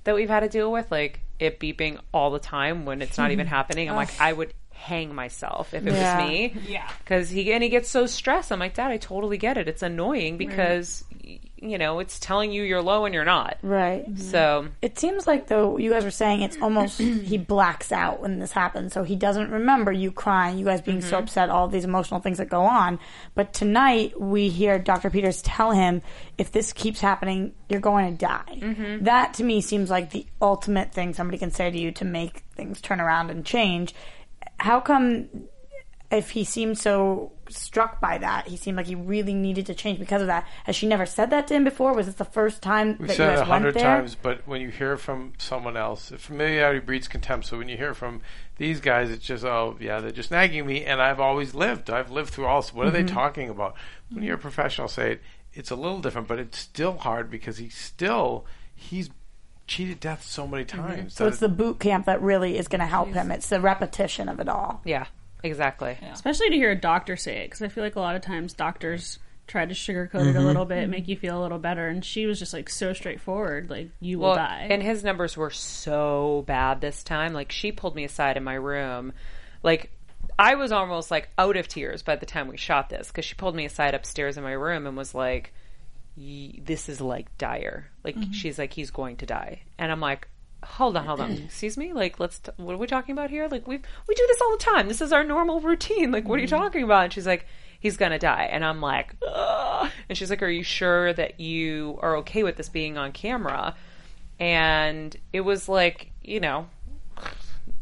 that 0.03 0.15
we've 0.15 0.29
had 0.29 0.39
to 0.41 0.49
deal 0.49 0.71
with, 0.71 0.89
like 0.91 1.19
it 1.39 1.59
beeping 1.59 1.99
all 2.13 2.31
the 2.31 2.39
time 2.39 2.85
when 2.85 3.01
it's 3.01 3.17
not 3.17 3.31
even 3.31 3.45
happening. 3.57 3.89
I'm 3.89 3.95
like, 3.95 4.19
I 4.21 4.31
would 4.33 4.53
hang 4.71 5.13
myself 5.13 5.73
if 5.73 5.85
it 5.85 5.91
Yeah. 5.93 6.17
was 6.19 6.27
me. 6.29 6.55
Yeah. 6.67 6.89
Because 6.99 7.29
he 7.29 7.51
and 7.51 7.61
he 7.63 7.69
gets 7.69 7.89
so 7.89 8.05
stressed. 8.05 8.51
I'm 8.51 8.59
like, 8.59 8.75
Dad, 8.75 8.89
I 8.91 8.97
totally 8.97 9.37
get 9.37 9.57
it. 9.57 9.67
It's 9.67 9.81
annoying 9.83 10.37
because 10.37 11.03
y 11.23 11.39
you 11.57 11.77
know 11.77 11.99
it's 11.99 12.19
telling 12.19 12.51
you 12.51 12.63
you're 12.63 12.81
low 12.81 13.05
and 13.05 13.13
you're 13.13 13.25
not. 13.25 13.57
Right. 13.61 14.05
So 14.17 14.67
It 14.81 14.97
seems 14.99 15.27
like 15.27 15.47
though 15.47 15.77
you 15.77 15.91
guys 15.91 16.03
were 16.03 16.11
saying 16.11 16.41
it's 16.41 16.57
almost 16.61 16.97
he 16.99 17.37
blacks 17.37 17.91
out 17.91 18.21
when 18.21 18.39
this 18.39 18.51
happens, 18.51 18.93
so 18.93 19.03
he 19.03 19.15
doesn't 19.15 19.51
remember 19.51 19.91
you 19.91 20.11
crying, 20.11 20.57
you 20.57 20.65
guys 20.65 20.81
being 20.81 21.01
so 21.01 21.07
mm-hmm. 21.07 21.23
upset, 21.23 21.49
all 21.49 21.67
these 21.67 21.85
emotional 21.85 22.19
things 22.19 22.37
that 22.37 22.49
go 22.49 22.61
on. 22.61 22.99
But 23.35 23.53
tonight 23.53 24.19
we 24.19 24.49
hear 24.49 24.79
Dr. 24.79 25.09
Peters 25.09 25.41
tell 25.41 25.71
him, 25.71 26.01
if 26.37 26.51
this 26.51 26.73
keeps 26.73 26.99
happening, 26.99 27.53
you're 27.69 27.81
going 27.81 28.11
to 28.11 28.25
die. 28.25 28.59
Mm-hmm. 28.59 29.03
That 29.05 29.33
to 29.35 29.43
me 29.43 29.61
seems 29.61 29.89
like 29.89 30.11
the 30.11 30.25
ultimate 30.41 30.93
thing 30.93 31.13
somebody 31.13 31.37
can 31.37 31.51
say 31.51 31.71
to 31.71 31.77
you 31.77 31.91
to 31.93 32.05
make 32.05 32.43
things 32.55 32.81
turn 32.81 33.01
around 33.01 33.29
and 33.31 33.45
change. 33.45 33.93
How 34.59 34.79
come? 34.79 35.29
If 36.09 36.29
he 36.29 36.45
seemed 36.45 36.77
so 36.77 37.33
struck 37.49 37.99
by 37.99 38.17
that, 38.19 38.47
he 38.47 38.55
seemed 38.55 38.77
like 38.77 38.85
he 38.85 38.95
really 38.95 39.33
needed 39.33 39.65
to 39.65 39.75
change 39.75 39.99
because 39.99 40.21
of 40.21 40.27
that. 40.27 40.47
Has 40.63 40.73
she 40.75 40.87
never 40.87 41.05
said 41.05 41.29
that 41.31 41.47
to 41.47 41.53
him 41.53 41.65
before? 41.65 41.93
Was 41.93 42.05
this 42.05 42.15
the 42.15 42.23
first 42.23 42.61
time 42.61 42.95
We 42.97 43.07
that 43.07 43.17
said 43.17 43.25
you 43.25 43.29
it 43.31 43.35
guys 43.35 43.37
a 43.37 43.41
went 43.41 43.49
hundred 43.51 43.73
there? 43.75 43.83
times, 43.83 44.15
but 44.15 44.47
when 44.47 44.61
you 44.61 44.69
hear 44.69 44.95
from 44.95 45.33
someone 45.37 45.75
else, 45.75 46.13
familiarity 46.17 46.79
breeds 46.79 47.09
contempt. 47.09 47.47
So 47.47 47.57
when 47.57 47.67
you 47.67 47.75
hear 47.75 47.93
from 47.93 48.21
these 48.55 48.79
guys, 48.79 49.09
it's 49.09 49.25
just, 49.25 49.43
oh 49.43 49.75
yeah, 49.81 49.99
they're 49.99 50.11
just 50.11 50.31
nagging 50.31 50.65
me, 50.65 50.85
and 50.85 51.01
I've 51.01 51.19
always 51.19 51.53
lived. 51.53 51.89
I've 51.89 52.09
lived 52.09 52.29
through 52.29 52.45
all. 52.45 52.61
What 52.63 52.87
are 52.87 52.91
Mm-hmm. 52.91 53.05
they 53.05 53.11
talking 53.13 53.49
about? 53.49 53.75
When 54.09 54.23
you're 54.23 54.35
a 54.35 54.39
professional, 54.39 54.87
say 54.87 55.13
it. 55.13 55.21
It's 55.51 55.71
a 55.71 55.75
little 55.75 55.99
different, 55.99 56.27
but 56.29 56.39
it's 56.39 56.57
still 56.57 56.97
hard 56.99 57.29
because 57.29 57.57
he's 57.57 57.75
still 57.75 58.45
he's 58.73 59.09
cheated 59.65 59.99
death 59.99 60.23
so 60.23 60.47
many 60.47 60.63
times. 60.63 60.97
Mm-hmm. 60.99 61.07
So 61.09 61.23
that 61.25 61.31
it's 61.31 61.39
the 61.39 61.49
boot 61.49 61.79
camp 61.81 62.05
that 62.05 62.21
really 62.21 62.57
is 62.57 62.69
going 62.69 62.79
to 62.79 62.85
help 62.87 63.09
him. 63.09 63.29
It's 63.31 63.49
the 63.49 63.59
repetition 63.59 64.29
of 64.29 64.39
it 64.39 64.47
all. 64.47 64.81
yeah, 64.85 65.07
exactly. 65.47 65.97
Especially 66.11 66.49
to 66.49 66.55
hear 66.55 66.71
a 66.71 66.79
doctor 66.79 67.15
say 67.15 67.37
it, 67.37 67.45
because 67.45 67.61
I 67.61 67.67
feel 67.67 67.83
like 67.83 67.95
a 67.95 67.99
lot 67.99 68.15
of 68.15 68.21
times 68.21 68.53
doctors 68.53 69.19
try 69.47 69.65
to 69.65 69.73
sugarcoat 69.73 70.15
it 70.15 70.15
a 70.15 70.33
mm-hmm. 70.33 70.45
little 70.45 70.65
bit, 70.65 70.89
make 70.89 71.07
you 71.07 71.15
feel 71.15 71.39
a 71.39 71.41
little 71.41 71.59
better, 71.59 71.87
and 71.87 72.03
she 72.03 72.25
was 72.25 72.37
just 72.37 72.53
like 72.53 72.69
so 72.69 72.93
straightforward, 72.93 73.69
like 73.69 73.89
you 73.99 74.19
will 74.19 74.27
Well, 74.29 74.35
die. 74.35 74.67
and 74.69 74.83
his 74.83 75.03
numbers 75.03 75.37
were 75.37 75.49
so 75.51 76.43
bad 76.47 76.81
this 76.81 77.03
time. 77.03 77.33
Like 77.33 77.51
she 77.51 77.71
pulled 77.71 77.95
me 77.95 78.03
aside 78.03 78.37
in 78.37 78.43
my 78.43 78.55
room, 78.55 79.13
like. 79.63 79.91
I 80.39 80.53
was 80.53 80.71
almost 80.71 81.09
like 81.09 81.29
out 81.39 81.57
of 81.57 81.67
tears 81.67 82.03
by 82.03 82.15
the 82.15 82.27
time 82.27 82.47
we 82.47 82.57
shot 82.57 82.89
this 82.89 83.07
because 83.07 83.25
she 83.25 83.33
pulled 83.33 83.55
me 83.55 83.65
aside 83.65 83.95
upstairs 83.95 84.37
in 84.37 84.43
my 84.43 84.51
room 84.51 84.85
and 84.85 84.95
was 84.95 85.15
like, 85.15 85.51
"Y- 86.15 86.59
"This 86.63 86.89
is 86.89 87.01
like 87.01 87.35
dire." 87.39 87.89
Like 88.03 88.15
mm-hmm. 88.15 88.33
she's 88.33 88.59
like, 88.59 88.71
"He's 88.71 88.91
going 88.91 89.17
to 89.17 89.25
die," 89.25 89.63
and 89.79 89.91
I'm 89.91 90.01
like, 90.01 90.27
"Hold 90.63 90.97
on, 90.97 91.05
hold 91.05 91.21
on, 91.21 91.31
excuse 91.45 91.77
me. 91.77 91.93
Like, 91.93 92.19
let's. 92.19 92.39
T- 92.39 92.51
what 92.57 92.73
are 92.73 92.77
we 92.77 92.87
talking 92.87 93.13
about 93.13 93.29
here? 93.29 93.47
Like, 93.47 93.67
we 93.67 93.77
we 94.07 94.15
do 94.15 94.25
this 94.27 94.41
all 94.41 94.51
the 94.51 94.63
time. 94.63 94.87
This 94.87 95.01
is 95.01 95.13
our 95.13 95.23
normal 95.23 95.59
routine. 95.61 96.11
Like, 96.11 96.27
what 96.27 96.37
are 96.37 96.41
you 96.41 96.47
mm-hmm. 96.47 96.57
talking 96.57 96.83
about?" 96.83 97.05
And 97.05 97.13
she's 97.13 97.27
like, 97.27 97.45
"He's 97.79 97.97
gonna 97.97 98.19
die," 98.19 98.49
and 98.51 98.63
I'm 98.63 98.81
like, 98.81 99.15
Ugh. 99.27 99.89
and 100.09 100.17
she's 100.17 100.29
like, 100.29 100.43
"Are 100.43 100.49
you 100.49 100.63
sure 100.63 101.13
that 101.13 101.39
you 101.39 101.99
are 102.01 102.17
okay 102.17 102.43
with 102.43 102.57
this 102.57 102.69
being 102.69 102.97
on 102.97 103.11
camera?" 103.11 103.75
And 104.39 105.15
it 105.33 105.41
was 105.41 105.67
like, 105.67 106.11
you 106.23 106.39
know, 106.39 106.67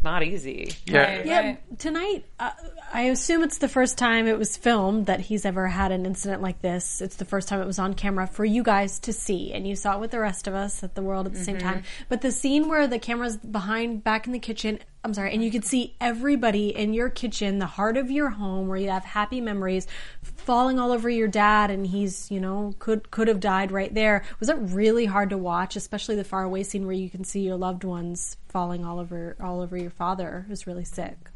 not 0.06 0.24
easy. 0.24 0.72
yeah. 0.86 1.02
Right. 1.02 1.26
Yeah, 1.26 1.56
tonight, 1.78 2.26
uh, 2.40 2.52
I 2.94 3.02
assume 3.04 3.44
it's 3.44 3.58
the 3.58 3.68
first 3.68 3.98
time 3.98 4.28
it 4.28 4.40
was 4.40 4.56
filmed 4.56 5.08
that 5.08 5.20
he's 5.20 5.44
ever 5.44 5.68
had 5.68 5.92
an 5.92 6.06
incident 6.06 6.42
like 6.42 6.62
this. 6.62 7.02
It's 7.02 7.18
the 7.18 7.26
first 7.26 7.50
time 7.50 7.62
it 7.62 7.66
was 7.66 7.80
on 7.80 7.94
camera 7.96 8.28
for 8.28 8.46
you 8.46 8.64
guys 8.64 9.00
to 9.00 9.12
see, 9.12 9.52
and 9.52 9.68
you 9.68 9.76
saw 9.76 9.96
it 9.98 10.00
with 10.00 10.12
the 10.12 10.20
rest 10.20 10.48
of 10.48 10.56
us 10.56 10.84
at 10.84 10.96
the 10.96 11.02
world 11.02 11.26
at 11.26 11.34
the 11.34 11.44
same 11.44 11.58
time. 11.58 11.84
But 12.08 12.22
the 12.22 12.32
scene 12.32 12.70
where 12.70 12.88
the 12.88 13.00
camera's 13.00 13.36
behind, 13.36 14.04
back 14.04 14.28
in 14.28 14.32
the 14.32 14.40
kitchen, 14.40 14.80
I'm 15.06 15.14
sorry, 15.14 15.34
and 15.34 15.44
you 15.44 15.52
could 15.52 15.64
see 15.64 15.96
everybody 16.02 16.76
in 16.76 16.96
your 16.96 17.10
kitchen, 17.10 17.60
the 17.60 17.68
heart 17.68 17.96
of 17.96 18.10
your 18.10 18.32
home, 18.32 18.68
where 18.68 18.76
you 18.76 18.90
have 18.90 19.06
happy 19.06 19.40
memories, 19.40 19.86
falling 20.24 20.80
all 20.80 20.92
over 20.92 21.08
your 21.08 21.28
dad, 21.28 21.70
and 21.70 21.86
he's, 21.86 22.32
you 22.32 22.40
know, 22.40 22.74
could 22.80 23.12
could 23.12 23.28
have 23.28 23.40
died 23.40 23.72
right 23.72 23.94
there. 23.94 24.26
Was 24.40 24.50
it 24.50 24.58
really 24.60 25.06
hard 25.06 25.30
to 25.30 25.38
watch, 25.38 25.76
especially 25.76 26.16
the 26.16 26.24
far 26.24 26.42
away 26.42 26.64
scene 26.64 26.88
where 26.88 26.96
you 26.96 27.12
can 27.12 27.24
see 27.24 27.42
your 27.42 27.56
loved 27.56 27.84
ones 27.84 28.38
falling 28.50 28.84
all 28.84 28.98
over 29.00 29.38
all 29.40 29.62
over 29.62 29.78
your 29.78 29.92
father 29.92 30.46
who's 30.48 30.66
really 30.66 30.86
sick? 30.86 31.30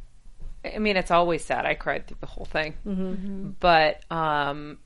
I 0.65 0.79
mean, 0.79 0.97
it's 0.97 1.11
always 1.11 1.45
sad. 1.45 1.67
I 1.67 1.75
cried 1.75 2.07
through 2.07 2.17
the 2.21 2.25
whole 2.25 2.45
thing. 2.45 2.73
Mm-hmm. 2.87 3.07
Mm-hmm. 3.07 3.49
But 3.59 4.03
um, 4.11 4.79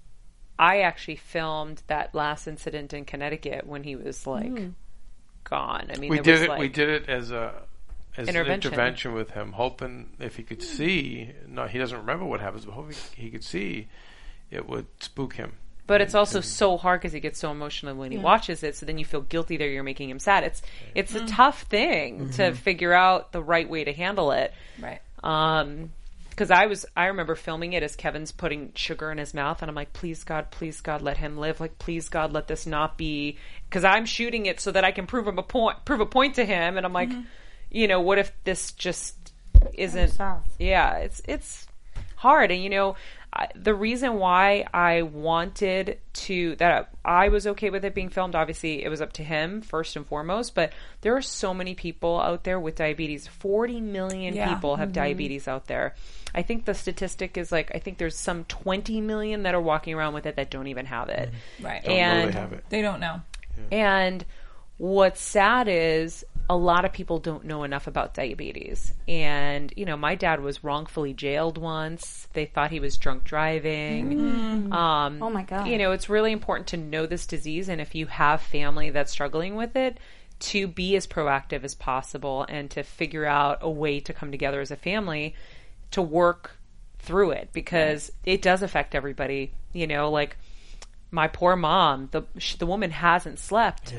I 0.59 0.81
actually 0.81 1.15
filmed 1.15 1.83
that 1.87 2.13
last 2.13 2.47
incident 2.47 2.93
in 2.93 3.05
Connecticut 3.05 3.65
when 3.65 3.83
he 3.83 3.95
was 3.95 4.27
like 4.27 4.51
mm. 4.51 4.73
gone. 5.45 5.87
I 5.89 5.97
mean, 5.97 6.09
we 6.09 6.19
did 6.19 6.33
was 6.33 6.41
it. 6.41 6.49
like, 6.49 6.59
we 6.59 6.67
did 6.67 6.89
it 6.89 7.07
as 7.07 7.31
a 7.31 7.53
as 8.17 8.27
Intervention. 8.27 8.73
an 8.73 8.79
intervention 8.79 9.13
with 9.13 9.31
him, 9.31 9.53
hoping 9.53 10.09
if 10.19 10.35
he 10.35 10.43
could 10.43 10.61
hmm. 10.61 10.75
see. 10.75 11.31
No, 11.47 11.65
he 11.65 11.79
doesn't 11.79 11.97
remember 11.97 12.25
what 12.25 12.41
happens, 12.41 12.65
but 12.65 12.73
hoping 12.73 12.95
he 13.15 13.29
could 13.29 13.43
see, 13.43 13.87
it 14.51 14.67
would 14.67 14.87
spook 14.99 15.35
him. 15.35 15.53
But 15.85 15.99
it's 15.99 16.15
also 16.15 16.39
so 16.39 16.77
hard 16.77 17.01
because 17.01 17.11
he 17.11 17.19
gets 17.19 17.39
so 17.39 17.51
emotional 17.51 17.95
when 17.95 18.11
he 18.11 18.17
watches 18.17 18.63
it. 18.63 18.77
So 18.77 18.85
then 18.85 18.97
you 18.97 19.03
feel 19.03 19.19
guilty 19.19 19.57
that 19.57 19.65
you're 19.65 19.83
making 19.83 20.09
him 20.09 20.19
sad. 20.19 20.45
It's 20.45 20.61
it's 20.95 21.13
a 21.13 21.19
mm. 21.19 21.27
tough 21.27 21.63
thing 21.63 22.19
mm-hmm. 22.19 22.31
to 22.31 22.53
figure 22.53 22.93
out 22.93 23.33
the 23.33 23.43
right 23.43 23.69
way 23.69 23.83
to 23.83 23.91
handle 23.91 24.31
it. 24.31 24.53
Right. 24.79 25.01
Um, 25.23 25.91
because 26.29 26.49
I 26.49 26.65
was, 26.65 26.87
I 26.97 27.07
remember 27.07 27.35
filming 27.35 27.73
it 27.73 27.83
as 27.83 27.95
Kevin's 27.95 28.31
putting 28.31 28.71
sugar 28.73 29.11
in 29.11 29.19
his 29.19 29.35
mouth, 29.35 29.61
and 29.61 29.69
I'm 29.69 29.75
like, 29.75 29.93
please 29.93 30.23
God, 30.23 30.49
please 30.49 30.81
God, 30.81 31.03
let 31.03 31.17
him 31.17 31.37
live. 31.37 31.59
Like, 31.59 31.77
please 31.77 32.09
God, 32.09 32.33
let 32.33 32.47
this 32.47 32.65
not 32.65 32.97
be. 32.97 33.37
Because 33.69 33.83
I'm 33.83 34.07
shooting 34.07 34.47
it 34.47 34.59
so 34.59 34.71
that 34.71 34.83
I 34.83 34.91
can 34.91 35.05
prove 35.05 35.27
him 35.27 35.37
a 35.37 35.43
point, 35.43 35.85
prove 35.85 35.99
a 35.99 36.07
point 36.07 36.35
to 36.35 36.45
him, 36.45 36.75
and 36.75 36.87
I'm 36.87 36.93
like, 36.93 37.09
mm-hmm. 37.09 37.21
You 37.73 37.87
know, 37.87 37.99
what 37.99 38.19
if 38.19 38.31
this 38.45 38.71
just 38.71 39.33
isn't? 39.73 40.17
Yeah, 40.59 40.97
it's 40.97 41.21
it's 41.27 41.67
hard, 42.15 42.51
and 42.51 42.63
you 42.63 42.69
know, 42.69 42.95
I, 43.33 43.49
the 43.55 43.73
reason 43.73 44.19
why 44.19 44.65
I 44.73 45.01
wanted 45.01 45.99
to 46.13 46.55
that 46.57 46.93
I 47.03 47.29
was 47.29 47.47
okay 47.47 47.71
with 47.71 47.83
it 47.83 47.95
being 47.95 48.09
filmed. 48.09 48.35
Obviously, 48.35 48.83
it 48.83 48.89
was 48.89 49.01
up 49.01 49.13
to 49.13 49.23
him 49.23 49.61
first 49.61 49.95
and 49.95 50.05
foremost, 50.05 50.53
but 50.53 50.71
there 51.01 51.15
are 51.17 51.21
so 51.21 51.53
many 51.53 51.73
people 51.73 52.21
out 52.21 52.43
there 52.43 52.59
with 52.59 52.75
diabetes. 52.75 53.27
Forty 53.27 53.81
million 53.81 54.35
Yeah. 54.35 54.53
people 54.53 54.75
have 54.75 54.89
mm-hmm. 54.89 54.93
diabetes 54.93 55.47
out 55.47 55.65
there. 55.67 55.95
I 56.35 56.43
think 56.43 56.65
the 56.65 56.73
statistic 56.73 57.37
is 57.37 57.51
like 57.51 57.71
I 57.73 57.79
think 57.79 57.97
there's 57.97 58.17
some 58.17 58.43
20 58.45 59.01
million 59.01 59.43
that 59.43 59.53
are 59.53 59.61
walking 59.61 59.93
around 59.93 60.13
with 60.13 60.25
it 60.25 60.35
that 60.35 60.49
don't 60.49 60.67
even 60.67 60.85
have 60.87 61.09
it. 61.09 61.31
Right. 61.61 61.83
Don't 61.83 61.93
know 61.95 62.01
And 62.01 62.29
they 62.29 62.39
have 62.39 62.53
it. 62.53 62.65
They 62.69 62.81
don't 62.81 62.99
know. 62.99 63.21
and 63.71 64.25
what's 64.77 65.21
sad 65.21 65.67
is 65.67 66.25
a 66.49 66.55
lot 66.55 66.85
of 66.85 66.91
people 66.91 67.19
don't 67.19 67.45
know 67.45 67.63
enough 67.63 67.87
about 67.87 68.13
diabetes. 68.13 68.93
And, 69.07 69.73
you 69.77 69.85
know, 69.85 69.95
my 69.95 70.15
dad 70.15 70.41
was 70.41 70.63
wrongfully 70.63 71.13
jailed 71.13 71.57
once. 71.57 72.27
They 72.33 72.45
thought 72.45 72.71
he 72.71 72.79
was 72.79 72.97
drunk 72.97 73.23
driving. 73.23 74.71
Um, 74.73 75.23
Oh 75.23 75.29
my 75.29 75.43
God. 75.43 75.67
You 75.67 75.77
know, 75.77 75.91
it's 75.91 76.09
really 76.09 76.31
important 76.31 76.67
to 76.67 76.77
know 76.77 77.05
this 77.05 77.25
disease. 77.25 77.69
And 77.69 77.79
if 77.79 77.95
you 77.95 78.07
have 78.07 78.41
family 78.41 78.89
that's 78.89 79.11
struggling 79.11 79.55
with 79.55 79.75
it, 79.75 79.97
to 80.39 80.67
be 80.67 80.95
as 80.97 81.07
proactive 81.07 81.63
as 81.63 81.73
possible 81.73 82.45
and 82.49 82.69
to 82.71 82.83
figure 82.83 83.25
out 83.25 83.59
a 83.61 83.69
way 83.69 83.99
to 84.01 84.11
come 84.11 84.29
together 84.29 84.59
as 84.59 84.71
a 84.71 84.75
family 84.75 85.35
to 85.91 86.01
work 86.01 86.57
through 86.99 87.31
it 87.31 87.49
because 87.53 88.11
it 88.25 88.41
does 88.41 88.61
affect 88.61 88.95
everybody. 88.95 89.53
You 89.71 89.87
know, 89.87 90.09
like 90.11 90.37
my 91.13 91.27
poor 91.27 91.55
mom, 91.55 92.09
the 92.11 92.23
sh- 92.39 92.55
the 92.55 92.65
woman 92.65 92.91
hasn't 92.91 93.37
slept 93.39 93.93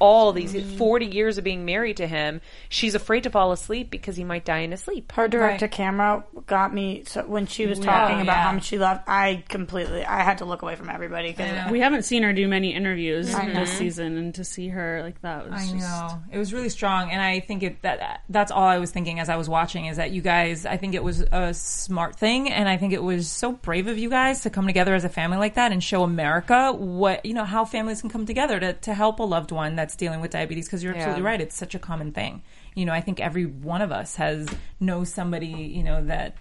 all 0.00 0.32
these 0.32 0.54
forty 0.78 1.06
years 1.06 1.38
of 1.38 1.44
being 1.44 1.64
married 1.64 1.98
to 1.98 2.06
him. 2.06 2.40
She's 2.68 2.94
afraid 2.94 3.22
to 3.24 3.30
fall 3.30 3.52
asleep 3.52 3.90
because 3.90 4.16
he 4.16 4.24
might 4.24 4.44
die 4.44 4.60
in 4.60 4.70
his 4.70 4.80
sleep. 4.80 5.12
Her 5.12 5.28
direct 5.28 5.58
to 5.60 5.66
Right. 5.66 5.70
camera 5.72 6.24
got 6.46 6.72
me. 6.74 7.02
So 7.06 7.22
when 7.22 7.46
she 7.46 7.66
was 7.66 7.78
Yeah, 7.78 7.86
talking 7.86 8.20
about 8.20 8.36
yeah. 8.36 8.42
how 8.42 8.52
much 8.52 8.64
she 8.64 8.78
loved, 8.78 9.00
I 9.06 9.42
completely, 9.48 10.04
I 10.04 10.22
had 10.22 10.38
to 10.38 10.44
look 10.44 10.62
away 10.62 10.76
from 10.76 10.90
everybody 10.90 11.30
because 11.30 11.70
we 11.70 11.80
haven't 11.80 12.02
seen 12.04 12.22
her 12.22 12.32
do 12.32 12.46
many 12.48 12.74
interviews 12.74 13.34
I 13.34 13.46
know. 13.46 13.60
this 13.60 13.72
season, 13.78 14.16
and 14.16 14.34
to 14.34 14.44
see 14.44 14.68
her 14.68 15.00
like 15.02 15.20
that 15.22 15.44
was 15.50 15.54
I 15.54 15.64
just 15.72 15.74
know 15.74 16.20
it 16.32 16.38
was 16.38 16.52
really 16.52 16.68
strong, 16.68 17.10
and 17.10 17.20
I 17.20 17.40
think 17.40 17.62
it 17.62 17.82
that 17.82 18.22
that's 18.28 18.50
all 18.52 18.64
I 18.64 18.78
was 18.78 18.90
thinking 18.90 19.20
as 19.20 19.28
I 19.28 19.36
was 19.36 19.48
watching 19.48 19.86
is 19.86 19.96
that 19.96 20.10
you 20.10 20.22
guys. 20.22 20.66
I 20.66 20.76
think 20.76 20.94
it 20.94 21.02
was 21.02 21.20
a 21.32 21.54
smart 21.54 22.16
thing, 22.16 22.50
and 22.50 22.68
I 22.68 22.76
think 22.76 22.92
it 22.92 23.02
was 23.02 23.28
so 23.28 23.52
brave 23.52 23.86
of 23.86 23.98
you 23.98 24.10
guys 24.10 24.42
to 24.42 24.50
come 24.50 24.66
together 24.66 24.94
as 24.94 25.04
a 25.04 25.08
family 25.08 25.38
like 25.38 25.54
that 25.54 25.72
and 25.72 25.82
show 25.82 26.02
America 26.02 26.72
what 26.72 27.24
you 27.24 27.34
know 27.34 27.44
how 27.44 27.64
families 27.64 28.00
can 28.00 28.10
come 28.10 28.26
together 28.26 28.60
to 28.60 28.72
to 28.74 28.94
help 28.94 29.18
a 29.18 29.22
loved 29.24 29.50
one 29.52 29.76
that's 29.76 29.96
dealing 29.96 30.20
with 30.20 30.30
diabetes. 30.30 30.66
Because 30.66 30.82
you're 30.82 30.94
absolutely 30.94 31.22
Yeah. 31.22 31.28
right; 31.28 31.40
it's 31.40 31.56
such 31.56 31.74
a 31.74 31.78
common 31.78 32.12
thing. 32.12 32.42
You 32.74 32.84
know, 32.86 32.92
I 32.92 33.00
think 33.00 33.20
every 33.20 33.46
one 33.46 33.82
of 33.82 33.92
us 33.92 34.16
has 34.16 34.48
knows 34.80 35.12
somebody 35.12 35.46
you 35.46 35.82
know 35.84 36.04
that 36.06 36.36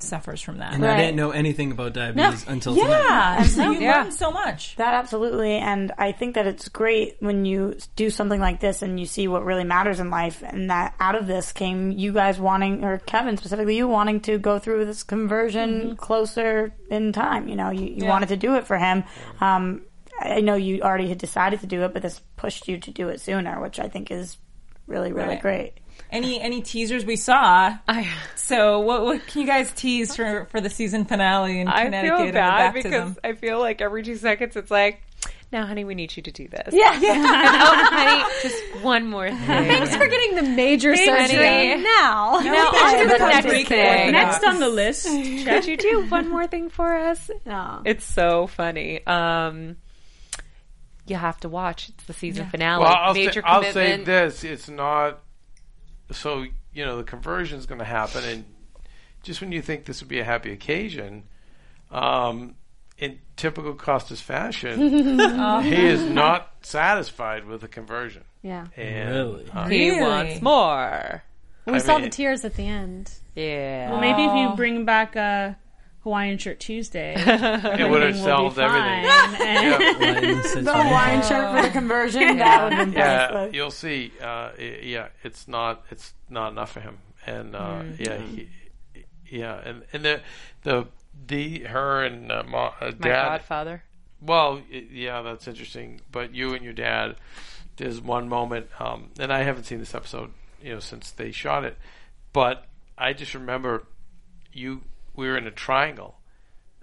suffers 0.00 0.40
from 0.40 0.58
that. 0.58 0.74
And 0.74 0.84
I 0.86 0.96
didn't 0.96 1.16
know 1.16 1.30
anything 1.32 1.72
about 1.72 1.92
diabetes 1.92 2.46
until 2.46 2.76
tonight. 2.76 2.88
Yeah, 3.08 3.42
so 3.42 3.70
you 3.72 3.80
Yeah. 3.80 4.02
learn 4.02 4.12
so 4.12 4.30
much. 4.30 4.76
That 4.76 4.94
absolutely, 4.94 5.56
and 5.56 5.90
I 5.98 6.12
think 6.12 6.36
that 6.36 6.46
it's 6.46 6.68
great 6.68 7.16
when 7.18 7.44
you 7.44 7.76
do 7.96 8.08
something 8.10 8.40
like 8.40 8.60
this 8.60 8.82
and 8.82 9.00
you 9.00 9.06
see 9.06 9.26
what 9.26 9.44
really 9.44 9.64
matters 9.64 9.98
in 9.98 10.08
life, 10.10 10.42
and 10.46 10.70
that 10.70 10.94
out 11.00 11.16
of 11.16 11.26
this 11.26 11.52
came 11.52 11.90
you 11.90 12.12
guys 12.12 12.38
wanting, 12.38 12.84
or 12.84 12.98
Kevin 12.98 13.36
specifically, 13.36 13.76
you 13.76 13.88
wanting 13.88 14.20
to 14.20 14.38
go 14.38 14.60
through 14.60 14.84
this 14.84 15.02
conversion 15.02 15.96
closer 15.96 16.72
in 16.90 17.12
time. 17.12 17.48
You 17.48 17.56
know, 17.56 17.70
you, 17.70 17.86
you 17.86 18.02
Yeah. 18.04 18.08
wanted 18.08 18.28
to 18.28 18.36
do 18.36 18.54
it 18.54 18.66
for 18.68 18.78
him. 18.78 19.02
Um, 19.40 19.82
I 20.20 20.40
know 20.40 20.54
you 20.54 20.82
already 20.82 21.08
had 21.08 21.18
decided 21.18 21.60
to 21.60 21.66
do 21.66 21.82
it, 21.82 21.92
but 21.92 22.02
this 22.02 22.20
pushed 22.36 22.68
you 22.68 22.78
to 22.78 22.90
do 22.92 23.08
it 23.08 23.20
sooner, 23.20 23.60
which 23.60 23.78
I 23.80 23.88
think 23.88 24.10
is 24.12 24.36
really, 24.88 25.12
really 25.12 25.28
Right. 25.28 25.40
great. 25.42 25.72
Any 26.10 26.40
any 26.40 26.62
teasers 26.62 27.04
we 27.04 27.16
saw? 27.16 27.76
I, 27.86 28.08
So 28.34 28.80
what, 28.80 29.02
what 29.04 29.26
can 29.26 29.42
you 29.42 29.46
guys 29.46 29.70
tease 29.72 30.16
for 30.16 30.46
for 30.50 30.60
the 30.60 30.70
season 30.70 31.04
finale 31.04 31.60
in 31.60 31.68
I 31.68 31.84
Connecticut 31.84 32.18
feel 32.18 32.32
bad 32.32 32.74
the 32.74 32.82
because? 32.82 33.18
I 33.22 33.32
feel 33.34 33.58
like 33.60 33.80
every 33.82 34.02
two 34.02 34.16
seconds 34.16 34.56
it's 34.56 34.70
like, 34.70 35.02
now, 35.52 35.64
honey, 35.66 35.84
we 35.84 35.94
need 35.94 36.14
you 36.14 36.22
to 36.22 36.30
do 36.30 36.46
this. 36.48 36.74
Yeah, 36.74 36.90
oh, 36.94 37.88
honey, 37.90 38.24
just 38.42 38.84
one 38.84 39.06
more 39.08 39.28
thing. 39.28 39.38
Thanks 39.46 39.96
for 39.96 40.06
getting 40.06 40.34
the 40.36 40.42
major 40.42 40.94
Thanks, 40.94 41.30
surgery 41.30 41.46
honey. 41.70 41.82
now. 41.82 42.40
Now, 42.40 42.40
Yeah, 42.42 42.64
on 42.84 42.98
to 43.02 43.08
the 43.08 43.18
next 43.18 43.48
week. 43.48 43.68
thing. 43.68 44.12
Next 44.12 44.44
on 44.44 44.60
the 44.60 44.68
list, 44.68 45.06
Could 45.06 45.66
you 45.66 45.76
do 45.78 46.06
one 46.08 46.28
more 46.28 46.46
thing 46.46 46.68
for 46.70 46.94
us? 46.94 47.30
No. 47.46 47.80
It's 47.86 48.04
so 48.04 48.46
funny. 48.46 49.04
Um, 49.06 49.76
you 51.10 51.16
have 51.16 51.38
to 51.40 51.48
watch. 51.48 51.88
It's 51.88 52.04
the 52.04 52.12
season 52.12 52.48
finale. 52.48 52.82
Well, 52.82 52.94
I'll, 52.94 53.14
Major 53.14 53.40
say, 53.42 53.46
I'll 53.46 53.62
say 53.72 54.02
this: 54.04 54.44
it's 54.44 54.68
not. 54.68 55.20
So 56.12 56.44
you 56.72 56.84
know 56.84 56.96
the 56.96 57.04
conversion 57.04 57.58
is 57.58 57.66
going 57.66 57.78
to 57.80 57.84
happen, 57.84 58.24
and 58.24 58.44
just 59.22 59.40
when 59.40 59.52
you 59.52 59.62
think 59.62 59.84
this 59.84 60.00
would 60.00 60.08
be 60.08 60.20
a 60.20 60.24
happy 60.24 60.52
occasion, 60.52 61.24
um, 61.90 62.54
in 62.98 63.18
typical 63.36 63.74
Costas 63.74 64.20
fashion, 64.20 64.80
he 65.64 65.74
is 65.86 66.02
not 66.04 66.50
satisfied 66.62 67.44
with 67.46 67.60
the 67.60 67.68
conversion. 67.68 68.24
Yeah. 68.42 68.66
And, 68.76 69.10
Really? 69.14 69.50
uh, 69.52 69.68
He 69.68 69.90
Really? 69.90 70.00
wants 70.00 70.42
more. 70.42 71.22
We 71.66 71.74
I 71.74 71.78
saw 71.78 71.94
mean- 71.96 72.04
the 72.04 72.10
tears 72.10 72.44
at 72.44 72.54
the 72.54 72.66
end. 72.66 73.12
Yeah. 73.34 73.90
well, 73.90 74.00
maybe 74.00 74.22
if 74.24 74.34
you 74.34 74.56
bring 74.56 74.84
back 74.84 75.14
a 75.16 75.56
Hawaiian 76.08 76.38
shirt 76.38 76.58
Tuesday, 76.58 77.12
it 77.18 77.26
would 77.26 77.28
have 77.30 77.82
everything 77.82 78.22
solved 78.24 78.58
everything. 78.58 79.04
fine. 79.04 79.46
And- 79.46 80.00
Lightning 80.00 80.64
the 80.64 80.72
Hawaiian 80.74 81.22
shirt 81.22 81.54
for 81.56 81.62
the 81.62 81.70
conversion 81.70 82.38
that 82.38 82.64
would 82.64 82.72
have 82.72 82.86
been 82.86 82.94
Yeah, 82.98 83.26
priceless. 83.28 83.54
you'll 83.54 83.70
see. 83.70 84.12
Uh, 84.20 84.50
i- 84.58 84.80
yeah, 84.82 85.08
it's 85.22 85.46
not. 85.48 85.84
It's 85.90 86.14
not 86.30 86.52
enough 86.52 86.72
for 86.72 86.80
him. 86.80 86.98
And 87.26 87.54
uh, 87.54 87.82
yeah, 87.98 88.18
he, 88.18 88.48
yeah, 89.30 89.60
and 89.64 89.82
and 89.92 90.04
the 90.04 90.20
the 90.62 90.86
the 91.26 91.60
her 91.64 92.04
and 92.04 92.32
uh, 92.32 92.42
ma, 92.48 92.68
uh, 92.80 92.86
My 92.86 92.90
dad. 92.92 93.28
godfather. 93.28 93.82
Well, 94.20 94.62
yeah, 94.70 95.20
that's 95.22 95.46
interesting. 95.46 96.00
But 96.10 96.34
you 96.34 96.54
and 96.54 96.64
your 96.64 96.72
dad, 96.72 97.16
there's 97.76 98.00
one 98.00 98.28
moment, 98.28 98.68
um, 98.80 99.10
and 99.20 99.32
I 99.32 99.42
haven't 99.42 99.64
seen 99.64 99.78
this 99.78 99.94
episode, 99.94 100.32
you 100.62 100.72
know, 100.74 100.80
since 100.80 101.10
they 101.10 101.30
shot 101.32 101.64
it. 101.64 101.76
But 102.32 102.64
I 102.96 103.12
just 103.12 103.34
remember 103.34 103.84
you. 104.52 104.82
We 105.18 105.26
were 105.26 105.36
in 105.36 105.48
a 105.48 105.50
triangle, 105.50 106.20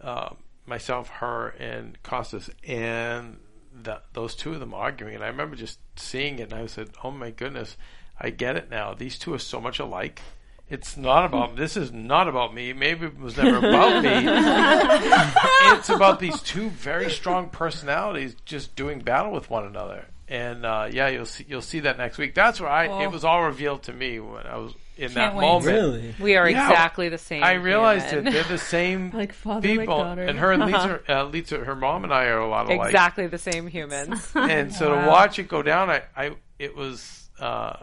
um, 0.01 0.35
myself, 0.65 1.07
her, 1.07 1.55
and 1.57 1.97
Costas, 2.03 2.49
and 2.67 3.37
the, 3.73 4.01
those 4.11 4.35
two 4.35 4.51
of 4.53 4.59
them 4.59 4.73
arguing. 4.73 5.15
And 5.15 5.23
I 5.23 5.27
remember 5.27 5.55
just 5.55 5.79
seeing 5.95 6.39
it, 6.39 6.51
and 6.51 6.61
I 6.61 6.65
said, 6.65 6.89
"Oh 7.01 7.11
my 7.11 7.31
goodness, 7.31 7.77
I 8.19 8.31
get 8.31 8.57
it 8.57 8.69
now. 8.69 8.93
These 8.93 9.17
two 9.17 9.33
are 9.33 9.39
so 9.39 9.61
much 9.61 9.79
alike." 9.79 10.21
It's 10.69 10.97
not 10.97 11.23
about 11.23 11.55
this 11.55 11.77
is 11.77 11.93
not 11.93 12.27
about 12.27 12.53
me. 12.53 12.73
Maybe 12.73 13.05
it 13.05 13.17
was 13.17 13.37
never 13.37 13.55
about 13.55 14.03
me. 14.03 14.09
it's 15.77 15.87
about 15.87 16.19
these 16.19 16.41
two 16.41 16.71
very 16.71 17.09
strong 17.09 17.47
personalities 17.47 18.35
just 18.43 18.75
doing 18.75 18.99
battle 18.99 19.31
with 19.31 19.49
one 19.49 19.63
another. 19.63 20.07
And 20.27 20.65
uh, 20.65 20.87
yeah, 20.91 21.09
you'll 21.09 21.25
see 21.25 21.45
you'll 21.47 21.61
see 21.61 21.81
that 21.81 21.97
next 21.97 22.17
week. 22.17 22.33
That's 22.33 22.59
where 22.59 22.69
I 22.69 23.03
it 23.03 23.11
was 23.11 23.23
all 23.23 23.43
revealed 23.43 23.83
to 23.83 23.93
me 23.93 24.19
when 24.19 24.45
I 24.47 24.57
was 24.57 24.73
in 24.97 25.13
that 25.13 25.31
Can't 25.31 25.35
wait. 25.35 25.41
moment. 25.41 25.67
Really? 25.67 26.15
We 26.19 26.35
are 26.35 26.49
Yeah. 26.49 26.67
exactly 26.69 27.09
the 27.09 27.17
same. 27.17 27.43
I 27.43 27.53
realized 27.53 28.07
human. 28.09 28.27
it. 28.27 28.31
They're 28.33 28.43
the 28.43 28.57
same 28.57 29.11
Like 29.13 29.33
father, 29.33 29.67
like 29.67 29.79
people, 29.79 29.97
daughter. 29.99 30.23
and 30.23 30.39
her 30.39 30.51
and 30.53 30.63
Litsa, 30.63 31.01
uh, 31.09 31.25
Litsa, 31.29 31.63
her 31.65 31.75
mom 31.75 32.05
and 32.05 32.13
I 32.13 32.25
are 32.25 32.39
a 32.39 32.47
lot 32.47 32.65
alike. 32.71 32.87
exactly 32.87 33.27
the 33.27 33.37
same 33.37 33.67
humans. 33.67 34.31
And 34.35 34.73
so 34.73 34.95
to 34.95 35.07
watch 35.07 35.37
it 35.37 35.47
go 35.47 35.61
down, 35.61 35.89
I, 35.91 36.03
I 36.15 36.35
it 36.57 36.75
was 36.75 37.29
uh, 37.39 37.73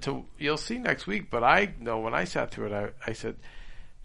to 0.00 0.24
you'll 0.38 0.56
see 0.56 0.78
next 0.78 1.06
week. 1.06 1.30
But 1.30 1.44
I 1.44 1.74
know 1.78 2.00
when 2.00 2.14
I 2.14 2.24
sat 2.24 2.50
through 2.50 2.72
it, 2.72 2.72
I, 3.06 3.10
I 3.10 3.12
said, 3.12 3.36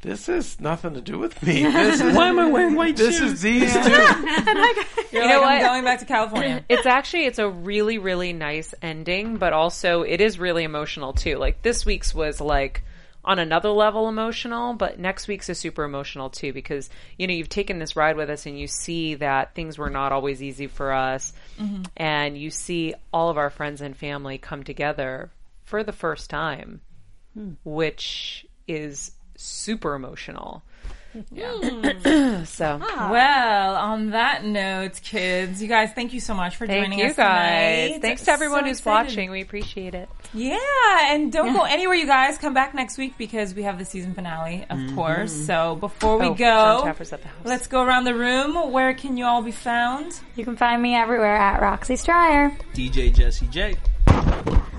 "This 0.05 0.27
has 0.27 0.59
nothing 0.59 0.93
to 0.93 1.01
do 1.01 1.17
with 1.17 1.41
me. 1.41 1.63
This 1.71 1.99
is 1.99 2.15
Why 2.15 2.27
am 2.27 2.39
I 2.39 2.49
wearing 2.49 2.75
white 2.75 2.95
this 2.95 3.17
shoes? 3.17 3.33
is 3.33 3.41
these 3.41 3.73
two." 3.73 3.79
You're 3.79 5.23
You 5.23 5.29
know 5.29 5.41
like, 5.41 5.59
I'm 5.59 5.61
what? 5.61 5.61
going 5.61 5.83
back 5.83 5.99
to 5.99 6.05
California. 6.05 6.63
it's 6.69 6.85
actually 6.85 7.25
it's 7.25 7.39
a 7.39 7.49
really 7.49 7.97
really 7.97 8.33
nice 8.33 8.73
ending, 8.81 9.37
but 9.37 9.53
also 9.53 10.03
it 10.03 10.21
is 10.21 10.37
really 10.37 10.63
emotional 10.63 11.13
too. 11.13 11.37
Like 11.37 11.61
this 11.61 11.85
week's 11.85 12.13
was 12.13 12.39
like 12.39 12.83
on 13.25 13.39
another 13.39 13.69
level 13.69 14.07
emotional, 14.07 14.73
but 14.73 14.99
next 14.99 15.27
week's 15.27 15.49
is 15.49 15.57
super 15.57 15.83
emotional 15.83 16.29
too 16.29 16.53
because 16.53 16.89
you 17.17 17.27
know 17.27 17.33
you've 17.33 17.49
taken 17.49 17.79
this 17.79 17.95
ride 17.95 18.15
with 18.15 18.29
us 18.29 18.45
and 18.45 18.59
you 18.59 18.67
see 18.67 19.15
that 19.15 19.55
things 19.55 19.77
were 19.77 19.89
not 19.89 20.11
always 20.11 20.43
easy 20.43 20.67
for 20.67 20.93
us, 20.93 21.33
mm-hmm. 21.59 21.81
and 21.97 22.37
you 22.37 22.51
see 22.51 22.93
all 23.11 23.29
of 23.29 23.37
our 23.37 23.49
friends 23.49 23.81
and 23.81 23.97
family 23.97 24.37
come 24.37 24.63
together 24.63 25.31
for 25.63 25.83
the 25.83 25.91
first 25.91 26.29
time, 26.29 26.81
hmm. 27.33 27.53
which 27.63 28.45
is 28.67 29.11
super 29.37 29.93
emotional. 29.95 30.63
Hmm. 31.13 31.21
Yeah. 31.31 32.43
so 32.43 32.79
ah. 32.81 33.09
Well, 33.09 33.75
on 33.75 34.09
that 34.09 34.43
note, 34.43 34.99
kids, 35.01 35.61
you 35.61 35.69
guys, 35.69 35.91
thank 35.93 36.13
you 36.13 36.19
so 36.19 36.33
much 36.33 36.57
for 36.57 36.67
thank 36.67 36.83
joining 36.83 36.99
you 36.99 37.05
us 37.05 37.15
guys. 37.15 37.87
tonight. 37.87 38.01
Thanks 38.01 38.23
to 38.23 38.31
everyone 38.31 38.63
So 38.63 38.67
who's 38.67 38.79
excited. 38.79 39.07
watching. 39.09 39.31
We 39.31 39.41
appreciate 39.41 39.95
it. 39.95 40.09
Yeah, 40.33 40.57
and 41.13 41.31
don't 41.31 41.53
go 41.53 41.63
anywhere, 41.63 41.95
you 41.95 42.05
guys. 42.05 42.37
Come 42.37 42.53
back 42.53 42.73
next 42.75 42.97
week 42.97 43.17
because 43.17 43.53
we 43.53 43.63
have 43.63 43.79
the 43.79 43.85
season 43.85 44.13
finale, 44.13 44.65
of 44.69 44.77
mm-hmm. 44.77 44.95
course. 44.95 45.31
So 45.31 45.75
before 45.77 46.17
we 46.17 46.25
Oh, 46.27 46.33
go, 46.33 46.81
Taffer's 46.83 47.13
at 47.13 47.21
the 47.21 47.29
house. 47.29 47.45
let's 47.45 47.67
go 47.67 47.81
around 47.83 48.03
the 48.03 48.13
room. 48.15 48.71
Where 48.73 48.93
can 48.93 49.15
you 49.15 49.23
all 49.23 49.41
be 49.41 49.51
found? 49.53 50.19
You 50.35 50.43
can 50.43 50.57
find 50.57 50.81
me 50.81 50.95
everywhere 50.95 51.37
at 51.37 51.61
Roxy 51.61 51.95
Striar. 51.95 52.49
DJ 52.73 53.13
Jesse 53.15 53.47
J. 53.47 53.75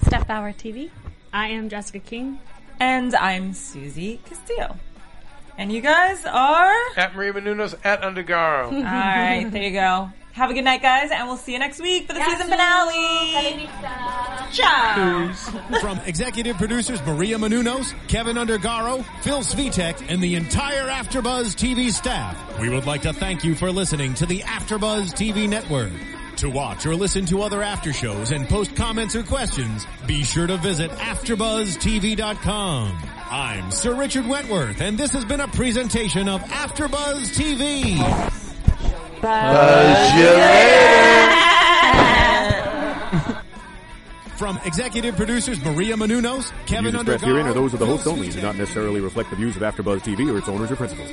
Steph 0.03 0.29
Bauer 0.29 0.53
TV. 0.53 0.91
I 1.33 1.49
am 1.49 1.69
Jessica 1.71 1.99
King. 1.99 2.39
And 2.81 3.15
I'm 3.15 3.55
Susie 3.55 4.21
Castillo. 4.27 4.77
And 5.59 5.73
you 5.73 5.81
guys 5.81 6.25
are? 6.27 6.75
at 6.97 7.15
Maria 7.15 7.33
Menounos 7.33 7.75
at 7.85 8.03
Undergaro. 8.03 8.67
all 8.73 8.83
right, 8.83 9.49
there 9.51 9.63
you 9.63 9.73
go. 9.73 10.11
Have 10.33 10.51
a 10.51 10.55
good 10.55 10.65
night, 10.65 10.83
guys, 10.83 11.11
and 11.11 11.27
we'll 11.27 11.39
see 11.39 11.55
you 11.55 11.59
next 11.59 11.81
week 11.81 12.07
for 12.07 12.13
the 12.13 12.23
season 12.23 12.49
finale. 12.49 13.67
Ciao. 14.53 15.33
From 15.81 15.99
executive 16.05 16.59
producers 16.59 17.01
Maria 17.07 17.39
Menounos, 17.39 17.95
Kevin 18.07 18.37
Undergaro, 18.37 19.03
Phil 19.23 19.39
Svitek, 19.39 20.11
and 20.11 20.23
the 20.23 20.35
entire 20.35 20.89
AfterBuzz 20.89 21.57
TV 21.57 21.91
staff, 21.91 22.37
we 22.61 22.69
would 22.69 22.85
like 22.85 23.01
to 23.03 23.15
thank 23.15 23.45
you 23.45 23.55
for 23.55 23.73
listening 23.73 24.13
to 24.13 24.27
the 24.27 24.41
AfterBuzz 24.41 25.15
TV 25.15 25.49
network. 25.49 25.93
To 26.37 26.51
watch 26.51 26.85
or 26.85 26.95
listen 26.95 27.25
to 27.27 27.43
other 27.43 27.63
after 27.63 27.93
shows 27.95 28.33
and 28.33 28.47
post 28.47 28.77
comments 28.77 29.17
or 29.17 29.23
questions, 29.23 29.87
be 30.07 30.23
sure 30.23 30.47
to 30.47 30.59
visit 30.59 30.91
AfterBuzzTV.com. 30.91 32.99
I'm 33.31 33.71
Sir 33.71 33.95
Richard 33.95 34.27
Wentworth, 34.27 34.83
and 34.83 34.99
this 34.99 35.13
has 35.13 35.25
been 35.25 35.41
a 35.41 35.49
presentation 35.49 36.29
of 36.29 36.43
AfterBuzz 36.43 37.35
TV. 37.35 37.97
From 44.37 44.61
executive 44.67 45.17
producers 45.17 45.59
Maria 45.65 45.97
Menounos, 45.97 46.51
The 46.51 46.55
Kevin 46.67 46.91
views 46.91 46.95
expressed 46.97 47.25
herein 47.25 47.47
are 47.47 47.53
Undergaro, 47.53 47.55
those 47.55 47.73
of 47.73 47.81
the 47.81 47.87
Phil 47.87 47.97
host 47.97 48.07
only 48.07 48.29
do 48.29 48.43
not 48.43 48.57
necessarily 48.57 49.01
reflect 49.01 49.31
the 49.31 49.37
views 49.37 49.57
of 49.57 49.63
AfterBuzz 49.63 50.01
TV 50.03 50.31
or 50.31 50.37
its 50.37 50.51
owners 50.51 50.71
or 50.71 50.77
principals. 50.77 51.11